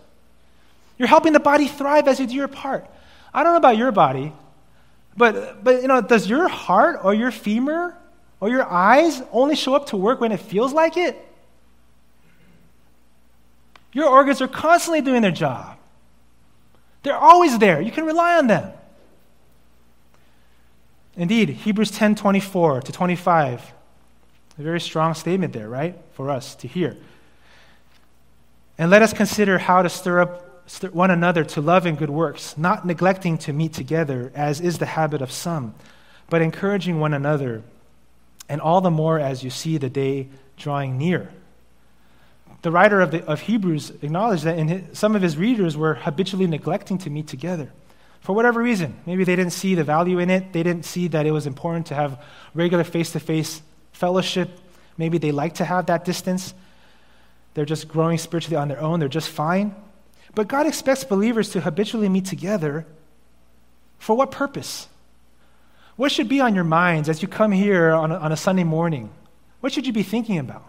You're 0.98 1.08
helping 1.08 1.34
the 1.34 1.39
body 1.39 1.67
thrive 1.67 2.08
as 2.08 2.20
you 2.20 2.28
do 2.28 2.36
your 2.36 2.48
part. 2.48 2.88
I 3.38 3.43
don't 3.43 3.54
know 3.54 3.58
about 3.58 3.78
your 3.78 3.91
body, 3.91 4.34
but, 5.15 5.63
but 5.63 5.84
you 5.84 5.88
know, 5.88 6.02
does 6.02 6.28
your 6.28 6.47
heart 6.47 7.02
or 7.04 7.13
your 7.13 7.30
femur 7.30 7.95
or 8.39 8.50
your 8.50 8.65
eyes 8.65 9.21
only 9.32 9.56
show 9.56 9.76
up 9.76 9.86
to 9.88 9.97
work 9.97 10.19
when 10.19 10.32
it 10.32 10.39
feels 10.39 10.73
like 10.73 10.97
it? 10.97 11.15
Your 13.93 14.10
organs 14.10 14.41
are 14.41 14.47
constantly 14.47 15.02
doing 15.02 15.21
their 15.21 15.30
job. 15.30 15.78
They're 17.04 17.15
always 17.15 17.60
there. 17.60 17.80
You 17.80 17.91
can 17.91 18.06
rely 18.08 18.39
on 18.39 18.47
them. 18.47 18.71
Indeed, 21.15 21.50
Hebrews 21.50 21.91
10 21.91 22.15
24 22.15 22.82
to 22.82 22.91
25, 22.91 23.71
a 24.58 24.62
very 24.63 24.80
strong 24.80 25.13
statement 25.13 25.54
there, 25.54 25.69
right, 25.69 25.95
for 26.13 26.32
us 26.32 26.56
to 26.56 26.67
hear. 26.67 26.97
And 28.80 28.89
let 28.89 29.04
us 29.04 29.13
consider 29.13 29.60
how 29.60 29.84
to 29.84 29.89
stir 29.89 30.21
up 30.21 30.46
one 30.91 31.12
another 31.12 31.43
to 31.43 31.62
love 31.62 31.86
and 31.86 31.97
good 31.97 32.10
works, 32.10 32.58
not 32.58 32.86
neglecting 32.86 33.38
to 33.39 33.53
meet 33.53 33.73
together, 33.73 34.32
as 34.36 34.60
is 34.60 34.77
the 34.77 34.86
habit 34.86 35.21
of 35.21 35.32
some, 35.32 35.73
but 36.30 36.41
encouraging 36.41 36.99
one 36.99 37.13
another 37.13 37.63
and 38.49 38.62
all 38.62 38.82
the 38.82 38.91
more 38.91 39.19
as 39.19 39.43
you 39.43 39.49
see 39.49 39.77
the 39.77 39.89
day 39.89 40.27
drawing 40.58 40.97
near. 40.97 41.30
The 42.62 42.71
writer 42.71 43.01
of, 43.01 43.12
the, 43.12 43.23
of 43.25 43.41
Hebrews 43.41 43.91
acknowledged 44.01 44.43
that 44.43 44.58
his, 44.58 44.97
some 44.97 45.15
of 45.15 45.21
his 45.21 45.38
readers 45.38 45.77
were 45.77 45.93
habitually 45.93 46.47
neglecting 46.47 46.97
to 46.99 47.10
meet 47.10 47.27
together. 47.27 47.71
For 48.21 48.34
whatever 48.34 48.62
reason, 48.62 48.97
maybe 49.06 49.23
they 49.23 49.36
didn't 49.36 49.53
see 49.53 49.75
the 49.75 49.84
value 49.84 50.19
in 50.19 50.30
it, 50.30 50.51
they 50.53 50.63
didn't 50.63 50.86
see 50.86 51.08
that 51.10 51.25
it 51.25 51.32
was 51.32 51.45
important 51.45 51.88
to 51.88 51.95
have 51.95 52.21
regular 52.53 52.84
face 52.84 53.12
to 53.12 53.19
face 53.19 53.62
fellowship. 53.91 54.49
Maybe 54.97 55.17
they 55.17 55.32
like 55.32 55.56
to 55.56 55.65
have 55.65 55.86
that 55.86 56.03
distance. 56.03 56.53
They're 57.53 57.65
just 57.65 57.88
growing 57.88 58.17
spiritually 58.17 58.58
on 58.58 58.67
their 58.67 58.82
own, 58.82 58.99
they're 58.99 59.08
just 59.08 59.30
fine. 59.30 59.75
But 60.38 60.47
God 60.47 60.67
expects 60.67 61.04
believers 61.04 61.50
to 61.54 61.62
habitually 61.62 62.10
meet 62.10 62.26
together 62.26 62.86
for 63.97 64.15
what 64.15 64.30
purpose? 64.30 64.88
What 65.95 66.12
should 66.12 66.30
be 66.30 66.39
on 66.39 66.54
your 66.54 66.63
minds 66.63 67.10
as 67.10 67.23
you 67.23 67.28
come 67.28 67.52
here 67.52 67.91
on 67.91 68.12
a, 68.12 68.17
on 68.17 68.32
a 68.32 68.38
Sunday 68.38 68.63
morning? 68.63 69.10
What 69.62 69.73
should 69.73 69.88
you 69.88 69.93
be 69.93 70.04
thinking 70.04 70.38
about? 70.38 70.63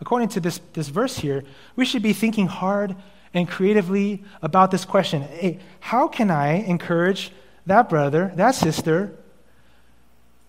According 0.00 0.30
to 0.30 0.40
this, 0.40 0.60
this 0.72 0.88
verse 0.88 1.18
here, 1.18 1.44
we 1.76 1.84
should 1.84 2.02
be 2.02 2.12
thinking 2.12 2.48
hard 2.48 2.96
and 3.32 3.48
creatively 3.48 4.24
about 4.42 4.72
this 4.72 4.84
question 4.84 5.22
hey, 5.22 5.60
How 5.78 6.08
can 6.08 6.28
I 6.28 6.54
encourage 6.54 7.30
that 7.64 7.88
brother, 7.88 8.32
that 8.34 8.56
sister, 8.56 9.12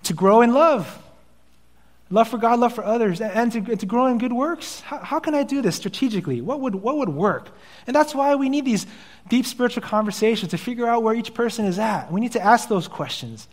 to 0.02 0.14
grow 0.14 0.42
in 0.42 0.52
love? 0.52 0.98
Love 2.10 2.30
for 2.30 2.38
God, 2.38 2.60
love 2.60 2.74
for 2.74 2.86
others, 2.86 3.20
and 3.20 3.52
to, 3.52 3.76
to 3.76 3.86
grow 3.86 4.08
in 4.08 4.18
good 4.18 4.32
works. 4.32 4.80
How, 4.80 5.00
how 5.00 5.20
can 5.20 5.36
I 5.36 5.44
do 5.44 5.62
this 5.62 5.76
strategically? 5.76 6.40
What 6.40 6.62
would, 6.62 6.76
what 6.76 6.98
would 6.98 7.10
work? 7.10 7.50
And 7.86 7.96
that's 7.96 8.16
why 8.16 8.36
we 8.36 8.48
need 8.48 8.64
these 8.64 8.88
deep 9.28 9.46
spiritual 9.46 9.84
conversations 9.84 10.52
to 10.52 10.58
figure 10.58 10.88
out 10.88 11.04
where 11.04 11.14
each 11.14 11.34
person 11.34 11.66
is 11.66 11.80
at. 11.80 12.12
We 12.12 12.22
need 12.22 12.32
to 12.32 12.42
ask 12.42 12.70
those 12.70 12.88
questions. 12.88 13.50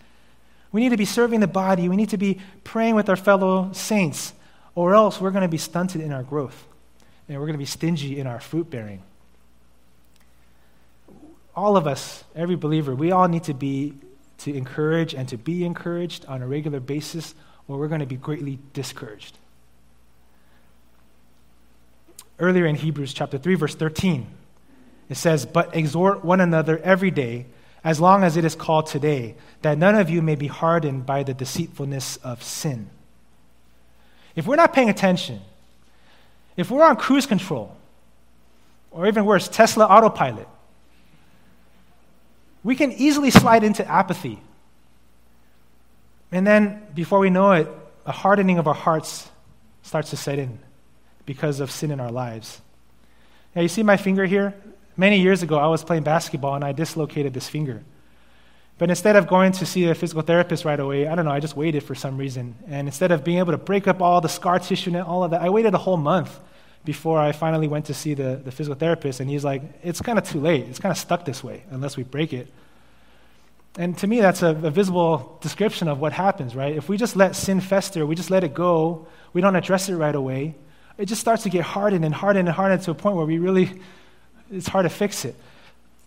We 0.71 0.81
need 0.81 0.91
to 0.91 0.97
be 0.97 1.05
serving 1.05 1.41
the 1.41 1.49
body. 1.49 1.89
We 1.89 1.97
need 1.97 2.11
to 2.11 2.17
be 2.17 2.39
praying 2.63 2.95
with 2.95 3.09
our 3.09 3.17
fellow 3.17 3.71
saints, 3.73 4.33
or 4.77 4.95
else 4.95 5.21
we're 5.21 5.33
going 5.33 5.43
to 5.43 5.49
be 5.49 5.59
stunted 5.59 6.01
in 6.01 6.13
our 6.13 6.23
growth 6.23 6.65
and 7.29 7.39
we're 7.39 7.47
going 7.47 7.55
to 7.55 7.59
be 7.59 7.65
stingy 7.65 8.19
in 8.19 8.27
our 8.27 8.41
fruit 8.41 8.71
bearing. 8.71 9.03
All 11.57 11.77
of 11.77 11.87
us, 11.87 12.25
every 12.35 12.57
believer, 12.57 12.95
we 12.95 13.13
all 13.13 13.29
need 13.29 13.45
to 13.45 13.55
be 13.55 13.95
to 14.39 14.55
encourage 14.55 15.15
and 15.15 15.29
to 15.29 15.39
be 15.39 15.65
encouraged 15.65 16.27
on 16.27 16.43
a 16.43 16.47
regular 16.47 16.81
basis 16.81 17.35
or 17.69 17.79
we're 17.79 17.89
going 17.89 18.01
to 18.01 18.07
be 18.07 18.17
greatly 18.17 18.59
discouraged. 18.73 19.39
Earlier 22.39 22.67
in 22.67 22.75
Hebrews 22.75 23.15
chapter 23.15 23.39
3 23.39 23.55
verse 23.55 23.75
13, 23.75 24.27
it 25.09 25.17
says, 25.17 25.47
"But 25.47 25.75
exhort 25.75 26.25
one 26.25 26.41
another 26.41 26.79
every 26.79 27.11
day, 27.11 27.47
as 27.83 28.01
long 28.01 28.25
as 28.25 28.37
it 28.37 28.45
is 28.45 28.55
called 28.55 28.87
today, 28.87 29.37
that 29.63 29.79
none 29.79 29.95
of 29.95 30.11
you 30.11 30.23
may 30.23 30.35
be 30.35 30.49
hardened 30.49 31.07
by 31.07 31.23
the 31.23 31.35
deceitfulness 31.35 32.17
of 32.19 32.43
sin." 32.43 32.91
If 34.35 34.47
we're 34.47 34.57
not 34.57 34.73
paying 34.73 34.91
attention, 34.91 35.43
if 36.57 36.71
we're 36.71 36.85
on 36.85 36.97
cruise 36.97 37.27
control, 37.27 37.77
or 38.91 39.07
even 39.07 39.25
worse, 39.25 39.49
Tesla 39.49 39.85
autopilot, 39.85 40.49
we 42.63 42.75
can 42.75 42.93
easily 42.93 43.31
slide 43.31 43.63
into 43.63 43.87
apathy 43.87 44.41
and 46.37 46.47
then, 46.47 46.87
before 46.95 47.19
we 47.19 47.31
know 47.31 47.53
it, 47.53 47.69
a 48.07 48.13
hardening 48.13 48.59
of 48.59 48.67
our 48.67 48.75
hearts 48.75 49.31
starts 49.83 50.11
to 50.11 50.17
set 50.17 50.39
in 50.39 50.59
because 51.27 51.61
of 51.61 51.71
sin 51.71 51.91
in 51.91 52.01
our 52.01 52.11
lives. 52.11 52.61
Now, 53.55 53.63
you 53.63 53.69
see 53.69 53.83
my 53.83 53.97
finger 53.97 54.25
here? 54.27 54.55
Many 54.97 55.21
years 55.21 55.43
ago, 55.43 55.59
I 55.59 55.67
was 55.67 55.85
playing 55.85 56.03
basketball 56.03 56.55
and 56.55 56.65
I 56.65 56.73
dislocated 56.73 57.35
this 57.35 57.49
finger. 57.49 57.83
But 58.79 58.91
instead 58.91 59.17
of 59.17 59.29
going 59.29 59.53
to 59.53 59.67
see 59.67 59.89
a 59.89 59.95
physical 59.95 60.23
therapist 60.23 60.65
right 60.65 60.79
away, 60.79 61.07
I 61.07 61.15
don't 61.15 61.25
know, 61.25 61.31
I 61.31 61.41
just 61.41 61.57
waited 61.57 61.85
for 61.85 61.95
some 61.95 62.17
reason. 62.17 62.57
And 62.67 62.89
instead 62.89 63.13
of 63.13 63.23
being 63.23 63.39
able 63.39 63.53
to 63.53 63.59
break 63.59 63.87
up 63.87 64.03
all 64.03 64.21
the 64.21 64.29
scar 64.29 64.59
tissue 64.59 64.91
and 64.91 65.03
all 65.03 65.23
of 65.23 65.31
that, 65.31 65.43
I 65.43 65.51
waited 65.51 65.75
a 65.75 65.79
whole 65.79 65.97
month 65.97 66.37
before 66.85 67.19
I 67.19 67.33
finally 67.33 67.69
went 67.69 67.87
to 67.87 67.95
see 67.95 68.15
the, 68.15 68.41
the 68.45 68.51
physical 68.51 68.75
therapist. 68.75 69.21
And 69.21 69.31
he's 69.31 69.45
like, 69.45 69.63
it's 69.83 70.01
kind 70.01 70.19
of 70.19 70.29
too 70.29 70.41
late. 70.41 70.67
It's 70.69 70.81
kind 70.81 70.91
of 70.91 70.99
stuck 70.99 71.25
this 71.25 71.45
way 71.45 71.63
unless 71.71 71.97
we 71.97 72.03
break 72.03 72.33
it. 72.33 72.49
And 73.77 73.99
to 73.99 74.07
me, 74.07 74.21
that's 74.21 74.43
a, 74.43 74.51
a, 74.51 74.71
visible 74.71 75.37
description 75.41 75.89
of 75.89 75.99
what 75.99 76.13
happens, 76.13 76.55
right? 76.55 76.77
If 76.77 76.89
we 76.89 76.97
just 76.97 77.17
let 77.17 77.35
sin 77.35 77.61
fester, 77.61 78.07
we 78.07 78.15
just 78.15 78.31
let 78.31 78.45
it 78.45 78.55
go, 78.55 79.09
we 79.33 79.41
don't 79.41 79.57
address 79.57 79.89
it 79.89 79.97
right 79.97 80.15
away, 80.15 80.55
it 80.97 81.07
just 81.07 81.21
starts 81.21 81.43
to 81.43 81.49
get 81.49 81.63
hardened 81.63 82.05
and 82.05 82.15
hardened 82.15 82.47
and 82.47 82.55
hardened 82.55 82.83
to 82.83 82.93
a 82.93 82.95
point 82.95 83.17
where 83.17 83.27
we 83.27 83.39
really, 83.39 83.81
it's 84.53 84.69
hard 84.69 84.85
to 84.85 84.91
fix 84.91 85.25
it. 85.25 85.35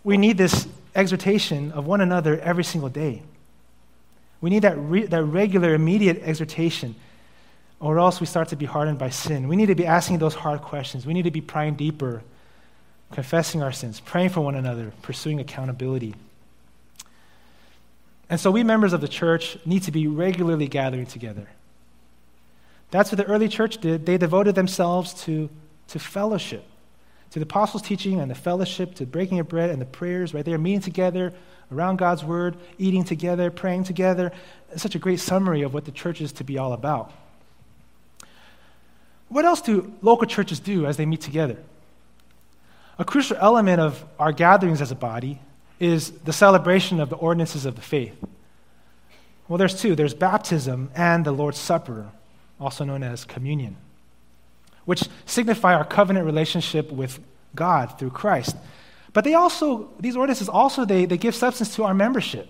We 0.06 0.16
need 0.16 0.38
this 0.38 0.66
exhortation 0.96 1.74
of 1.74 1.86
one 1.86 2.00
another 2.00 2.40
every 2.40 2.64
single 2.64 2.90
day. 2.90 3.22
We 4.40 4.50
need 4.50 4.62
that, 4.62 4.78
re, 4.78 5.06
that 5.06 5.24
regular, 5.24 5.74
immediate 5.74 6.22
exhortation, 6.24 6.96
or 7.82 8.00
else 8.00 8.22
we 8.22 8.28
start 8.28 8.48
to 8.50 8.56
be 8.56 8.66
hardened 8.66 8.98
by 8.98 9.10
sin. 9.10 9.50
We 9.50 9.58
need 9.58 9.66
to 9.66 9.76
be 9.76 9.86
asking 9.86 10.20
those 10.20 10.36
hard 10.36 10.62
questions. 10.62 11.06
We 11.06 11.14
need 11.14 11.24
to 11.24 11.32
be 11.32 11.42
prying 11.42 11.76
deeper, 11.76 12.24
confessing 13.12 13.62
our 13.62 13.74
sins, 13.74 14.00
praying 14.00 14.30
for 14.30 14.40
one 14.40 14.56
another, 14.56 14.94
pursuing 15.02 15.42
accountability. 15.42 16.16
And 18.30 18.40
so 18.40 18.52
we 18.52 18.64
members 18.64 18.94
of 18.94 19.02
the 19.02 19.08
church 19.08 19.58
need 19.66 19.84
to 19.84 19.92
be 19.92 20.08
regularly 20.08 20.68
gathering 20.68 21.06
together. 21.06 21.48
That's 22.92 23.12
what 23.12 23.18
the 23.18 23.26
early 23.26 23.48
church 23.48 23.80
did. 23.80 24.06
They 24.06 24.18
devoted 24.18 24.56
themselves 24.56 25.14
to, 25.26 25.50
to 25.90 26.00
fellowship, 26.00 26.66
to 27.32 27.40
the 27.40 27.44
apostles' 27.44 27.84
teaching 27.84 28.20
and 28.20 28.30
the 28.30 28.36
fellowship, 28.36 28.96
to 28.96 29.06
breaking 29.06 29.40
of 29.40 29.48
bread 29.48 29.70
and 29.70 29.82
the 29.82 29.86
prayers, 29.86 30.34
right 30.34 30.46
there, 30.46 30.58
meeting 30.58 30.82
together 30.82 31.34
around 31.72 31.98
God's 31.98 32.24
word, 32.24 32.58
eating 32.78 33.04
together, 33.04 33.52
praying 33.52 33.84
together. 33.84 34.32
It's 34.72 34.82
such 34.82 34.96
a 34.96 35.00
great 35.00 35.20
summary 35.20 35.62
of 35.62 35.74
what 35.74 35.86
the 35.86 35.92
church 35.92 36.22
is 36.22 36.32
to 36.34 36.44
be 36.44 36.58
all 36.58 36.74
about. 36.74 37.12
What 39.30 39.44
else 39.44 39.60
do 39.60 39.94
local 40.02 40.26
churches 40.26 40.60
do 40.60 40.86
as 40.86 40.96
they 40.96 41.06
meet 41.06 41.22
together? 41.22 41.58
A 42.98 43.04
crucial 43.04 43.38
element 43.38 43.82
of 43.82 44.06
our 44.18 44.32
gatherings 44.32 44.82
as 44.82 44.92
a 44.92 44.96
body 44.96 45.42
is 45.80 46.12
the 46.12 46.34
celebration 46.34 47.00
of 47.00 47.10
the 47.10 47.16
ordinances 47.16 47.66
of 47.66 47.76
the 47.76 47.82
faith. 47.82 48.16
Well, 49.48 49.58
there's 49.58 49.80
two 49.80 49.96
there's 49.96 50.14
baptism 50.14 50.92
and 50.96 51.26
the 51.26 51.32
Lord's 51.32 51.58
Supper, 51.58 52.08
also 52.60 52.84
known 52.84 53.04
as 53.04 53.24
communion, 53.24 53.78
which 54.86 55.04
signify 55.26 55.74
our 55.74 55.86
covenant 55.86 56.26
relationship 56.26 56.92
with 56.92 57.20
God 57.56 57.98
through 57.98 58.12
Christ. 58.12 58.56
But 59.14 59.24
they 59.24 59.34
also, 59.34 59.90
these 60.00 60.16
ordinances 60.16 60.50
also, 60.50 60.86
they, 60.86 61.06
they 61.06 61.18
give 61.18 61.34
substance 61.34 61.76
to 61.76 61.84
our 61.84 61.94
membership 61.94 62.50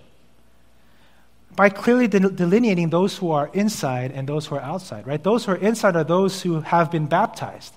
by 1.56 1.70
clearly 1.70 2.08
delineating 2.08 2.90
those 2.90 3.18
who 3.18 3.32
are 3.32 3.50
inside 3.54 4.12
and 4.12 4.28
those 4.28 4.46
who 4.46 4.56
are 4.56 4.62
outside, 4.62 5.08
right? 5.08 5.24
Those 5.24 5.46
who 5.46 5.54
are 5.54 5.58
inside 5.58 5.96
are 5.96 6.04
those 6.04 6.42
who 6.42 6.62
have 6.62 6.92
been 6.92 7.08
baptized 7.08 7.74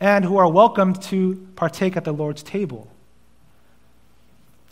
and 0.00 0.24
who 0.24 0.36
are 0.38 0.50
welcomed 0.50 1.02
to 1.02 1.46
partake 1.56 1.96
at 1.96 2.04
the 2.04 2.12
Lord's 2.12 2.42
table. 2.42 2.88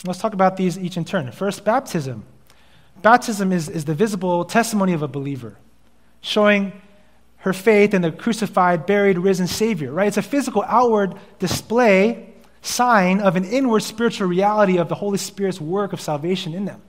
Let's 0.07 0.21
talk 0.21 0.35
about 0.35 0.57
these 0.57 0.79
each 0.79 0.97
in 0.97 1.05
turn. 1.05 1.31
First, 1.33 1.65
baptism. 1.65 2.25
Baptism 3.03 3.53
is, 3.53 3.69
is 3.69 3.85
the 3.85 3.95
visible 3.95 4.45
testimony 4.45 4.93
of 4.93 5.03
a 5.03 5.09
believer, 5.09 5.57
showing 6.21 6.73
her 7.39 7.53
faith 7.53 7.95
in 7.95 8.03
the 8.03 8.11
crucified, 8.11 8.87
buried, 8.87 9.19
risen 9.19 9.47
Savior, 9.47 9.93
right? 9.93 10.09
It's 10.09 10.17
a 10.17 10.23
physical, 10.23 10.65
outward 10.67 11.15
display, 11.39 12.35
sign 12.63 13.21
of 13.21 13.37
an 13.37 13.45
inward 13.45 13.81
spiritual 13.81 14.27
reality 14.27 14.79
of 14.79 14.89
the 14.89 14.95
Holy 14.95 15.19
Spirit's 15.19 15.61
work 15.61 15.93
of 15.93 16.01
salvation 16.01 16.55
in 16.55 16.65
them. 16.65 16.83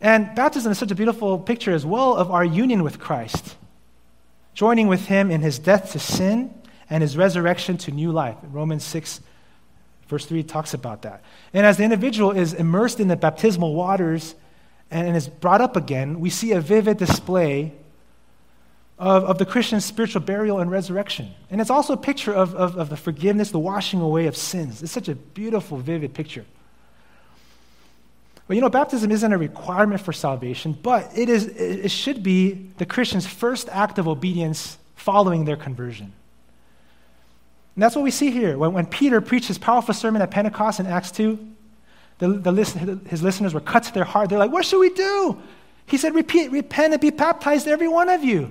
And 0.00 0.34
baptism 0.34 0.72
is 0.72 0.78
such 0.78 0.90
a 0.90 0.94
beautiful 0.94 1.38
picture 1.38 1.72
as 1.72 1.86
well 1.86 2.14
of 2.14 2.30
our 2.30 2.44
union 2.44 2.82
with 2.82 2.98
Christ, 2.98 3.56
joining 4.52 4.88
with 4.88 5.06
Him 5.06 5.30
in 5.30 5.40
His 5.40 5.58
death 5.58 5.92
to 5.92 5.98
sin 5.98 6.52
and 6.90 7.02
His 7.02 7.16
resurrection 7.16 7.76
to 7.78 7.92
new 7.92 8.10
life. 8.10 8.36
Romans 8.50 8.84
6 8.84 9.20
Verse 10.08 10.26
3 10.26 10.42
talks 10.42 10.74
about 10.74 11.02
that. 11.02 11.22
And 11.52 11.64
as 11.64 11.76
the 11.76 11.84
individual 11.84 12.30
is 12.30 12.52
immersed 12.52 13.00
in 13.00 13.08
the 13.08 13.16
baptismal 13.16 13.74
waters 13.74 14.34
and 14.90 15.16
is 15.16 15.28
brought 15.28 15.60
up 15.60 15.76
again, 15.76 16.20
we 16.20 16.30
see 16.30 16.52
a 16.52 16.60
vivid 16.60 16.98
display 16.98 17.72
of, 18.98 19.24
of 19.24 19.38
the 19.38 19.46
Christian's 19.46 19.84
spiritual 19.84 20.20
burial 20.20 20.60
and 20.60 20.70
resurrection. 20.70 21.32
And 21.50 21.60
it's 21.60 21.70
also 21.70 21.94
a 21.94 21.98
picture 21.98 22.32
of, 22.32 22.54
of, 22.54 22.76
of 22.76 22.90
the 22.90 22.96
forgiveness, 22.96 23.50
the 23.50 23.58
washing 23.58 24.00
away 24.00 24.26
of 24.26 24.36
sins. 24.36 24.82
It's 24.82 24.92
such 24.92 25.08
a 25.08 25.14
beautiful, 25.14 25.78
vivid 25.78 26.14
picture. 26.14 26.44
But 28.46 28.56
you 28.56 28.60
know, 28.60 28.68
baptism 28.68 29.10
isn't 29.10 29.32
a 29.32 29.38
requirement 29.38 30.02
for 30.02 30.12
salvation, 30.12 30.78
but 30.80 31.10
it, 31.16 31.28
is, 31.28 31.46
it 31.46 31.90
should 31.90 32.22
be 32.22 32.70
the 32.76 32.84
Christian's 32.84 33.26
first 33.26 33.68
act 33.70 33.98
of 33.98 34.06
obedience 34.06 34.76
following 34.96 35.44
their 35.44 35.56
conversion. 35.56 36.12
And 37.74 37.82
that's 37.82 37.96
what 37.96 38.02
we 38.02 38.10
see 38.10 38.30
here. 38.30 38.56
When, 38.56 38.72
when 38.72 38.86
Peter 38.86 39.20
preached 39.20 39.48
his 39.48 39.58
powerful 39.58 39.94
sermon 39.94 40.22
at 40.22 40.30
Pentecost 40.30 40.80
in 40.80 40.86
Acts 40.86 41.10
2, 41.10 41.38
the, 42.18 42.28
the 42.28 42.52
listen, 42.52 43.04
his 43.06 43.22
listeners 43.22 43.52
were 43.52 43.60
cut 43.60 43.82
to 43.84 43.94
their 43.94 44.04
heart. 44.04 44.30
They're 44.30 44.38
like, 44.38 44.52
What 44.52 44.64
should 44.64 44.78
we 44.78 44.90
do? 44.90 45.40
He 45.86 45.98
said, 45.98 46.14
Repeat, 46.14 46.52
Repent 46.52 46.92
and 46.92 47.00
be 47.00 47.10
baptized, 47.10 47.66
every 47.66 47.88
one 47.88 48.08
of 48.08 48.22
you, 48.22 48.50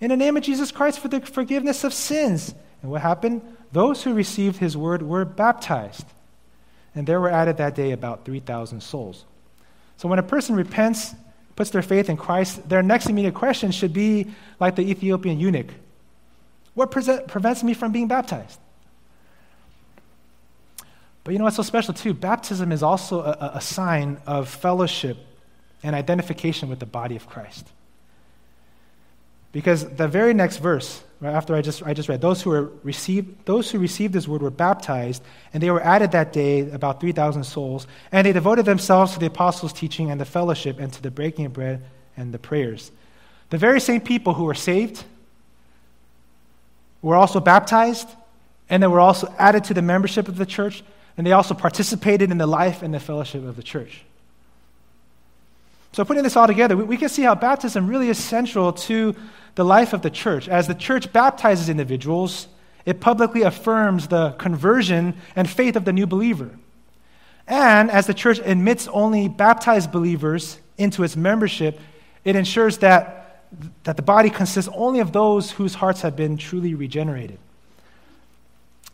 in 0.00 0.08
the 0.08 0.16
name 0.16 0.36
of 0.36 0.42
Jesus 0.42 0.72
Christ 0.72 0.98
for 0.98 1.08
the 1.08 1.20
forgiveness 1.20 1.84
of 1.84 1.94
sins. 1.94 2.54
And 2.82 2.90
what 2.90 3.00
happened? 3.00 3.42
Those 3.72 4.02
who 4.02 4.12
received 4.12 4.58
his 4.58 4.76
word 4.76 5.02
were 5.02 5.24
baptized. 5.24 6.04
And 6.94 7.06
there 7.06 7.20
were 7.20 7.30
added 7.30 7.56
that 7.56 7.74
day 7.74 7.92
about 7.92 8.24
3,000 8.24 8.82
souls. 8.82 9.24
So 9.96 10.08
when 10.08 10.18
a 10.18 10.22
person 10.22 10.54
repents, 10.54 11.14
puts 11.56 11.70
their 11.70 11.82
faith 11.82 12.08
in 12.08 12.16
Christ, 12.16 12.68
their 12.68 12.82
next 12.82 13.06
immediate 13.08 13.34
question 13.34 13.70
should 13.70 13.92
be 13.92 14.26
like 14.60 14.76
the 14.76 14.82
Ethiopian 14.82 15.40
eunuch 15.40 15.70
what 16.74 16.90
pre- 16.90 17.20
prevents 17.26 17.62
me 17.62 17.74
from 17.74 17.92
being 17.92 18.08
baptized? 18.08 18.58
But 21.24 21.32
you 21.32 21.38
know 21.38 21.44
what's 21.44 21.56
so 21.56 21.62
special, 21.62 21.94
too? 21.94 22.12
Baptism 22.12 22.70
is 22.70 22.82
also 22.82 23.22
a, 23.22 23.52
a 23.54 23.60
sign 23.60 24.18
of 24.26 24.48
fellowship 24.48 25.16
and 25.82 25.96
identification 25.96 26.68
with 26.68 26.80
the 26.80 26.86
body 26.86 27.16
of 27.16 27.26
Christ. 27.26 27.66
Because 29.52 29.88
the 29.88 30.08
very 30.08 30.34
next 30.34 30.56
verse, 30.58 31.02
right 31.20 31.32
after 31.32 31.54
I 31.54 31.62
just, 31.62 31.82
I 31.84 31.94
just 31.94 32.08
read, 32.08 32.20
those 32.20 32.42
who, 32.42 32.50
were 32.50 32.72
received, 32.82 33.46
those 33.46 33.70
who 33.70 33.78
received 33.78 34.12
this 34.12 34.26
word 34.26 34.42
were 34.42 34.50
baptized, 34.50 35.22
and 35.52 35.62
they 35.62 35.70
were 35.70 35.80
added 35.80 36.10
that 36.12 36.32
day 36.32 36.68
about 36.70 37.00
3,000 37.00 37.44
souls, 37.44 37.86
and 38.10 38.26
they 38.26 38.32
devoted 38.32 38.64
themselves 38.64 39.12
to 39.12 39.20
the 39.20 39.26
apostles' 39.26 39.72
teaching 39.72 40.10
and 40.10 40.20
the 40.20 40.24
fellowship 40.24 40.78
and 40.80 40.92
to 40.92 41.00
the 41.00 41.10
breaking 41.10 41.46
of 41.46 41.52
bread 41.52 41.84
and 42.16 42.34
the 42.34 42.38
prayers. 42.38 42.90
The 43.50 43.58
very 43.58 43.80
same 43.80 44.00
people 44.00 44.34
who 44.34 44.44
were 44.44 44.54
saved 44.54 45.04
were 47.04 47.16
also 47.16 47.38
baptized, 47.38 48.08
and 48.70 48.82
they 48.82 48.86
were 48.86 49.00
also 49.00 49.32
added 49.38 49.64
to 49.64 49.74
the 49.74 49.82
membership 49.82 50.26
of 50.26 50.36
the 50.36 50.46
church, 50.46 50.82
and 51.16 51.26
they 51.26 51.32
also 51.32 51.52
participated 51.54 52.30
in 52.30 52.38
the 52.38 52.46
life 52.46 52.82
and 52.82 52.94
the 52.94 52.98
fellowship 52.98 53.44
of 53.44 53.56
the 53.56 53.62
church. 53.62 54.02
So, 55.92 56.04
putting 56.04 56.22
this 56.22 56.34
all 56.34 56.46
together, 56.46 56.76
we, 56.76 56.84
we 56.84 56.96
can 56.96 57.10
see 57.10 57.22
how 57.22 57.34
baptism 57.34 57.86
really 57.86 58.08
is 58.08 58.18
central 58.18 58.72
to 58.72 59.14
the 59.54 59.64
life 59.64 59.92
of 59.92 60.00
the 60.00 60.10
church. 60.10 60.48
As 60.48 60.66
the 60.66 60.74
church 60.74 61.12
baptizes 61.12 61.68
individuals, 61.68 62.48
it 62.86 63.00
publicly 63.00 63.42
affirms 63.42 64.08
the 64.08 64.30
conversion 64.32 65.14
and 65.36 65.48
faith 65.48 65.76
of 65.76 65.84
the 65.84 65.92
new 65.92 66.06
believer. 66.06 66.50
And 67.46 67.90
as 67.90 68.06
the 68.06 68.14
church 68.14 68.40
admits 68.42 68.88
only 68.88 69.28
baptized 69.28 69.92
believers 69.92 70.58
into 70.78 71.04
its 71.04 71.16
membership, 71.16 71.78
it 72.24 72.34
ensures 72.34 72.78
that, 72.78 73.23
that 73.84 73.96
the 73.96 74.02
body 74.02 74.30
consists 74.30 74.70
only 74.74 75.00
of 75.00 75.12
those 75.12 75.50
whose 75.50 75.74
hearts 75.74 76.02
have 76.02 76.16
been 76.16 76.36
truly 76.36 76.74
regenerated. 76.74 77.38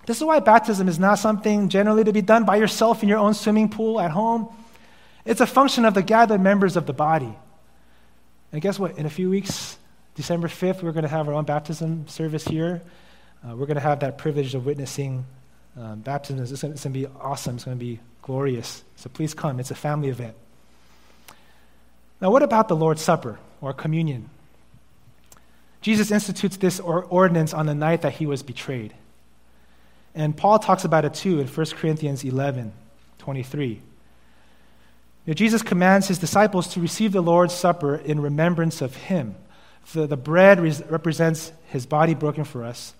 This 0.06 0.16
is 0.16 0.24
why 0.24 0.40
baptism 0.40 0.88
is 0.88 0.98
not 0.98 1.18
something 1.18 1.68
generally 1.68 2.04
to 2.04 2.12
be 2.12 2.22
done 2.22 2.44
by 2.44 2.56
yourself 2.56 3.02
in 3.02 3.08
your 3.08 3.18
own 3.18 3.34
swimming 3.34 3.68
pool 3.68 4.00
at 4.00 4.10
home. 4.10 4.48
It's 5.24 5.40
a 5.40 5.46
function 5.46 5.84
of 5.84 5.94
the 5.94 6.02
gathered 6.02 6.40
members 6.40 6.76
of 6.76 6.86
the 6.86 6.92
body. 6.92 7.32
And 8.52 8.60
guess 8.60 8.78
what? 8.78 8.98
In 8.98 9.06
a 9.06 9.10
few 9.10 9.30
weeks, 9.30 9.78
December 10.16 10.48
5th, 10.48 10.82
we're 10.82 10.92
going 10.92 11.04
to 11.04 11.08
have 11.08 11.28
our 11.28 11.34
own 11.34 11.44
baptism 11.44 12.08
service 12.08 12.44
here. 12.44 12.82
Uh, 13.46 13.54
we're 13.54 13.66
going 13.66 13.76
to 13.76 13.80
have 13.80 14.00
that 14.00 14.18
privilege 14.18 14.54
of 14.54 14.66
witnessing 14.66 15.24
um, 15.78 16.00
baptism. 16.00 16.42
It's 16.42 16.62
going, 16.62 16.74
to 16.74 16.88
be 16.88 17.06
awesome. 17.20 17.56
It's 17.56 17.64
going 17.64 17.78
to 17.78 17.84
be 17.84 18.00
glorious. 18.22 18.82
So 18.96 19.08
please 19.08 19.34
come. 19.34 19.60
It's 19.60 19.70
a 19.70 19.76
family 19.76 20.08
event. 20.08 20.34
Now, 22.20 22.30
what 22.30 22.42
about 22.42 22.68
the 22.68 22.76
Lord's 22.76 23.00
Supper 23.00 23.38
or 23.60 23.72
communion? 23.72 24.28
Jesus 25.80 26.10
institutes 26.10 26.56
this 26.56 26.80
or- 26.80 27.04
ordinance 27.04 27.54
on 27.54 27.66
the 27.66 27.74
night 27.74 28.02
that 28.02 28.14
he 28.14 28.26
was 28.26 28.42
betrayed. 28.42 28.94
And 30.14 30.36
Paul 30.36 30.58
talks 30.58 30.84
about 30.84 31.04
it 31.04 31.14
too 31.14 31.40
in 31.40 31.46
1 31.46 31.66
Corinthians 31.76 32.24
11 32.24 32.72
23. 33.18 33.66
You 33.66 33.80
know, 35.26 35.34
Jesus 35.34 35.62
commands 35.62 36.08
his 36.08 36.18
disciples 36.18 36.68
to 36.68 36.80
receive 36.80 37.12
the 37.12 37.20
Lord's 37.20 37.54
Supper 37.54 37.96
in 37.96 38.20
remembrance 38.20 38.80
of 38.80 38.96
him. 38.96 39.34
The, 39.92 40.06
the 40.06 40.16
bread 40.16 40.58
res- 40.58 40.82
represents 40.86 41.52
his 41.66 41.84
body 41.86 42.14
broken 42.14 42.44
for 42.44 42.64
us, 42.64 42.94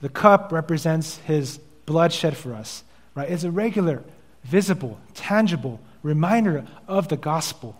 the 0.00 0.08
cup 0.08 0.52
represents 0.52 1.18
his 1.18 1.58
blood 1.86 2.12
shed 2.12 2.36
for 2.36 2.54
us. 2.54 2.84
Right? 3.14 3.30
It's 3.30 3.44
a 3.44 3.50
regular, 3.50 4.04
visible, 4.44 4.98
tangible 5.14 5.80
reminder 6.02 6.66
of 6.86 7.08
the 7.08 7.16
gospel, 7.16 7.76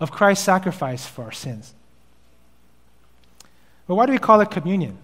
of 0.00 0.10
Christ's 0.10 0.44
sacrifice 0.44 1.06
for 1.06 1.24
our 1.24 1.32
sins. 1.32 1.74
But 3.86 3.96
why 3.96 4.06
do 4.06 4.12
we 4.12 4.18
call 4.18 4.40
it 4.40 4.50
communion? 4.50 4.98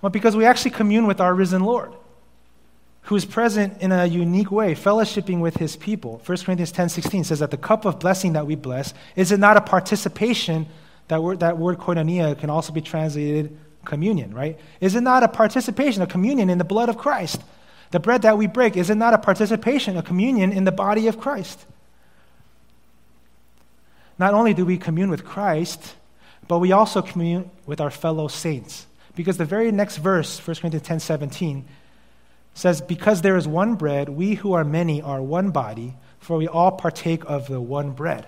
Well, 0.00 0.10
because 0.10 0.36
we 0.36 0.44
actually 0.44 0.72
commune 0.72 1.06
with 1.06 1.20
our 1.20 1.34
risen 1.34 1.62
Lord 1.62 1.92
who 3.08 3.16
is 3.16 3.24
present 3.24 3.80
in 3.80 3.90
a 3.90 4.04
unique 4.04 4.50
way, 4.50 4.74
fellowshipping 4.74 5.40
with 5.40 5.56
his 5.56 5.76
people. 5.76 6.20
1 6.26 6.38
Corinthians 6.38 6.70
10 6.72 6.90
16 6.90 7.24
says 7.24 7.38
that 7.38 7.50
the 7.50 7.56
cup 7.56 7.86
of 7.86 7.98
blessing 7.98 8.34
that 8.34 8.46
we 8.46 8.54
bless, 8.54 8.92
is 9.16 9.32
it 9.32 9.40
not 9.40 9.56
a 9.56 9.62
participation? 9.62 10.66
That 11.08 11.22
word, 11.22 11.40
that 11.40 11.56
word 11.56 11.78
koinonia 11.78 12.38
can 12.38 12.50
also 12.50 12.70
be 12.70 12.82
translated 12.82 13.56
communion, 13.86 14.34
right? 14.34 14.58
Is 14.82 14.94
it 14.94 15.00
not 15.00 15.22
a 15.22 15.28
participation, 15.28 16.02
a 16.02 16.06
communion 16.06 16.50
in 16.50 16.58
the 16.58 16.64
blood 16.64 16.90
of 16.90 16.98
Christ? 16.98 17.40
The 17.92 17.98
bread 17.98 18.20
that 18.22 18.36
we 18.36 18.46
break, 18.46 18.76
is 18.76 18.90
it 18.90 18.96
not 18.96 19.14
a 19.14 19.18
participation, 19.18 19.96
a 19.96 20.02
communion 20.02 20.52
in 20.52 20.64
the 20.64 20.72
body 20.72 21.08
of 21.08 21.18
Christ? 21.18 21.64
Not 24.18 24.34
only 24.34 24.52
do 24.52 24.66
we 24.66 24.76
commune 24.76 25.08
with 25.08 25.24
Christ, 25.24 25.94
but 26.48 26.58
we 26.58 26.72
also 26.72 27.02
commune 27.02 27.50
with 27.66 27.80
our 27.80 27.90
fellow 27.90 28.26
saints. 28.28 28.86
Because 29.14 29.36
the 29.36 29.44
very 29.44 29.70
next 29.70 29.98
verse, 29.98 30.38
1 30.38 30.56
Corinthians 30.56 30.86
10 30.86 31.00
17, 31.00 31.64
says, 32.54 32.80
Because 32.80 33.22
there 33.22 33.36
is 33.36 33.46
one 33.46 33.74
bread, 33.74 34.08
we 34.08 34.34
who 34.34 34.52
are 34.54 34.64
many 34.64 35.02
are 35.02 35.22
one 35.22 35.50
body, 35.50 35.94
for 36.18 36.36
we 36.36 36.48
all 36.48 36.72
partake 36.72 37.22
of 37.26 37.48
the 37.48 37.60
one 37.60 37.92
bread. 37.92 38.26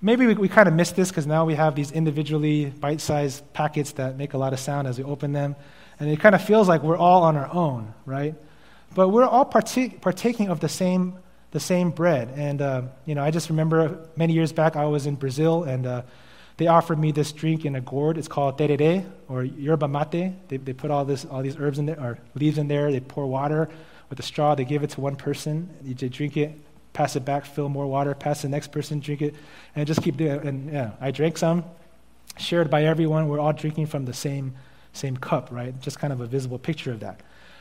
Maybe 0.00 0.26
we, 0.26 0.34
we 0.34 0.48
kind 0.48 0.68
of 0.68 0.74
missed 0.74 0.96
this 0.96 1.08
because 1.08 1.26
now 1.26 1.46
we 1.46 1.54
have 1.54 1.74
these 1.74 1.90
individually 1.90 2.66
bite 2.66 3.00
sized 3.00 3.52
packets 3.54 3.92
that 3.92 4.16
make 4.16 4.34
a 4.34 4.38
lot 4.38 4.52
of 4.52 4.60
sound 4.60 4.86
as 4.86 4.98
we 4.98 5.04
open 5.04 5.32
them. 5.32 5.56
And 5.98 6.10
it 6.10 6.20
kind 6.20 6.34
of 6.34 6.42
feels 6.44 6.68
like 6.68 6.82
we're 6.82 6.98
all 6.98 7.22
on 7.22 7.36
our 7.36 7.50
own, 7.52 7.94
right? 8.04 8.34
But 8.94 9.08
we're 9.08 9.24
all 9.24 9.46
partake, 9.46 10.00
partaking 10.00 10.48
of 10.48 10.60
the 10.60 10.68
same, 10.68 11.18
the 11.52 11.60
same 11.60 11.90
bread. 11.90 12.32
And, 12.36 12.60
uh, 12.60 12.82
you 13.06 13.14
know, 13.14 13.24
I 13.24 13.30
just 13.30 13.48
remember 13.48 14.06
many 14.16 14.34
years 14.34 14.52
back 14.52 14.76
I 14.76 14.84
was 14.84 15.06
in 15.06 15.14
Brazil 15.14 15.64
and 15.64 15.86
uh, 15.86 16.02
they 16.56 16.68
offered 16.68 16.98
me 16.98 17.10
this 17.10 17.32
drink 17.32 17.64
in 17.64 17.74
a 17.74 17.80
gourd. 17.80 18.16
It's 18.16 18.28
called 18.28 18.58
tereré 18.58 19.04
or 19.28 19.42
yerba 19.42 19.88
mate. 19.88 20.34
They, 20.48 20.56
they 20.58 20.72
put 20.72 20.90
all, 20.90 21.04
this, 21.04 21.24
all 21.24 21.42
these 21.42 21.56
herbs 21.58 21.78
in 21.78 21.86
there, 21.86 22.00
or 22.00 22.18
leaves 22.34 22.58
in 22.58 22.68
there. 22.68 22.92
They 22.92 23.00
pour 23.00 23.26
water 23.26 23.68
with 24.08 24.20
a 24.20 24.22
straw. 24.22 24.54
They 24.54 24.64
give 24.64 24.82
it 24.84 24.90
to 24.90 25.00
one 25.00 25.16
person. 25.16 25.68
You 25.82 25.94
drink 25.94 26.36
it, 26.36 26.52
pass 26.92 27.16
it 27.16 27.24
back, 27.24 27.44
fill 27.44 27.68
more 27.68 27.86
water, 27.86 28.14
pass 28.14 28.42
the 28.42 28.48
next 28.48 28.70
person, 28.70 29.00
drink 29.00 29.22
it, 29.22 29.34
and 29.74 29.86
just 29.86 30.02
keep 30.02 30.16
doing 30.16 30.30
it. 30.30 30.44
And 30.44 30.72
yeah, 30.72 30.92
I 31.00 31.10
drank 31.10 31.38
some, 31.38 31.64
shared 32.38 32.70
by 32.70 32.84
everyone. 32.84 33.28
We're 33.28 33.40
all 33.40 33.52
drinking 33.52 33.86
from 33.86 34.04
the 34.04 34.14
same, 34.14 34.54
same 34.92 35.16
cup, 35.16 35.48
right? 35.50 35.78
Just 35.80 35.98
kind 35.98 36.12
of 36.12 36.20
a 36.20 36.26
visible 36.26 36.58
picture 36.58 36.92
of 36.92 37.00
that. 37.00 37.20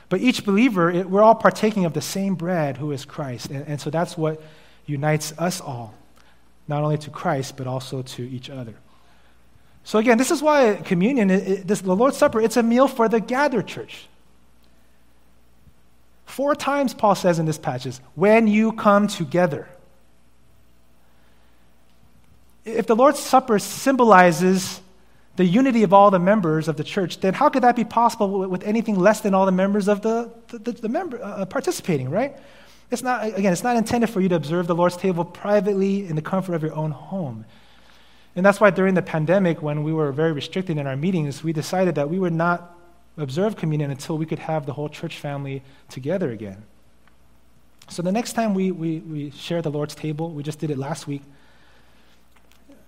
But 0.10 0.22
each 0.22 0.46
believer, 0.46 0.92
it, 0.92 1.10
we're 1.10 1.24
all 1.24 1.34
partaking 1.34 1.86
of 1.86 1.94
the 1.94 2.02
same 2.02 2.36
bread, 2.36 2.78
who 2.78 2.92
is 2.92 3.06
Christ. 3.06 3.50
And, 3.50 3.68
and 3.68 3.82
so 3.82 3.90
that's 3.90 4.16
what 4.16 4.40
unites 4.86 5.34
us 5.40 5.60
all, 5.60 5.96
not 6.68 6.84
only 6.84 7.00
to 7.00 7.10
Christ, 7.10 7.58
but 7.58 7.66
also 7.66 8.04
to 8.04 8.30
each 8.30 8.52
other. 8.52 8.76
So 9.84 10.00
again, 10.00 10.18
this 10.18 10.32
is 10.32 10.42
why 10.42 10.76
communion, 10.76 11.28
this, 11.28 11.82
the 11.82 11.96
Lord's 11.96 12.18
Supper, 12.18 12.42
it's 12.42 12.58
a 12.58 12.64
meal 12.64 12.88
for 12.88 13.10
the 13.10 13.20
gathered 13.20 13.68
church. 13.68 14.08
Four 16.26 16.56
times 16.56 16.94
Paul 16.94 17.16
says 17.16 17.38
in 17.38 17.46
this 17.46 17.58
passage, 17.58 17.98
when 18.16 18.48
you 18.48 18.72
come 18.72 19.08
together. 19.08 19.68
If 22.66 22.88
the 22.88 22.96
Lord's 22.96 23.20
Supper 23.20 23.60
symbolizes 23.60 24.82
the 25.36 25.46
unity 25.46 25.84
of 25.84 25.94
all 25.94 26.12
the 26.12 26.20
members 26.20 26.68
of 26.68 26.78
the 26.78 26.84
church, 26.84 27.20
then 27.20 27.34
how 27.34 27.50
could 27.50 27.64
that 27.64 27.76
be 27.76 27.84
possible 27.84 28.48
with 28.48 28.64
anything 28.64 28.98
less 28.98 29.22
than 29.22 29.34
all 29.34 29.46
the 29.46 29.52
members 29.52 29.88
of 29.88 30.02
the, 30.02 30.32
the, 30.48 30.72
the, 30.72 30.90
member 30.90 31.22
uh, 31.24 31.46
participating, 31.46 32.10
right? 32.10 32.38
It's 32.90 33.02
not, 33.02 33.26
again, 33.26 33.52
it's 33.52 33.64
not 33.64 33.76
intended 33.76 34.10
for 34.10 34.22
you 34.22 34.30
to 34.30 34.36
observe 34.36 34.68
the 34.68 34.76
Lord's 34.76 34.96
table 34.96 35.26
privately 35.26 36.08
in 36.08 36.16
the 36.16 36.22
comfort 36.22 36.54
of 36.54 36.62
your 36.62 36.74
own 36.74 36.92
home. 36.92 37.46
And 38.36 38.46
that's 38.46 38.60
why 38.60 38.72
during 38.72 38.96
the 38.96 39.02
pandemic, 39.02 39.62
when 39.62 39.84
we 39.84 39.94
were 39.94 40.12
very 40.12 40.32
restricted 40.32 40.78
in 40.78 40.88
our 40.88 40.96
meetings, 40.96 41.44
we 41.44 41.54
decided 41.54 41.96
that 41.96 42.10
we 42.10 42.18
would 42.18 42.34
not 42.34 42.76
observe 43.18 43.56
communion 43.56 43.92
until 43.92 44.18
we 44.18 44.26
could 44.26 44.40
have 44.40 44.66
the 44.66 44.74
whole 44.74 44.90
church 44.90 45.20
family 45.20 45.62
together 45.90 46.32
again. 46.32 46.64
So 47.90 48.02
the 48.02 48.12
next 48.12 48.34
time 48.34 48.54
we, 48.54 48.72
we, 48.72 49.00
we 49.00 49.30
share 49.32 49.62
the 49.62 49.70
Lord's 49.70 49.94
table, 49.94 50.32
we 50.32 50.42
just 50.42 50.58
did 50.58 50.72
it 50.72 50.78
last 50.78 51.06
week, 51.06 51.22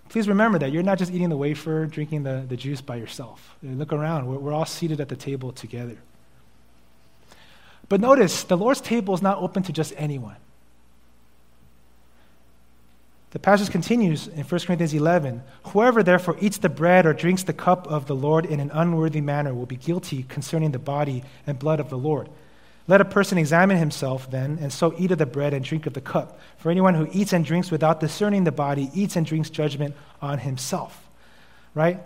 please 0.10 0.28
remember 0.28 0.58
that 0.60 0.72
you're 0.72 0.84
not 0.84 0.98
just 0.98 1.12
eating 1.12 1.30
the 1.30 1.38
wafer, 1.38 1.86
drinking 1.86 2.24
the, 2.24 2.46
the 2.48 2.58
juice 2.58 2.82
by 2.82 2.96
yourself. 2.96 3.56
Look 3.62 3.94
around, 3.94 4.26
we're, 4.26 4.40
we're 4.40 4.54
all 4.54 4.66
seated 4.66 5.00
at 5.00 5.10
the 5.10 5.16
table 5.16 5.52
together. 5.52 5.98
But 7.88 8.02
notice, 8.02 8.44
the 8.44 8.58
Lord's 8.58 8.82
table 8.82 9.14
is 9.14 9.22
not 9.22 9.38
open 9.38 9.62
to 9.64 9.74
just 9.74 9.94
anyone. 9.96 10.38
The 13.36 13.40
passage 13.40 13.70
continues 13.70 14.30
in 14.30 14.46
1 14.46 14.62
Corinthians 14.62 14.94
11 14.94 15.44
Whoever 15.66 16.02
therefore 16.04 16.38
eats 16.40 16.58
the 16.58 16.70
bread 16.70 17.06
or 17.06 17.12
drinks 17.12 17.44
the 17.44 17.52
cup 17.52 17.86
of 17.88 18.06
the 18.06 18.16
Lord 18.16 18.46
in 18.46 18.62
an 18.62 18.72
unworthy 18.72 19.20
manner 19.20 19.54
will 19.54 19.66
be 19.66 19.76
guilty 19.76 20.24
concerning 20.24 20.72
the 20.72 20.80
body 20.80 21.22
and 21.46 21.60
blood 21.60 21.82
of 21.82 21.90
the 21.90 21.98
Lord. 21.98 22.30
Let 22.88 23.02
a 23.02 23.06
person 23.06 23.38
examine 23.38 23.76
himself 23.76 24.32
then, 24.32 24.58
and 24.62 24.72
so 24.72 24.96
eat 24.98 25.12
of 25.12 25.18
the 25.18 25.26
bread 25.26 25.54
and 25.54 25.66
drink 25.66 25.86
of 25.86 25.92
the 25.92 26.00
cup. 26.00 26.40
For 26.60 26.72
anyone 26.72 26.94
who 26.94 27.10
eats 27.12 27.34
and 27.34 27.44
drinks 27.44 27.72
without 27.72 28.00
discerning 28.00 28.46
the 28.46 28.54
body 28.54 28.90
eats 28.94 29.18
and 29.18 29.26
drinks 29.26 29.50
judgment 29.50 29.96
on 30.22 30.38
himself. 30.38 31.06
Right? 31.74 32.00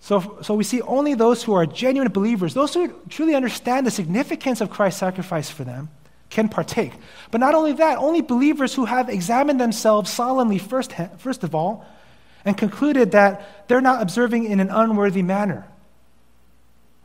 So, 0.00 0.38
so 0.42 0.54
we 0.54 0.64
see 0.64 0.82
only 0.82 1.14
those 1.14 1.44
who 1.44 1.52
are 1.52 1.64
genuine 1.64 2.10
believers, 2.10 2.54
those 2.54 2.74
who 2.74 2.92
truly 3.08 3.36
understand 3.36 3.86
the 3.86 3.92
significance 3.92 4.60
of 4.60 4.68
Christ's 4.68 4.98
sacrifice 4.98 5.48
for 5.48 5.62
them, 5.62 5.90
can 6.32 6.48
partake. 6.48 6.92
But 7.30 7.38
not 7.38 7.54
only 7.54 7.74
that, 7.74 7.98
only 7.98 8.22
believers 8.22 8.74
who 8.74 8.86
have 8.86 9.08
examined 9.08 9.60
themselves 9.60 10.10
solemnly, 10.10 10.58
first, 10.58 10.92
first 11.18 11.44
of 11.44 11.54
all, 11.54 11.84
and 12.44 12.56
concluded 12.56 13.12
that 13.12 13.68
they're 13.68 13.80
not 13.80 14.02
observing 14.02 14.46
in 14.46 14.58
an 14.58 14.70
unworthy 14.70 15.22
manner, 15.22 15.68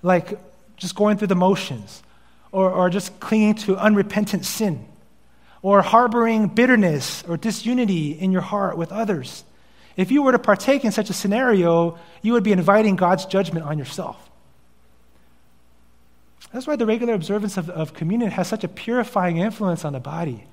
like 0.02 0.40
just 0.78 0.96
going 0.96 1.18
through 1.18 1.28
the 1.28 1.36
motions, 1.36 2.02
or, 2.52 2.72
or 2.72 2.90
just 2.90 3.20
clinging 3.20 3.56
to 3.56 3.78
unrepentant 3.78 4.46
sin, 4.46 4.88
or 5.62 5.82
harboring 5.82 6.48
bitterness 6.48 7.24
or 7.28 7.36
disunity 7.36 8.12
in 8.12 8.32
your 8.32 8.42
heart 8.42 8.78
with 8.78 8.92
others. 8.92 9.44
If 9.98 10.10
you 10.10 10.24
were 10.24 10.32
to 10.32 10.40
partake 10.40 10.86
in 10.86 10.92
such 10.92 11.10
a 11.10 11.14
scenario, 11.14 12.00
you 12.22 12.34
would 12.34 12.44
be 12.44 12.54
inviting 12.54 12.96
God's 12.96 13.26
judgment 13.26 13.66
on 13.66 13.78
yourself. 13.78 14.27
That's 16.54 16.66
why 16.66 16.76
the 16.76 16.86
regular 16.86 17.14
observance 17.14 17.58
of, 17.58 17.70
of 17.70 17.94
communion 17.94 18.32
has 18.32 18.48
such 18.48 18.64
a 18.64 18.68
purifying 18.68 19.38
influence 19.38 19.84
on 19.84 19.94
the 19.94 20.00
body. 20.00 20.46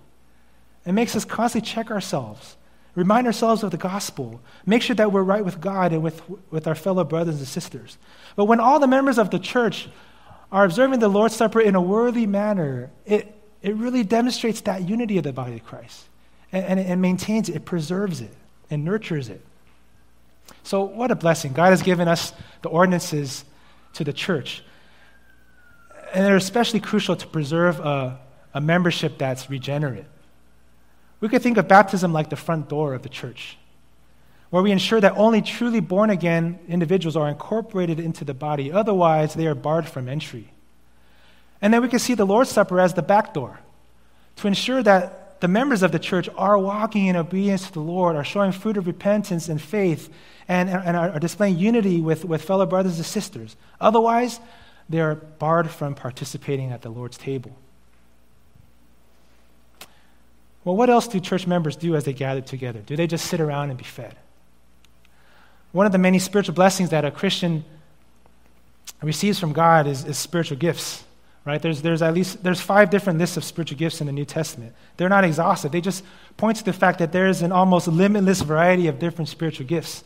It 0.84 0.92
makes 0.92 1.16
us 1.16 1.24
constantly 1.24 1.68
check 1.68 1.90
ourselves, 1.90 2.56
remind 2.94 3.26
ourselves 3.26 3.62
of 3.62 3.70
the 3.70 3.76
gospel, 3.76 4.40
make 4.66 4.82
sure 4.82 4.96
that 4.96 5.12
we're 5.12 5.22
right 5.22 5.44
with 5.44 5.60
God 5.60 5.92
and 5.92 6.02
with, 6.02 6.20
with 6.50 6.66
our 6.66 6.74
fellow 6.74 7.04
brothers 7.04 7.38
and 7.38 7.46
sisters. 7.46 7.96
But 8.36 8.46
when 8.46 8.60
all 8.60 8.80
the 8.80 8.86
members 8.86 9.18
of 9.18 9.30
the 9.30 9.38
church 9.38 9.88
are 10.52 10.64
observing 10.64 11.00
the 11.00 11.08
Lord's 11.08 11.34
Supper 11.34 11.60
in 11.60 11.74
a 11.74 11.80
worthy 11.80 12.26
manner, 12.26 12.90
it, 13.06 13.34
it 13.62 13.74
really 13.76 14.04
demonstrates 14.04 14.60
that 14.62 14.86
unity 14.86 15.16
of 15.18 15.24
the 15.24 15.32
body 15.32 15.54
of 15.54 15.64
Christ. 15.64 16.04
And, 16.52 16.78
and 16.78 16.80
it, 16.80 16.96
maintains 16.96 17.48
it, 17.48 17.56
it 17.56 17.64
preserves 17.64 18.20
it, 18.20 18.34
and 18.70 18.84
nurtures 18.84 19.28
it. 19.28 19.44
So, 20.62 20.82
what 20.84 21.10
a 21.10 21.14
blessing. 21.14 21.52
God 21.52 21.70
has 21.70 21.82
given 21.82 22.06
us 22.06 22.32
the 22.62 22.68
ordinances 22.68 23.44
to 23.94 24.04
the 24.04 24.12
church 24.12 24.62
and 26.14 26.24
they're 26.24 26.36
especially 26.36 26.80
crucial 26.80 27.16
to 27.16 27.26
preserve 27.26 27.80
a, 27.80 28.20
a 28.54 28.60
membership 28.60 29.18
that's 29.18 29.50
regenerate. 29.50 30.06
We 31.20 31.28
could 31.28 31.42
think 31.42 31.56
of 31.56 31.66
baptism 31.66 32.12
like 32.12 32.30
the 32.30 32.36
front 32.36 32.68
door 32.68 32.94
of 32.94 33.02
the 33.02 33.08
church, 33.08 33.58
where 34.50 34.62
we 34.62 34.70
ensure 34.70 35.00
that 35.00 35.16
only 35.16 35.42
truly 35.42 35.80
born 35.80 36.10
again 36.10 36.60
individuals 36.68 37.16
are 37.16 37.28
incorporated 37.28 37.98
into 37.98 38.24
the 38.24 38.34
body. 38.34 38.70
Otherwise, 38.70 39.34
they 39.34 39.46
are 39.46 39.54
barred 39.54 39.88
from 39.88 40.08
entry. 40.08 40.52
And 41.60 41.74
then 41.74 41.82
we 41.82 41.88
can 41.88 41.98
see 41.98 42.14
the 42.14 42.26
Lord's 42.26 42.50
Supper 42.50 42.78
as 42.78 42.94
the 42.94 43.02
back 43.02 43.34
door 43.34 43.58
to 44.36 44.46
ensure 44.46 44.82
that 44.82 45.40
the 45.40 45.48
members 45.48 45.82
of 45.82 45.92
the 45.92 45.98
church 45.98 46.28
are 46.36 46.56
walking 46.58 47.06
in 47.06 47.16
obedience 47.16 47.66
to 47.66 47.72
the 47.72 47.80
Lord, 47.80 48.14
are 48.16 48.24
showing 48.24 48.52
fruit 48.52 48.76
of 48.76 48.86
repentance 48.86 49.48
and 49.48 49.60
faith, 49.60 50.12
and, 50.46 50.68
and 50.68 50.96
are 50.96 51.18
displaying 51.18 51.58
unity 51.58 52.00
with, 52.00 52.24
with 52.24 52.42
fellow 52.42 52.66
brothers 52.66 52.96
and 52.98 53.06
sisters. 53.06 53.56
Otherwise, 53.80 54.40
they 54.88 55.00
are 55.00 55.14
barred 55.14 55.70
from 55.70 55.94
participating 55.94 56.72
at 56.72 56.82
the 56.82 56.90
Lord's 56.90 57.16
table. 57.16 57.56
Well, 60.64 60.76
what 60.76 60.88
else 60.88 61.06
do 61.08 61.20
church 61.20 61.46
members 61.46 61.76
do 61.76 61.94
as 61.94 62.04
they 62.04 62.12
gather 62.12 62.40
together? 62.40 62.80
Do 62.80 62.96
they 62.96 63.06
just 63.06 63.26
sit 63.26 63.40
around 63.40 63.70
and 63.70 63.78
be 63.78 63.84
fed? 63.84 64.16
One 65.72 65.86
of 65.86 65.92
the 65.92 65.98
many 65.98 66.18
spiritual 66.18 66.54
blessings 66.54 66.90
that 66.90 67.04
a 67.04 67.10
Christian 67.10 67.64
receives 69.02 69.38
from 69.38 69.52
God 69.52 69.86
is, 69.86 70.04
is 70.04 70.16
spiritual 70.16 70.56
gifts. 70.56 71.04
Right? 71.44 71.60
There's, 71.60 71.82
there's 71.82 72.00
at 72.00 72.14
least 72.14 72.42
there's 72.42 72.60
five 72.60 72.88
different 72.88 73.18
lists 73.18 73.36
of 73.36 73.44
spiritual 73.44 73.76
gifts 73.76 74.00
in 74.00 74.06
the 74.06 74.12
New 74.14 74.24
Testament. 74.24 74.72
They're 74.96 75.10
not 75.10 75.24
exhaustive. 75.24 75.72
They 75.72 75.82
just 75.82 76.02
point 76.38 76.56
to 76.56 76.64
the 76.64 76.72
fact 76.72 77.00
that 77.00 77.12
there 77.12 77.26
is 77.26 77.42
an 77.42 77.52
almost 77.52 77.86
limitless 77.86 78.40
variety 78.40 78.86
of 78.86 78.98
different 78.98 79.28
spiritual 79.28 79.66
gifts. 79.66 80.04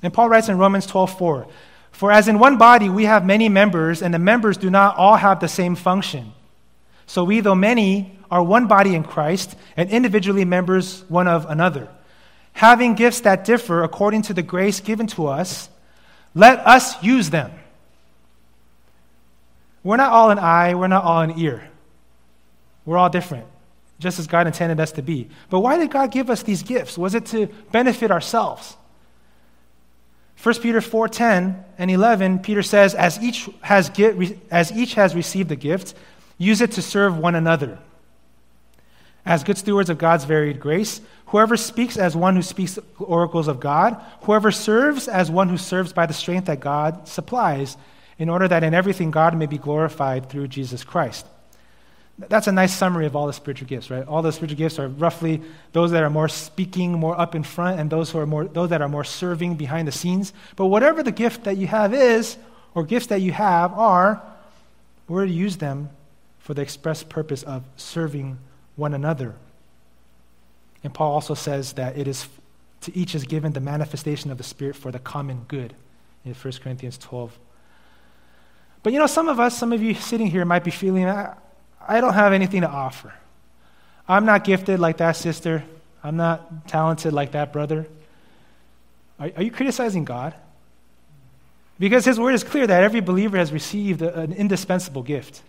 And 0.00 0.14
Paul 0.14 0.28
writes 0.28 0.48
in 0.48 0.56
Romans 0.56 0.86
12, 0.86 1.18
4, 1.18 1.48
for 1.92 2.12
as 2.12 2.28
in 2.28 2.38
one 2.38 2.58
body 2.58 2.88
we 2.88 3.04
have 3.04 3.24
many 3.24 3.48
members, 3.48 4.02
and 4.02 4.12
the 4.14 4.18
members 4.18 4.56
do 4.56 4.70
not 4.70 4.96
all 4.96 5.16
have 5.16 5.40
the 5.40 5.48
same 5.48 5.74
function. 5.74 6.32
So 7.06 7.24
we, 7.24 7.40
though 7.40 7.54
many, 7.54 8.18
are 8.30 8.42
one 8.42 8.66
body 8.66 8.94
in 8.94 9.02
Christ, 9.02 9.56
and 9.76 9.90
individually 9.90 10.44
members 10.44 11.02
one 11.08 11.26
of 11.26 11.46
another. 11.46 11.88
Having 12.52 12.94
gifts 12.94 13.20
that 13.20 13.44
differ 13.44 13.82
according 13.82 14.22
to 14.22 14.34
the 14.34 14.42
grace 14.42 14.80
given 14.80 15.06
to 15.08 15.26
us, 15.28 15.68
let 16.34 16.58
us 16.66 17.02
use 17.02 17.30
them. 17.30 17.50
We're 19.82 19.96
not 19.96 20.12
all 20.12 20.30
an 20.30 20.38
eye, 20.38 20.74
we're 20.74 20.88
not 20.88 21.04
all 21.04 21.22
an 21.22 21.38
ear. 21.38 21.68
We're 22.84 22.98
all 22.98 23.10
different, 23.10 23.46
just 23.98 24.18
as 24.18 24.26
God 24.26 24.46
intended 24.46 24.80
us 24.80 24.92
to 24.92 25.02
be. 25.02 25.28
But 25.50 25.60
why 25.60 25.78
did 25.78 25.90
God 25.90 26.10
give 26.10 26.30
us 26.30 26.42
these 26.42 26.62
gifts? 26.62 26.98
Was 26.98 27.14
it 27.14 27.26
to 27.26 27.46
benefit 27.70 28.10
ourselves? 28.10 28.76
1 30.42 30.54
Peter 30.62 30.80
4:10 30.80 31.64
and 31.78 31.90
11, 31.90 32.38
Peter 32.38 32.62
says, 32.62 32.94
as 32.94 33.18
each, 33.20 33.48
has 33.60 33.90
get, 33.90 34.16
as 34.50 34.70
each 34.72 34.94
has 34.94 35.14
received 35.14 35.50
a 35.50 35.56
gift, 35.56 35.94
use 36.36 36.60
it 36.60 36.72
to 36.72 36.82
serve 36.82 37.18
one 37.18 37.34
another. 37.34 37.78
As 39.26 39.42
good 39.42 39.58
stewards 39.58 39.90
of 39.90 39.98
God's 39.98 40.24
varied 40.24 40.60
grace, 40.60 41.00
whoever 41.26 41.56
speaks 41.56 41.98
as 41.98 42.16
one 42.16 42.36
who 42.36 42.42
speaks 42.42 42.78
oracles 42.98 43.48
of 43.48 43.58
God, 43.58 44.00
whoever 44.22 44.52
serves 44.52 45.08
as 45.08 45.30
one 45.30 45.48
who 45.48 45.58
serves 45.58 45.92
by 45.92 46.06
the 46.06 46.14
strength 46.14 46.46
that 46.46 46.60
God 46.60 47.08
supplies, 47.08 47.76
in 48.16 48.28
order 48.28 48.48
that 48.48 48.64
in 48.64 48.74
everything 48.74 49.10
God 49.10 49.36
may 49.36 49.46
be 49.46 49.58
glorified 49.58 50.30
through 50.30 50.48
Jesus 50.48 50.84
Christ. 50.84 51.26
That's 52.18 52.48
a 52.48 52.52
nice 52.52 52.74
summary 52.74 53.06
of 53.06 53.14
all 53.14 53.28
the 53.28 53.32
spiritual 53.32 53.68
gifts, 53.68 53.90
right? 53.90 54.06
All 54.06 54.22
the 54.22 54.32
spiritual 54.32 54.58
gifts 54.58 54.78
are 54.80 54.88
roughly 54.88 55.40
those 55.72 55.92
that 55.92 56.02
are 56.02 56.10
more 56.10 56.28
speaking, 56.28 56.92
more 56.92 57.18
up 57.18 57.36
in 57.36 57.44
front, 57.44 57.78
and 57.78 57.88
those 57.88 58.10
who 58.10 58.18
are 58.18 58.26
more 58.26 58.44
those 58.44 58.70
that 58.70 58.82
are 58.82 58.88
more 58.88 59.04
serving 59.04 59.54
behind 59.54 59.86
the 59.86 59.92
scenes. 59.92 60.32
But 60.56 60.66
whatever 60.66 61.04
the 61.04 61.12
gift 61.12 61.44
that 61.44 61.56
you 61.56 61.68
have 61.68 61.94
is, 61.94 62.36
or 62.74 62.82
gifts 62.82 63.06
that 63.06 63.20
you 63.20 63.30
have 63.32 63.72
are, 63.72 64.20
we're 65.06 65.26
to 65.26 65.32
use 65.32 65.58
them 65.58 65.90
for 66.40 66.54
the 66.54 66.62
express 66.62 67.04
purpose 67.04 67.44
of 67.44 67.62
serving 67.76 68.38
one 68.74 68.94
another. 68.94 69.34
And 70.82 70.92
Paul 70.92 71.12
also 71.12 71.34
says 71.34 71.74
that 71.74 71.96
it 71.96 72.08
is 72.08 72.28
to 72.80 72.96
each 72.96 73.14
is 73.14 73.24
given 73.24 73.52
the 73.52 73.60
manifestation 73.60 74.30
of 74.30 74.38
the 74.38 74.44
Spirit 74.44 74.74
for 74.76 74.90
the 74.90 74.98
common 74.98 75.44
good 75.48 75.74
in 76.24 76.34
1 76.34 76.52
Corinthians 76.62 76.98
12. 76.98 77.38
But 78.82 78.92
you 78.92 78.98
know, 78.98 79.06
some 79.06 79.28
of 79.28 79.38
us, 79.38 79.56
some 79.56 79.72
of 79.72 79.82
you 79.82 79.94
sitting 79.94 80.28
here 80.28 80.44
might 80.44 80.64
be 80.64 80.70
feeling, 80.70 81.06
I 81.06 81.34
don't 82.00 82.14
have 82.14 82.32
anything 82.32 82.60
to 82.60 82.68
offer. 82.68 83.12
I'm 84.06 84.24
not 84.24 84.44
gifted 84.44 84.78
like 84.78 84.98
that 84.98 85.12
sister. 85.12 85.64
I'm 86.04 86.16
not 86.16 86.68
talented 86.68 87.12
like 87.12 87.32
that 87.32 87.52
brother. 87.52 87.86
Are, 89.18 89.30
are 89.36 89.42
you 89.42 89.50
criticizing 89.50 90.04
God? 90.04 90.34
Because 91.78 92.04
His 92.04 92.18
word 92.18 92.34
is 92.34 92.44
clear 92.44 92.66
that 92.66 92.82
every 92.82 93.00
believer 93.00 93.36
has 93.38 93.52
received 93.52 94.02
an 94.02 94.32
indispensable 94.32 95.02
gift. 95.02 95.42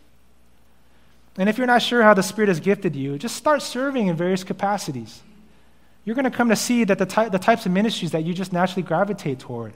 And 1.38 1.48
if 1.50 1.58
you're 1.58 1.68
not 1.68 1.82
sure 1.82 2.04
how 2.04 2.14
the 2.14 2.24
Spirit 2.24 2.50
has 2.50 2.60
gifted 2.60 2.96
you, 2.96 3.18
just 3.18 3.36
start 3.36 3.62
serving 3.62 4.08
in 4.08 4.16
various 4.16 4.44
capacities. 4.44 5.22
You're 6.04 6.16
going 6.16 6.26
to 6.26 6.32
come 6.32 6.50
to 6.50 6.56
see 6.56 6.84
that 6.86 6.98
the, 6.98 7.06
ty- 7.06 7.30
the 7.30 7.40
types 7.40 7.66
of 7.66 7.72
ministries 7.72 8.12
that 8.12 8.24
you 8.24 8.34
just 8.34 8.52
naturally 8.52 8.84
gravitate 8.84 9.40
toward, 9.40 9.74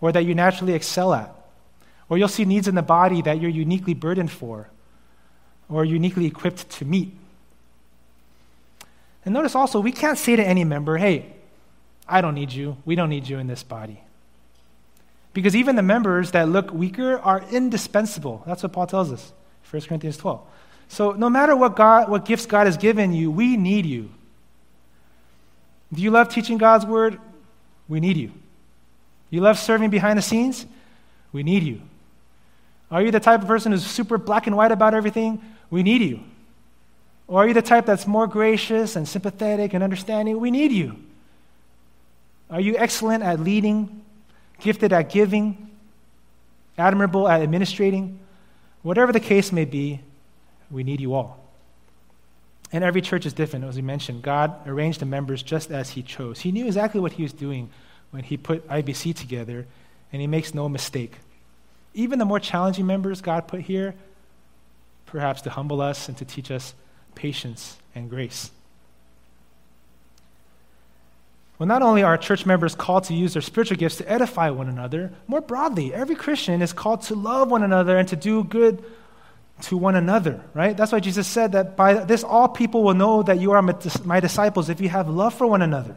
or 0.00 0.12
that 0.12 0.24
you 0.24 0.34
naturally 0.34 0.74
excel 0.74 1.14
at, 1.14 1.34
or 2.08 2.18
you'll 2.18 2.28
see 2.28 2.44
needs 2.44 2.68
in 2.68 2.74
the 2.74 2.82
body 2.82 3.22
that 3.22 3.40
you're 3.40 3.50
uniquely 3.50 3.94
burdened 3.94 4.30
for, 4.30 4.68
or 5.68 5.84
uniquely 5.84 6.26
equipped 6.26 6.70
to 6.70 6.84
meet. 6.84 7.12
And 9.24 9.32
notice 9.32 9.54
also, 9.54 9.80
we 9.80 9.92
can't 9.92 10.18
say 10.18 10.36
to 10.36 10.44
any 10.44 10.64
member, 10.64 10.98
hey, 10.98 11.32
I 12.06 12.20
don't 12.20 12.34
need 12.34 12.52
you. 12.52 12.76
We 12.84 12.94
don't 12.94 13.08
need 13.08 13.28
you 13.28 13.38
in 13.38 13.46
this 13.46 13.62
body. 13.62 14.00
Because 15.32 15.56
even 15.56 15.76
the 15.76 15.82
members 15.82 16.32
that 16.32 16.48
look 16.48 16.72
weaker 16.72 17.18
are 17.18 17.42
indispensable. 17.50 18.42
That's 18.46 18.62
what 18.62 18.72
Paul 18.72 18.86
tells 18.86 19.10
us, 19.10 19.32
1 19.70 19.82
Corinthians 19.82 20.16
12. 20.16 20.40
So 20.88 21.12
no 21.12 21.30
matter 21.30 21.56
what, 21.56 21.74
God, 21.74 22.08
what 22.08 22.24
gifts 22.24 22.46
God 22.46 22.66
has 22.66 22.76
given 22.76 23.12
you, 23.12 23.30
we 23.30 23.56
need 23.56 23.86
you. 23.86 24.10
Do 25.92 26.02
you 26.02 26.10
love 26.10 26.28
teaching 26.28 26.58
God's 26.58 26.84
word? 26.84 27.18
We 27.88 28.00
need 28.00 28.16
you. 28.16 28.32
You 29.30 29.40
love 29.40 29.58
serving 29.58 29.90
behind 29.90 30.18
the 30.18 30.22
scenes? 30.22 30.66
We 31.32 31.42
need 31.42 31.62
you. 31.62 31.80
Are 32.90 33.02
you 33.02 33.10
the 33.10 33.20
type 33.20 33.42
of 33.42 33.48
person 33.48 33.72
who's 33.72 33.84
super 33.84 34.18
black 34.18 34.46
and 34.46 34.56
white 34.56 34.72
about 34.72 34.94
everything? 34.94 35.42
We 35.70 35.82
need 35.82 36.02
you. 36.02 36.20
Or 37.26 37.42
are 37.42 37.48
you 37.48 37.54
the 37.54 37.62
type 37.62 37.86
that's 37.86 38.06
more 38.06 38.26
gracious 38.26 38.96
and 38.96 39.08
sympathetic 39.08 39.72
and 39.72 39.82
understanding? 39.82 40.38
We 40.38 40.50
need 40.50 40.72
you. 40.72 40.96
Are 42.50 42.60
you 42.60 42.76
excellent 42.76 43.22
at 43.22 43.40
leading, 43.40 44.02
gifted 44.60 44.92
at 44.92 45.08
giving, 45.10 45.70
admirable 46.76 47.26
at 47.26 47.40
administrating? 47.40 48.18
Whatever 48.82 49.12
the 49.12 49.20
case 49.20 49.50
may 49.50 49.64
be, 49.64 50.00
we 50.70 50.84
need 50.84 51.00
you 51.00 51.14
all. 51.14 51.40
And 52.70 52.84
every 52.84 53.00
church 53.00 53.24
is 53.24 53.32
different, 53.32 53.64
as 53.64 53.76
we 53.76 53.82
mentioned. 53.82 54.22
God 54.22 54.66
arranged 54.66 55.00
the 55.00 55.06
members 55.06 55.42
just 55.42 55.70
as 55.70 55.90
He 55.90 56.02
chose. 56.02 56.40
He 56.40 56.52
knew 56.52 56.66
exactly 56.66 57.00
what 57.00 57.12
He 57.12 57.22
was 57.22 57.32
doing 57.32 57.70
when 58.10 58.24
He 58.24 58.36
put 58.36 58.68
IBC 58.68 59.16
together, 59.16 59.66
and 60.12 60.20
He 60.20 60.26
makes 60.26 60.52
no 60.54 60.68
mistake. 60.68 61.18
Even 61.94 62.18
the 62.18 62.24
more 62.24 62.40
challenging 62.40 62.86
members 62.86 63.20
God 63.20 63.46
put 63.48 63.60
here, 63.60 63.94
perhaps 65.06 65.42
to 65.42 65.50
humble 65.50 65.80
us 65.80 66.08
and 66.08 66.16
to 66.18 66.24
teach 66.24 66.50
us 66.50 66.74
patience 67.14 67.76
and 67.94 68.10
grace. 68.10 68.50
Well, 71.58 71.68
not 71.68 71.82
only 71.82 72.02
are 72.02 72.16
church 72.18 72.46
members 72.46 72.74
called 72.74 73.04
to 73.04 73.14
use 73.14 73.34
their 73.34 73.42
spiritual 73.42 73.76
gifts 73.76 73.96
to 73.96 74.10
edify 74.10 74.50
one 74.50 74.68
another, 74.68 75.12
more 75.28 75.40
broadly, 75.40 75.94
every 75.94 76.16
Christian 76.16 76.60
is 76.62 76.72
called 76.72 77.02
to 77.02 77.14
love 77.14 77.48
one 77.50 77.62
another 77.62 77.96
and 77.96 78.08
to 78.08 78.16
do 78.16 78.42
good 78.42 78.84
to 79.62 79.76
one 79.76 79.94
another, 79.94 80.42
right? 80.52 80.76
That's 80.76 80.90
why 80.90 80.98
Jesus 80.98 81.28
said 81.28 81.52
that 81.52 81.76
by 81.76 81.94
this 81.94 82.24
all 82.24 82.48
people 82.48 82.82
will 82.82 82.94
know 82.94 83.22
that 83.22 83.38
you 83.38 83.52
are 83.52 83.62
my 83.62 84.18
disciples 84.18 84.68
if 84.68 84.80
you 84.80 84.88
have 84.88 85.08
love 85.08 85.32
for 85.32 85.46
one 85.46 85.62
another. 85.62 85.96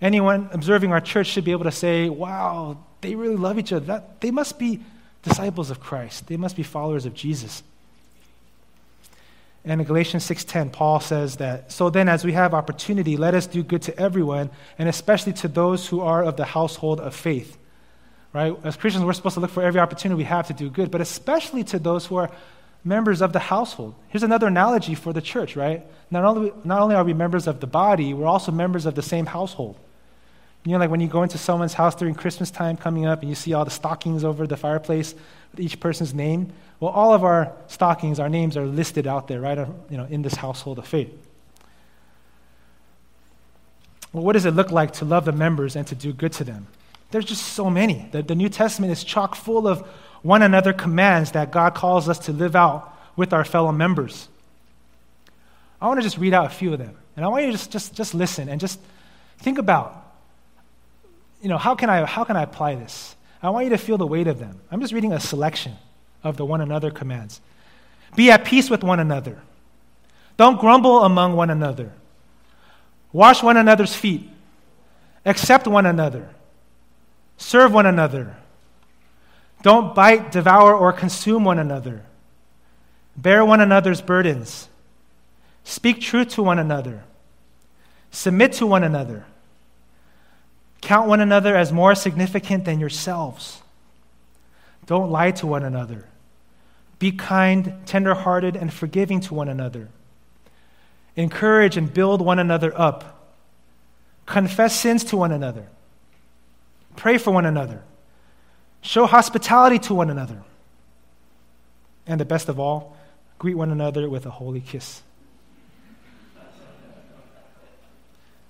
Anyone 0.00 0.48
observing 0.52 0.90
our 0.92 1.02
church 1.02 1.26
should 1.26 1.44
be 1.44 1.52
able 1.52 1.64
to 1.64 1.70
say, 1.70 2.08
wow, 2.08 2.78
they 3.00 3.14
really 3.14 3.36
love 3.36 3.58
each 3.58 3.72
other. 3.72 3.86
That, 3.86 4.20
they 4.20 4.30
must 4.30 4.58
be 4.58 4.80
disciples 5.22 5.70
of 5.70 5.80
Christ, 5.80 6.26
they 6.26 6.36
must 6.36 6.56
be 6.56 6.62
followers 6.62 7.06
of 7.06 7.14
Jesus. 7.14 7.62
And 9.64 9.80
in 9.80 9.86
Galatians 9.86 10.24
6:10, 10.24 10.70
Paul 10.70 11.00
says 11.00 11.36
that, 11.36 11.70
"So 11.70 11.90
then 11.90 12.08
as 12.08 12.24
we 12.24 12.32
have 12.32 12.54
opportunity, 12.54 13.16
let 13.16 13.34
us 13.34 13.46
do 13.46 13.62
good 13.62 13.82
to 13.82 13.98
everyone, 13.98 14.48
and 14.78 14.88
especially 14.88 15.34
to 15.34 15.48
those 15.48 15.88
who 15.88 16.00
are 16.00 16.22
of 16.22 16.36
the 16.36 16.46
household 16.46 16.98
of 17.00 17.14
faith." 17.14 17.58
Right? 18.32 18.56
As 18.64 18.76
Christians, 18.76 19.04
we're 19.04 19.12
supposed 19.12 19.34
to 19.34 19.40
look 19.40 19.50
for 19.50 19.62
every 19.62 19.80
opportunity 19.80 20.16
we 20.16 20.24
have 20.24 20.46
to 20.46 20.54
do 20.54 20.70
good, 20.70 20.90
but 20.90 21.00
especially 21.00 21.64
to 21.64 21.78
those 21.78 22.06
who 22.06 22.16
are 22.16 22.30
members 22.84 23.20
of 23.20 23.32
the 23.32 23.38
household. 23.38 23.94
Here's 24.08 24.22
another 24.22 24.46
analogy 24.46 24.94
for 24.94 25.12
the 25.12 25.20
church, 25.20 25.56
right? 25.56 25.84
Not 26.10 26.24
only, 26.24 26.52
not 26.64 26.80
only 26.80 26.94
are 26.94 27.04
we 27.04 27.12
members 27.12 27.46
of 27.46 27.60
the 27.60 27.66
body, 27.66 28.14
we're 28.14 28.26
also 28.26 28.52
members 28.52 28.86
of 28.86 28.94
the 28.94 29.02
same 29.02 29.26
household. 29.26 29.76
You 30.64 30.72
know, 30.72 30.78
like 30.78 30.90
when 30.90 31.00
you 31.00 31.08
go 31.08 31.22
into 31.22 31.38
someone's 31.38 31.72
house 31.72 31.94
during 31.94 32.14
Christmas 32.14 32.50
time 32.50 32.76
coming 32.76 33.06
up 33.06 33.20
and 33.20 33.28
you 33.28 33.34
see 33.34 33.54
all 33.54 33.64
the 33.64 33.70
stockings 33.70 34.24
over 34.24 34.46
the 34.46 34.56
fireplace 34.56 35.14
with 35.52 35.60
each 35.60 35.80
person's 35.80 36.12
name. 36.12 36.52
Well, 36.80 36.90
all 36.90 37.14
of 37.14 37.24
our 37.24 37.52
stockings, 37.66 38.20
our 38.20 38.28
names 38.28 38.56
are 38.56 38.66
listed 38.66 39.06
out 39.06 39.26
there, 39.26 39.40
right? 39.40 39.58
You 39.88 39.96
know, 39.96 40.06
in 40.10 40.22
this 40.22 40.34
household 40.34 40.78
of 40.78 40.86
faith. 40.86 41.12
Well, 44.12 44.24
what 44.24 44.32
does 44.32 44.44
it 44.44 44.52
look 44.52 44.70
like 44.70 44.92
to 44.94 45.04
love 45.04 45.24
the 45.24 45.32
members 45.32 45.76
and 45.76 45.86
to 45.86 45.94
do 45.94 46.12
good 46.12 46.32
to 46.34 46.44
them? 46.44 46.66
There's 47.10 47.24
just 47.24 47.44
so 47.44 47.70
many. 47.70 48.08
The, 48.12 48.22
the 48.22 48.34
New 48.34 48.48
Testament 48.48 48.92
is 48.92 49.02
chock 49.02 49.34
full 49.34 49.66
of 49.66 49.86
one 50.22 50.42
another 50.42 50.72
commands 50.72 51.32
that 51.32 51.50
God 51.50 51.74
calls 51.74 52.08
us 52.08 52.18
to 52.20 52.32
live 52.32 52.54
out 52.54 52.96
with 53.16 53.32
our 53.32 53.44
fellow 53.44 53.72
members. 53.72 54.28
I 55.80 55.86
want 55.86 55.98
to 55.98 56.02
just 56.02 56.18
read 56.18 56.34
out 56.34 56.46
a 56.46 56.50
few 56.50 56.72
of 56.72 56.78
them. 56.78 56.96
And 57.16 57.24
I 57.24 57.28
want 57.28 57.44
you 57.44 57.52
to 57.52 57.56
just, 57.56 57.70
just, 57.70 57.94
just 57.94 58.14
listen 58.14 58.48
and 58.48 58.60
just 58.60 58.78
think 59.38 59.58
about 59.58 59.99
you 61.40 61.48
know, 61.48 61.58
how 61.58 61.74
can 61.74 61.90
I, 61.90 62.04
how 62.04 62.24
can 62.24 62.36
I 62.36 62.42
apply 62.42 62.74
this? 62.74 63.16
I 63.42 63.50
want 63.50 63.64
you 63.64 63.70
to 63.70 63.78
feel 63.78 63.98
the 63.98 64.06
weight 64.06 64.26
of 64.26 64.38
them. 64.38 64.60
I'm 64.70 64.80
just 64.80 64.92
reading 64.92 65.12
a 65.12 65.20
selection 65.20 65.76
of 66.22 66.36
the 66.36 66.44
one 66.44 66.60
another 66.60 66.90
commands. 66.90 67.40
Be 68.14 68.30
at 68.30 68.44
peace 68.44 68.68
with 68.68 68.84
one 68.84 69.00
another. 69.00 69.40
Don't 70.36 70.60
grumble 70.60 71.04
among 71.04 71.36
one 71.36 71.50
another. 71.50 71.92
Wash 73.12 73.42
one 73.42 73.56
another's 73.56 73.94
feet. 73.94 74.28
Accept 75.24 75.66
one 75.66 75.86
another. 75.86 76.30
Serve 77.36 77.72
one 77.72 77.86
another. 77.86 78.36
Don't 79.62 79.94
bite, 79.94 80.32
devour, 80.32 80.74
or 80.74 80.92
consume 80.92 81.44
one 81.44 81.58
another. 81.58 82.02
Bear 83.16 83.44
one 83.44 83.60
another's 83.60 84.00
burdens. 84.00 84.68
Speak 85.64 86.00
truth 86.00 86.30
to 86.30 86.42
one 86.42 86.58
another. 86.58 87.04
Submit 88.10 88.52
to 88.54 88.66
one 88.66 88.82
another. 88.82 89.26
Count 90.80 91.08
one 91.08 91.20
another 91.20 91.56
as 91.56 91.72
more 91.72 91.94
significant 91.94 92.64
than 92.64 92.80
yourselves. 92.80 93.62
Don't 94.86 95.10
lie 95.10 95.30
to 95.32 95.46
one 95.46 95.62
another. 95.62 96.06
Be 96.98 97.12
kind, 97.12 97.74
tenderhearted, 97.86 98.56
and 98.56 98.72
forgiving 98.72 99.20
to 99.20 99.34
one 99.34 99.48
another. 99.48 99.88
Encourage 101.16 101.76
and 101.76 101.92
build 101.92 102.20
one 102.20 102.38
another 102.38 102.78
up. 102.78 103.36
Confess 104.26 104.78
sins 104.78 105.04
to 105.04 105.16
one 105.16 105.32
another. 105.32 105.66
Pray 106.96 107.18
for 107.18 107.30
one 107.30 107.46
another. 107.46 107.82
Show 108.80 109.06
hospitality 109.06 109.78
to 109.80 109.94
one 109.94 110.10
another. 110.10 110.42
And 112.06 112.20
the 112.20 112.24
best 112.24 112.48
of 112.48 112.58
all, 112.58 112.96
greet 113.38 113.54
one 113.54 113.70
another 113.70 114.08
with 114.08 114.26
a 114.26 114.30
holy 114.30 114.60
kiss. 114.60 115.02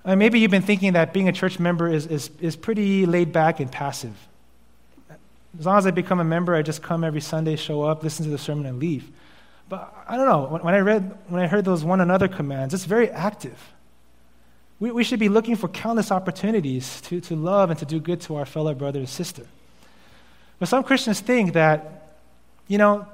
Uh, 0.05 0.17
maybe 0.17 0.41
you've 0.41 0.51
been 0.51 0.63
thinking 0.63 0.95
that 0.95 1.13
being 1.13 1.29
a 1.29 1.33
church 1.33 1.59
member 1.59 1.89
is, 1.89 2.07
is, 2.07 2.31
is 2.41 2.57
pretty 2.57 3.05
laid 3.07 3.33
back 3.33 3.61
and 3.61 3.71
passive. 3.71 4.15
As 5.59 5.67
long 5.67 5.77
as 5.79 5.87
I 5.87 5.91
become 5.91 6.21
a 6.21 6.25
member, 6.25 6.55
I 6.55 6.63
just 6.63 6.83
come 6.83 7.05
every 7.05 7.21
Sunday, 7.21 7.57
show 7.57 7.83
up, 7.83 8.03
listen 8.03 8.25
to 8.25 8.31
the 8.31 8.39
sermon, 8.39 8.67
and 8.67 8.79
leave. 8.79 9.11
But 9.69 9.93
I 10.09 10.17
don't 10.17 10.27
know. 10.27 10.59
When, 10.63 10.75
I 10.75 10.79
read, 10.79 11.17
when 11.29 11.43
I 11.43 11.47
heard 11.47 11.65
those 11.65 11.85
one 11.85 12.01
another 12.01 12.29
commands, 12.29 12.73
it's 12.73 12.85
very 12.85 13.11
active. 13.11 13.59
We, 14.79 14.91
we 14.91 15.05
should 15.05 15.21
be 15.21 15.29
looking 15.29 15.57
for 15.57 15.69
countless 15.69 16.11
opportunities 16.11 17.01
to, 17.03 17.21
to 17.23 17.37
love 17.37 17.71
and 17.71 17.79
to 17.81 17.85
do 17.85 18.01
good 18.01 18.21
to 18.23 18.37
our 18.37 18.47
fellow 18.47 18.75
brother 18.75 19.01
and 19.01 19.09
sister. 19.09 19.47
But 20.59 20.69
some 20.69 20.83
Christians 20.83 21.21
think 21.21 21.53
that, 21.55 22.17
you 22.69 22.79
know, 22.79 23.07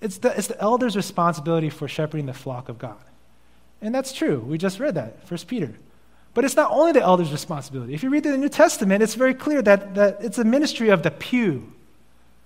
it's 0.00 0.18
the, 0.18 0.36
it's 0.36 0.46
the 0.46 0.60
elder's 0.60 0.96
responsibility 0.96 1.70
for 1.70 1.88
shepherding 1.88 2.26
the 2.26 2.34
flock 2.34 2.68
of 2.68 2.78
God. 2.78 2.96
And 3.82 3.94
that's 3.94 4.12
true. 4.12 4.38
We 4.40 4.58
just 4.58 4.78
read 4.78 4.94
that, 4.94 5.26
First 5.26 5.48
Peter. 5.48 5.72
But 6.32 6.44
it's 6.44 6.56
not 6.56 6.70
only 6.70 6.92
the 6.92 7.02
elder's 7.02 7.32
responsibility. 7.32 7.92
If 7.92 8.02
you 8.02 8.10
read 8.10 8.22
the 8.22 8.36
New 8.36 8.48
Testament, 8.48 9.02
it's 9.02 9.14
very 9.14 9.34
clear 9.34 9.62
that, 9.62 9.94
that 9.94 10.18
it's 10.20 10.38
a 10.38 10.44
ministry 10.44 10.90
of 10.90 11.02
the 11.02 11.10
pew, 11.10 11.72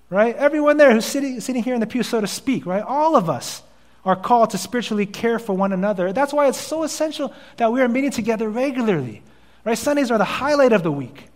right? 0.09 0.35
Everyone 0.37 0.79
there 0.79 0.93
who's 0.93 1.05
sitting, 1.05 1.41
sitting 1.41 1.63
here 1.63 1.75
in 1.75 1.81
the 1.81 1.87
pew, 1.87 2.03
so 2.03 2.21
to 2.21 2.27
speak, 2.27 2.65
right? 2.65 2.83
All 2.83 3.15
of 3.15 3.29
us 3.29 3.63
are 4.05 4.17
called 4.17 4.51
to 4.51 4.59
spiritually 4.59 5.07
care 5.07 5.39
for 5.39 5.55
one 5.55 5.73
another. 5.73 6.13
That's 6.13 6.33
why 6.33 6.49
it's 6.49 6.61
so 6.61 6.83
essential 6.83 7.33
that 7.57 7.73
we 7.73 7.81
are 7.83 7.89
meeting 7.89 8.11
together 8.11 8.49
regularly, 8.49 9.23
right? 9.65 9.77
Sundays 9.77 10.11
are 10.11 10.19
the 10.19 10.25
highlight 10.25 10.73
of 10.73 10.83
the 10.83 10.93
week 10.93 11.29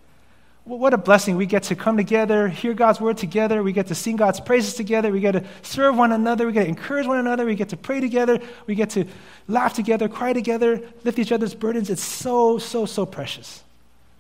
what 0.69 0.93
a 0.93 0.99
blessing. 0.99 1.37
We 1.37 1.47
get 1.47 1.65
to 1.65 1.75
come 1.75 1.97
together, 1.97 2.47
hear 2.49 2.75
God's 2.75 3.01
word 3.01 3.17
together. 3.17 3.63
We 3.63 3.73
get 3.73 3.87
to 3.87 3.95
sing 3.95 4.17
God's 4.17 4.39
praises 4.39 4.75
together. 4.75 5.11
We 5.11 5.21
get 5.21 5.33
to 5.33 5.45
serve 5.63 5.97
one 5.97 6.13
another. 6.13 6.47
We 6.47 6.53
get 6.53 6.65
to 6.65 6.69
encourage 6.69 7.07
one 7.07 7.19
another. 7.19 7.47
We 7.47 7.55
get 7.55 7.71
to 7.71 7.77
pray 7.77 8.01
together. 8.01 8.39
We 8.67 8.75
get 8.75 8.91
to 8.91 9.07
laugh 9.47 9.73
together, 9.73 10.09
cry 10.09 10.35
together, 10.35 10.83
lift 11.05 11.19
each 11.19 11.33
other's 11.33 11.55
burdens. 11.55 11.89
It's 11.89 12.03
so, 12.03 12.59
so, 12.59 12.85
so 12.85 13.07
precious. 13.07 13.63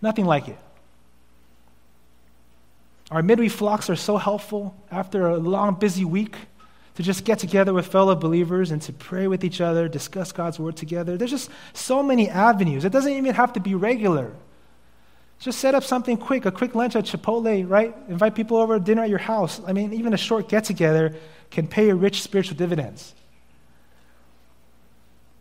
Nothing 0.01 0.24
like 0.24 0.49
it. 0.49 0.59
Our 3.11 3.22
midweek 3.22 3.53
flocks 3.53 3.90
are 3.90 3.96
so 3.96 4.16
helpful 4.16 4.74
after 4.90 5.28
a 5.28 5.36
long, 5.36 5.74
busy 5.74 6.05
week 6.05 6.36
to 6.94 7.03
just 7.03 7.24
get 7.24 7.38
together 7.38 7.72
with 7.72 7.86
fellow 7.86 8.14
believers 8.14 8.70
and 8.70 8.82
to 8.82 8.92
pray 8.92 9.28
with 9.28 9.44
each 9.44 9.61
other, 9.61 9.88
discuss 9.88 10.32
God's 10.32 10.59
word 10.59 10.76
together. 10.76 11.16
There's 11.16 11.30
just 11.30 11.51
so 11.72 12.03
many 12.03 12.28
avenues. 12.28 12.84
It 12.84 12.92
doesn't 12.92 13.12
even 13.12 13.34
have 13.34 13.53
to 13.53 13.61
be 13.61 13.74
regular. 13.74 14.32
Just 15.39 15.61
set 15.61 15.74
up 15.74 15.84
something 15.84 16.16
quick, 16.16 16.47
a 16.47 16.51
quick 16.51 16.74
lunch 16.74 16.97
at 16.97 17.05
Chipotle, 17.05 17.68
right? 17.68 17.95
Invite 18.09 18.34
people 18.34 18.57
over 18.57 18.78
to 18.78 18.84
dinner 18.84 19.03
at 19.03 19.09
your 19.09 19.18
house. 19.18 19.61
I 19.66 19.72
mean, 19.72 19.93
even 19.93 20.12
a 20.12 20.16
short 20.16 20.49
get 20.49 20.64
together 20.64 21.14
can 21.51 21.68
pay 21.68 21.91
a 21.91 21.95
rich 21.95 22.22
spiritual 22.22 22.57
dividends. 22.57 23.14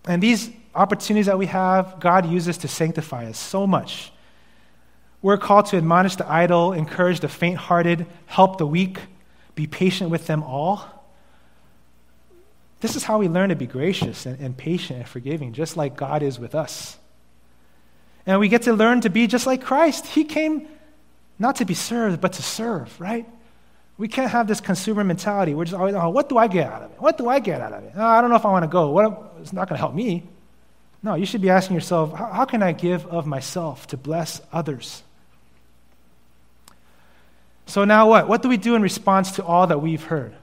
And 0.06 0.22
these 0.22 0.52
opportunities 0.76 1.26
that 1.26 1.38
we 1.38 1.48
have, 1.48 2.00
God 2.00 2.30
uses 2.30 2.60
to 2.60 2.68
sanctify 2.68 3.26
us 3.26 3.38
so 3.38 3.66
much. 3.66 4.12
We're 5.22 5.38
called 5.38 5.66
to 5.68 5.78
admonish 5.78 6.16
the 6.16 6.32
idle, 6.32 6.74
encourage 6.74 7.20
the 7.20 7.28
faint 7.28 7.58
hearted, 7.58 8.06
help 8.28 8.60
the 8.60 8.68
weak, 8.68 9.00
be 9.56 9.66
patient 9.66 10.12
with 10.12 10.28
them 10.28 10.44
all. 10.44 10.86
This 12.80 12.96
is 12.96 13.04
how 13.04 13.18
we 13.18 13.28
learn 13.28 13.50
to 13.50 13.56
be 13.56 13.66
gracious 13.66 14.28
and, 14.28 14.40
and 14.40 14.56
patient 14.56 15.00
and 15.00 15.10
forgiving, 15.10 15.54
just 15.54 15.76
like 15.76 15.98
God 15.98 16.22
is 16.22 16.38
with 16.38 16.54
us. 16.54 16.98
And 18.28 18.42
we 18.42 18.50
get 18.50 18.64
to 18.64 18.74
learn 18.74 19.02
to 19.02 19.10
be 19.10 19.26
just 19.26 19.48
like 19.48 19.64
Christ. 19.64 20.06
He 20.06 20.26
came 20.26 20.68
not 21.40 21.56
to 21.58 21.66
be 21.66 21.74
served, 21.74 22.20
but 22.20 22.34
to 22.34 22.44
serve, 22.44 23.00
right? 23.00 23.26
We 23.98 24.10
can't 24.10 24.30
have 24.30 24.48
this 24.48 24.60
consumer 24.60 25.04
mentality. 25.04 25.56
We're 25.56 25.66
just 25.66 25.76
always, 25.76 25.96
oh, 25.96 26.10
what 26.10 26.28
do 26.30 26.38
I 26.38 26.48
get 26.48 26.72
out 26.72 26.84
of 26.84 26.92
it? 26.92 27.02
What 27.02 27.18
do 27.18 27.30
I 27.30 27.40
get 27.40 27.62
out 27.62 27.74
of 27.74 27.84
it? 27.84 27.94
Oh, 27.96 28.06
I 28.06 28.20
don't 28.20 28.30
know 28.30 28.36
if 28.36 28.46
I 28.46 28.52
want 28.52 28.64
to 28.64 28.68
go. 28.68 28.92
What, 28.92 29.36
it's 29.42 29.54
not 29.54 29.70
going 29.70 29.78
to 29.78 29.80
help 29.80 29.96
me. 29.96 30.24
No, 31.02 31.16
you 31.16 31.26
should 31.26 31.42
be 31.42 31.50
asking 31.50 31.76
yourself, 31.76 32.14
how, 32.14 32.26
how 32.28 32.46
can 32.46 32.62
I 32.62 32.74
give 32.74 33.06
of 33.08 33.26
myself 33.26 33.88
to 33.88 33.98
bless 33.98 34.42
others? 34.52 35.04
So 37.66 37.86
now 37.86 38.10
what? 38.10 38.28
What 38.28 38.42
do 38.42 38.50
we 38.50 38.58
do 38.58 38.76
in 38.76 38.82
response 38.82 39.32
to 39.34 39.46
all 39.46 39.68
that 39.68 39.82
we've 39.82 40.04
heard? 40.04 40.36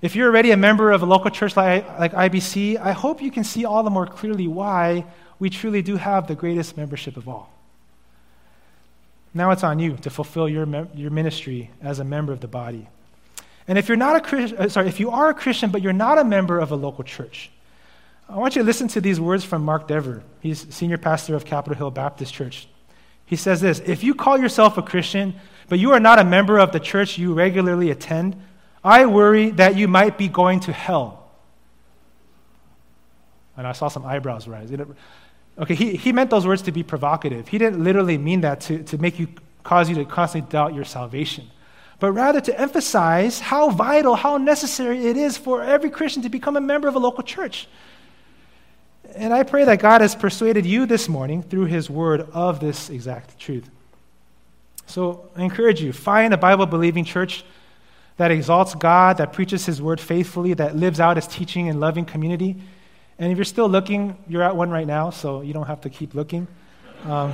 If 0.00 0.14
you're 0.14 0.28
already 0.28 0.52
a 0.52 0.56
member 0.56 0.90
of 0.90 1.02
a 1.02 1.06
local 1.06 1.30
church 1.30 1.56
like, 1.56 1.98
like 1.98 2.12
IBC, 2.12 2.78
I 2.78 2.92
hope 2.92 3.20
you 3.20 3.30
can 3.30 3.42
see 3.42 3.64
all 3.64 3.82
the 3.82 3.90
more 3.90 4.06
clearly 4.06 4.46
why 4.46 5.06
we 5.38 5.50
truly 5.50 5.82
do 5.82 5.96
have 5.96 6.26
the 6.26 6.34
greatest 6.34 6.76
membership 6.76 7.16
of 7.16 7.28
all. 7.28 7.52
Now 9.32 9.50
it's 9.50 9.64
on 9.64 9.80
you 9.80 9.96
to 9.98 10.10
fulfill 10.10 10.48
your, 10.48 10.66
your 10.94 11.10
ministry 11.10 11.70
as 11.82 11.98
a 11.98 12.04
member 12.04 12.32
of 12.32 12.40
the 12.40 12.48
body. 12.48 12.88
And 13.66 13.78
if 13.78 13.88
you're 13.88 13.96
not 13.96 14.32
a 14.32 14.62
uh, 14.62 14.68
sorry, 14.68 14.88
if 14.88 15.00
you 15.00 15.10
are 15.10 15.30
a 15.30 15.34
Christian 15.34 15.70
but 15.70 15.82
you're 15.82 15.92
not 15.92 16.18
a 16.18 16.24
member 16.24 16.58
of 16.58 16.70
a 16.70 16.76
local 16.76 17.02
church, 17.02 17.50
I 18.28 18.36
want 18.36 18.56
you 18.56 18.62
to 18.62 18.66
listen 18.66 18.88
to 18.88 19.00
these 19.00 19.20
words 19.20 19.44
from 19.44 19.64
Mark 19.64 19.88
Dever. 19.88 20.22
He's 20.40 20.72
senior 20.74 20.98
pastor 20.98 21.34
of 21.34 21.44
Capitol 21.44 21.76
Hill 21.76 21.90
Baptist 21.90 22.32
Church. 22.32 22.68
He 23.26 23.36
says 23.36 23.60
this 23.60 23.80
If 23.80 24.04
you 24.04 24.14
call 24.14 24.38
yourself 24.38 24.78
a 24.78 24.82
Christian, 24.82 25.34
but 25.68 25.78
you 25.78 25.92
are 25.92 26.00
not 26.00 26.18
a 26.18 26.24
member 26.24 26.58
of 26.58 26.72
the 26.72 26.80
church 26.80 27.18
you 27.18 27.34
regularly 27.34 27.90
attend, 27.90 28.36
I 28.82 29.06
worry 29.06 29.50
that 29.52 29.76
you 29.76 29.88
might 29.88 30.18
be 30.18 30.28
going 30.28 30.60
to 30.60 30.72
hell. 30.72 31.30
And 33.56 33.66
I 33.66 33.72
saw 33.72 33.88
some 33.88 34.04
eyebrows 34.04 34.46
rise. 34.48 34.70
Okay, 35.58 35.74
he, 35.74 35.96
he 35.96 36.12
meant 36.12 36.30
those 36.30 36.46
words 36.46 36.62
to 36.62 36.72
be 36.72 36.82
provocative. 36.82 37.48
He 37.48 37.58
didn't 37.58 37.82
literally 37.82 38.18
mean 38.18 38.40
that 38.40 38.60
to, 38.62 38.82
to 38.84 38.98
make 38.98 39.18
you, 39.18 39.28
cause 39.62 39.88
you 39.88 39.94
to 39.96 40.04
constantly 40.04 40.50
doubt 40.50 40.74
your 40.74 40.84
salvation, 40.84 41.48
but 42.00 42.12
rather 42.12 42.40
to 42.40 42.60
emphasize 42.60 43.38
how 43.38 43.70
vital, 43.70 44.16
how 44.16 44.36
necessary 44.36 45.06
it 45.06 45.16
is 45.16 45.36
for 45.36 45.62
every 45.62 45.90
Christian 45.90 46.22
to 46.22 46.28
become 46.28 46.56
a 46.56 46.60
member 46.60 46.88
of 46.88 46.96
a 46.96 46.98
local 46.98 47.22
church. 47.22 47.68
And 49.14 49.32
I 49.32 49.44
pray 49.44 49.64
that 49.64 49.78
God 49.78 50.00
has 50.00 50.14
persuaded 50.16 50.66
you 50.66 50.86
this 50.86 51.08
morning 51.08 51.42
through 51.42 51.66
his 51.66 51.88
word 51.88 52.22
of 52.32 52.58
this 52.58 52.90
exact 52.90 53.38
truth. 53.38 53.70
So 54.86 55.30
I 55.36 55.42
encourage 55.42 55.80
you 55.80 55.92
find 55.92 56.34
a 56.34 56.36
Bible 56.36 56.66
believing 56.66 57.04
church 57.04 57.44
that 58.16 58.30
exalts 58.30 58.74
God, 58.74 59.16
that 59.16 59.32
preaches 59.32 59.66
His 59.66 59.82
word 59.82 60.00
faithfully, 60.00 60.54
that 60.54 60.76
lives 60.76 61.00
out 61.00 61.16
His 61.16 61.26
teaching 61.26 61.66
in 61.66 61.80
loving 61.80 62.04
community. 62.04 62.56
And 63.18 63.30
if 63.30 63.38
you're 63.38 63.44
still 63.44 63.68
looking, 63.68 64.16
you're 64.28 64.42
at 64.42 64.56
one 64.56 64.70
right 64.70 64.86
now, 64.86 65.10
so 65.10 65.40
you 65.40 65.52
don't 65.52 65.66
have 65.66 65.82
to 65.82 65.90
keep 65.90 66.14
looking. 66.14 66.48
Um, 67.04 67.32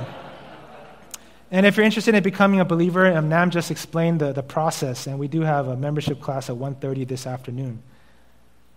and 1.49 1.65
if 1.65 1.75
you're 1.75 1.85
interested 1.85 2.15
in 2.15 2.23
becoming 2.23 2.59
a 2.59 2.65
believer, 2.65 3.07
um, 3.07 3.27
Nam 3.27 3.49
just 3.49 3.71
explained 3.71 4.21
the, 4.21 4.31
the 4.31 4.43
process, 4.43 5.07
and 5.07 5.19
we 5.19 5.27
do 5.27 5.41
have 5.41 5.67
a 5.67 5.75
membership 5.75 6.21
class 6.21 6.49
at 6.49 6.55
1.30 6.55 7.07
this 7.07 7.27
afternoon. 7.27 7.81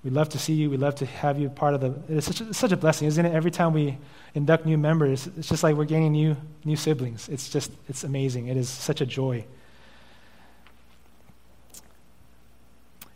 We'd 0.03 0.13
love 0.13 0.29
to 0.31 0.39
see 0.39 0.53
you. 0.53 0.71
We'd 0.71 0.81
love 0.81 0.97
to 0.97 1.07
have 1.07 1.39
you 1.39 1.49
part 1.49 1.75
of 1.75 1.81
the. 1.81 1.95
It's 2.15 2.27
such, 2.27 2.41
a, 2.41 2.53
such 2.53 2.73
a 2.73 2.77
blessing, 2.77 3.09
isn't 3.09 3.25
it? 3.25 3.33
Every 3.33 3.51
time 3.51 3.73
we 3.73 3.97
induct 4.35 4.67
new 4.67 4.77
members, 4.77 5.29
it's 5.39 5.49
just 5.49 5.63
like 5.63 5.77
we're 5.77 5.87
gaining 5.87 6.13
new, 6.13 6.37
new 6.65 6.77
siblings. 6.77 7.29
It's 7.31 7.49
just, 7.49 7.71
it's 7.89 8.05
amazing. 8.05 8.49
It 8.49 8.59
is 8.59 8.69
such 8.69 9.01
a 9.01 9.07
joy. 9.07 9.47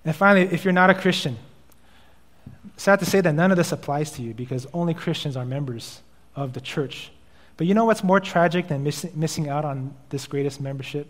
And 0.04 0.16
finally, 0.16 0.46
if 0.46 0.64
you're 0.64 0.72
not 0.72 0.88
a 0.88 0.94
Christian, 0.94 1.36
sad 2.76 3.00
to 3.00 3.06
say 3.06 3.20
that 3.20 3.34
none 3.34 3.50
of 3.50 3.56
this 3.56 3.72
applies 3.72 4.12
to 4.12 4.22
you 4.22 4.34
because 4.34 4.66
only 4.72 4.94
Christians 4.94 5.36
are 5.36 5.44
members 5.44 6.00
of 6.36 6.52
the 6.52 6.60
church. 6.60 7.10
But 7.56 7.66
you 7.66 7.74
know 7.74 7.84
what's 7.84 8.04
more 8.04 8.20
tragic 8.20 8.68
than 8.68 8.84
miss- 8.84 9.14
missing 9.14 9.48
out 9.48 9.64
on 9.64 9.94
this 10.10 10.26
greatest 10.26 10.60
membership? 10.60 11.08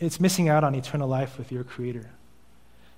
It's 0.00 0.18
missing 0.18 0.48
out 0.48 0.64
on 0.64 0.74
eternal 0.74 1.08
life 1.08 1.38
with 1.38 1.52
your 1.52 1.64
Creator. 1.64 2.10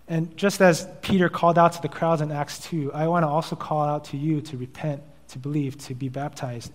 And 0.09 0.35
just 0.37 0.61
as 0.61 0.89
Peter 1.03 1.29
called 1.29 1.59
out 1.59 1.73
to 1.75 1.83
the 1.83 1.89
crowds 1.89 2.23
in 2.23 2.31
Acts 2.31 2.61
2, 2.61 2.93
I 2.93 3.09
want 3.09 3.25
to 3.25 3.29
also 3.29 3.57
call 3.57 3.83
out 3.83 4.05
to 4.07 4.17
you 4.17 4.41
to 4.43 4.57
repent, 4.57 5.03
to 5.29 5.39
believe, 5.39 5.77
to 5.79 5.95
be 5.95 6.09
baptized 6.09 6.73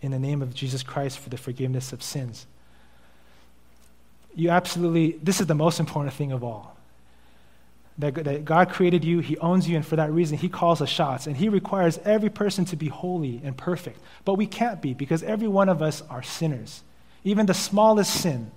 in 0.00 0.12
the 0.12 0.18
name 0.18 0.42
of 0.42 0.54
Jesus 0.54 0.82
Christ 0.82 1.18
for 1.18 1.28
the 1.28 1.36
forgiveness 1.36 1.92
of 1.92 2.02
sins. 2.02 2.46
You 4.34 4.50
absolutely, 4.50 5.18
this 5.22 5.40
is 5.40 5.46
the 5.46 5.54
most 5.54 5.80
important 5.80 6.14
thing 6.14 6.30
of 6.30 6.44
all. 6.44 6.75
That, 7.98 8.14
that 8.14 8.44
God 8.44 8.70
created 8.70 9.04
you, 9.04 9.20
He 9.20 9.38
owns 9.38 9.68
you, 9.68 9.76
and 9.76 9.86
for 9.86 9.96
that 9.96 10.12
reason, 10.12 10.36
He 10.36 10.48
calls 10.48 10.80
the 10.80 10.86
shots. 10.86 11.26
And 11.26 11.36
He 11.36 11.48
requires 11.48 11.98
every 12.04 12.28
person 12.28 12.64
to 12.66 12.76
be 12.76 12.88
holy 12.88 13.40
and 13.42 13.56
perfect. 13.56 14.00
But 14.24 14.34
we 14.34 14.46
can't 14.46 14.82
be 14.82 14.92
because 14.92 15.22
every 15.22 15.48
one 15.48 15.68
of 15.68 15.80
us 15.80 16.02
are 16.10 16.22
sinners. 16.22 16.82
Even 17.24 17.46
the 17.46 17.54
smallest 17.54 18.20
sin 18.20 18.50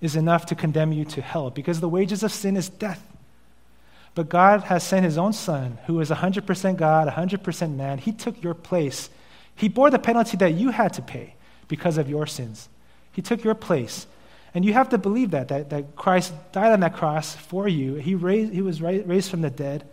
is 0.00 0.16
enough 0.16 0.46
to 0.46 0.54
condemn 0.54 0.92
you 0.92 1.04
to 1.04 1.22
hell 1.22 1.50
because 1.50 1.80
the 1.80 1.88
wages 1.88 2.22
of 2.22 2.32
sin 2.32 2.56
is 2.56 2.68
death. 2.68 3.06
But 4.14 4.28
God 4.28 4.64
has 4.64 4.82
sent 4.84 5.04
his 5.04 5.16
own 5.16 5.32
son, 5.32 5.78
who 5.86 6.00
is 6.00 6.10
100% 6.10 6.76
God, 6.76 7.08
100% 7.08 7.76
man. 7.76 7.98
He 7.98 8.12
took 8.12 8.42
your 8.42 8.54
place. 8.54 9.08
He 9.54 9.68
bore 9.68 9.90
the 9.90 9.98
penalty 9.98 10.36
that 10.38 10.54
you 10.54 10.70
had 10.70 10.92
to 10.94 11.02
pay 11.02 11.34
because 11.68 11.96
of 11.96 12.10
your 12.10 12.26
sins. 12.26 12.68
He 13.12 13.22
took 13.22 13.44
your 13.44 13.54
place. 13.54 14.06
And 14.54 14.64
you 14.64 14.74
have 14.74 14.90
to 14.90 14.98
believe 14.98 15.30
that, 15.30 15.48
that, 15.48 15.70
that 15.70 15.96
Christ 15.96 16.32
died 16.52 16.72
on 16.72 16.80
that 16.80 16.94
cross 16.94 17.34
for 17.34 17.66
you. 17.66 17.94
He, 17.94 18.14
raised, 18.14 18.52
he 18.52 18.60
was 18.60 18.82
raised 18.82 19.30
from 19.30 19.40
the 19.40 19.50
dead, 19.50 19.84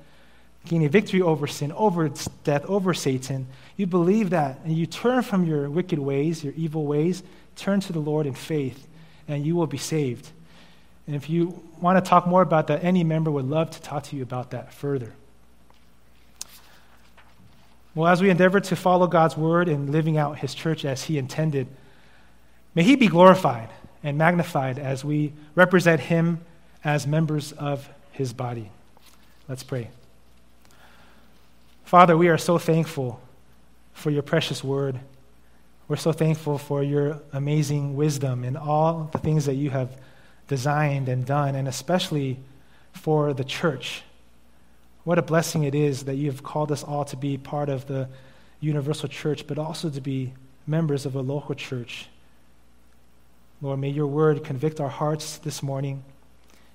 gaining 0.68 0.90
victory 0.90 1.22
over 1.22 1.48
sin, 1.48 1.72
over 1.72 2.10
death, 2.44 2.66
over 2.66 2.94
Satan. 2.94 3.48
You 3.78 3.88
believe 3.88 4.32
that, 4.32 4.60
and 4.66 4.76
you 4.76 4.86
turn 4.86 5.22
from 5.22 5.46
your 5.46 5.70
wicked 5.70 5.98
ways, 5.98 6.44
your 6.44 6.54
evil 6.58 6.86
ways, 6.86 7.24
turn 7.56 7.80
to 7.82 7.94
the 7.94 8.00
Lord 8.00 8.26
in 8.26 8.34
faith, 8.34 8.86
and 9.28 9.46
you 9.46 9.56
will 9.56 9.68
be 9.68 9.78
saved. 9.78 10.30
And 11.08 11.16
if 11.16 11.30
you 11.30 11.64
want 11.80 12.04
to 12.04 12.08
talk 12.08 12.28
more 12.28 12.42
about 12.42 12.68
that, 12.68 12.84
any 12.84 13.06
member 13.06 13.32
would 13.32 13.50
love 13.50 13.72
to 13.72 13.82
talk 13.82 14.04
to 14.04 14.16
you 14.18 14.24
about 14.24 14.52
that 14.52 14.74
further. 14.74 15.14
Well, 17.96 18.12
as 18.12 18.22
we 18.22 18.30
endeavor 18.30 18.60
to 18.60 18.76
follow 18.76 19.08
God's 19.08 19.36
word 19.36 19.70
and 19.70 19.90
living 19.90 20.18
out 20.18 20.40
his 20.40 20.54
church 20.54 20.86
as 20.86 21.04
he 21.04 21.18
intended, 21.18 21.68
may 22.76 22.84
he 22.84 22.96
be 22.96 23.08
glorified 23.08 23.70
and 24.04 24.18
magnified 24.18 24.80
as 24.80 25.04
we 25.04 25.34
represent 25.56 26.02
him 26.02 26.40
as 26.84 27.06
members 27.06 27.52
of 27.54 27.90
his 28.12 28.34
body. 28.34 28.70
Let's 29.48 29.64
pray. 29.64 29.90
Father, 31.84 32.16
we 32.16 32.28
are 32.28 32.38
so 32.38 32.58
thankful 32.58 33.20
for 33.94 34.12
your 34.12 34.22
precious 34.22 34.64
word. 34.64 35.00
We're 35.88 35.96
so 35.96 36.12
thankful 36.12 36.58
for 36.58 36.84
your 36.84 37.20
amazing 37.34 37.96
wisdom 37.96 38.44
and 38.44 38.56
all 38.56 39.10
the 39.12 39.18
things 39.18 39.46
that 39.46 39.56
you 39.56 39.72
have 39.72 39.90
designed 40.48 41.10
and 41.10 41.26
done, 41.26 41.56
and 41.56 41.68
especially 41.68 42.38
for 42.94 43.34
the 43.34 43.44
church. 43.44 44.04
What 45.04 45.18
a 45.18 45.24
blessing 45.24 45.64
it 45.64 45.74
is 45.74 46.04
that 46.04 46.16
you 46.16 46.28
have 46.28 46.44
called 46.44 46.72
us 46.72 46.84
all 46.84 47.06
to 47.06 47.18
be 47.18 47.38
part 47.38 47.70
of 47.70 47.88
the 47.88 48.08
universal 48.60 49.10
church, 49.10 49.48
but 49.48 49.58
also 49.58 49.90
to 49.90 50.02
be 50.02 50.34
members 50.68 51.06
of 51.06 51.16
a 51.16 51.22
local 51.22 51.56
church. 51.56 52.08
Lord, 53.62 53.80
may 53.80 53.90
your 53.90 54.08
word 54.08 54.44
convict 54.44 54.80
our 54.80 54.90
hearts 54.90 55.38
this 55.38 55.62
morning. 55.62 56.04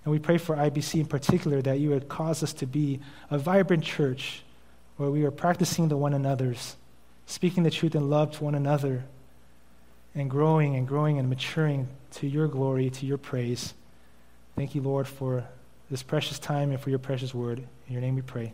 And 0.05 0.13
we 0.13 0.19
pray 0.19 0.37
for 0.37 0.55
IBC 0.55 1.01
in 1.01 1.07
particular 1.07 1.63
that 1.63 1.79
you 1.79 1.91
would 1.91 2.09
cause 2.09 2.43
us 2.43 2.53
to 2.55 2.67
be 2.67 3.01
a 3.31 3.39
vibrant 3.39 3.85
church 3.85 4.43
where 4.97 5.11
we 5.11 5.25
are 5.25 5.31
practicing 5.31 5.89
the 5.89 5.97
one 5.97 6.13
another's, 6.13 6.77
speaking 7.27 7.63
the 7.63 7.71
truth 7.71 7.95
in 7.95 8.11
love 8.11 8.37
to 8.37 8.45
one 8.45 8.55
another, 8.55 9.05
and 10.15 10.31
growing 10.31 10.77
and 10.77 10.87
growing 10.87 11.19
and 11.19 11.29
maturing 11.29 11.89
to 12.13 12.27
your 12.27 12.49
glory, 12.49 12.91
to 12.91 13.07
your 13.07 13.19
praise. 13.19 13.73
Thank 14.55 14.75
you, 14.75 14.83
Lord, 14.83 15.09
for 15.09 15.45
this 15.91 16.03
precious 16.03 16.39
time 16.39 16.71
and 16.71 16.79
for 16.79 16.91
your 16.91 16.99
precious 16.99 17.35
word. 17.35 17.59
In 17.87 17.93
your 17.93 18.03
name 18.03 18.15
we 18.15 18.23
pray. 18.23 18.53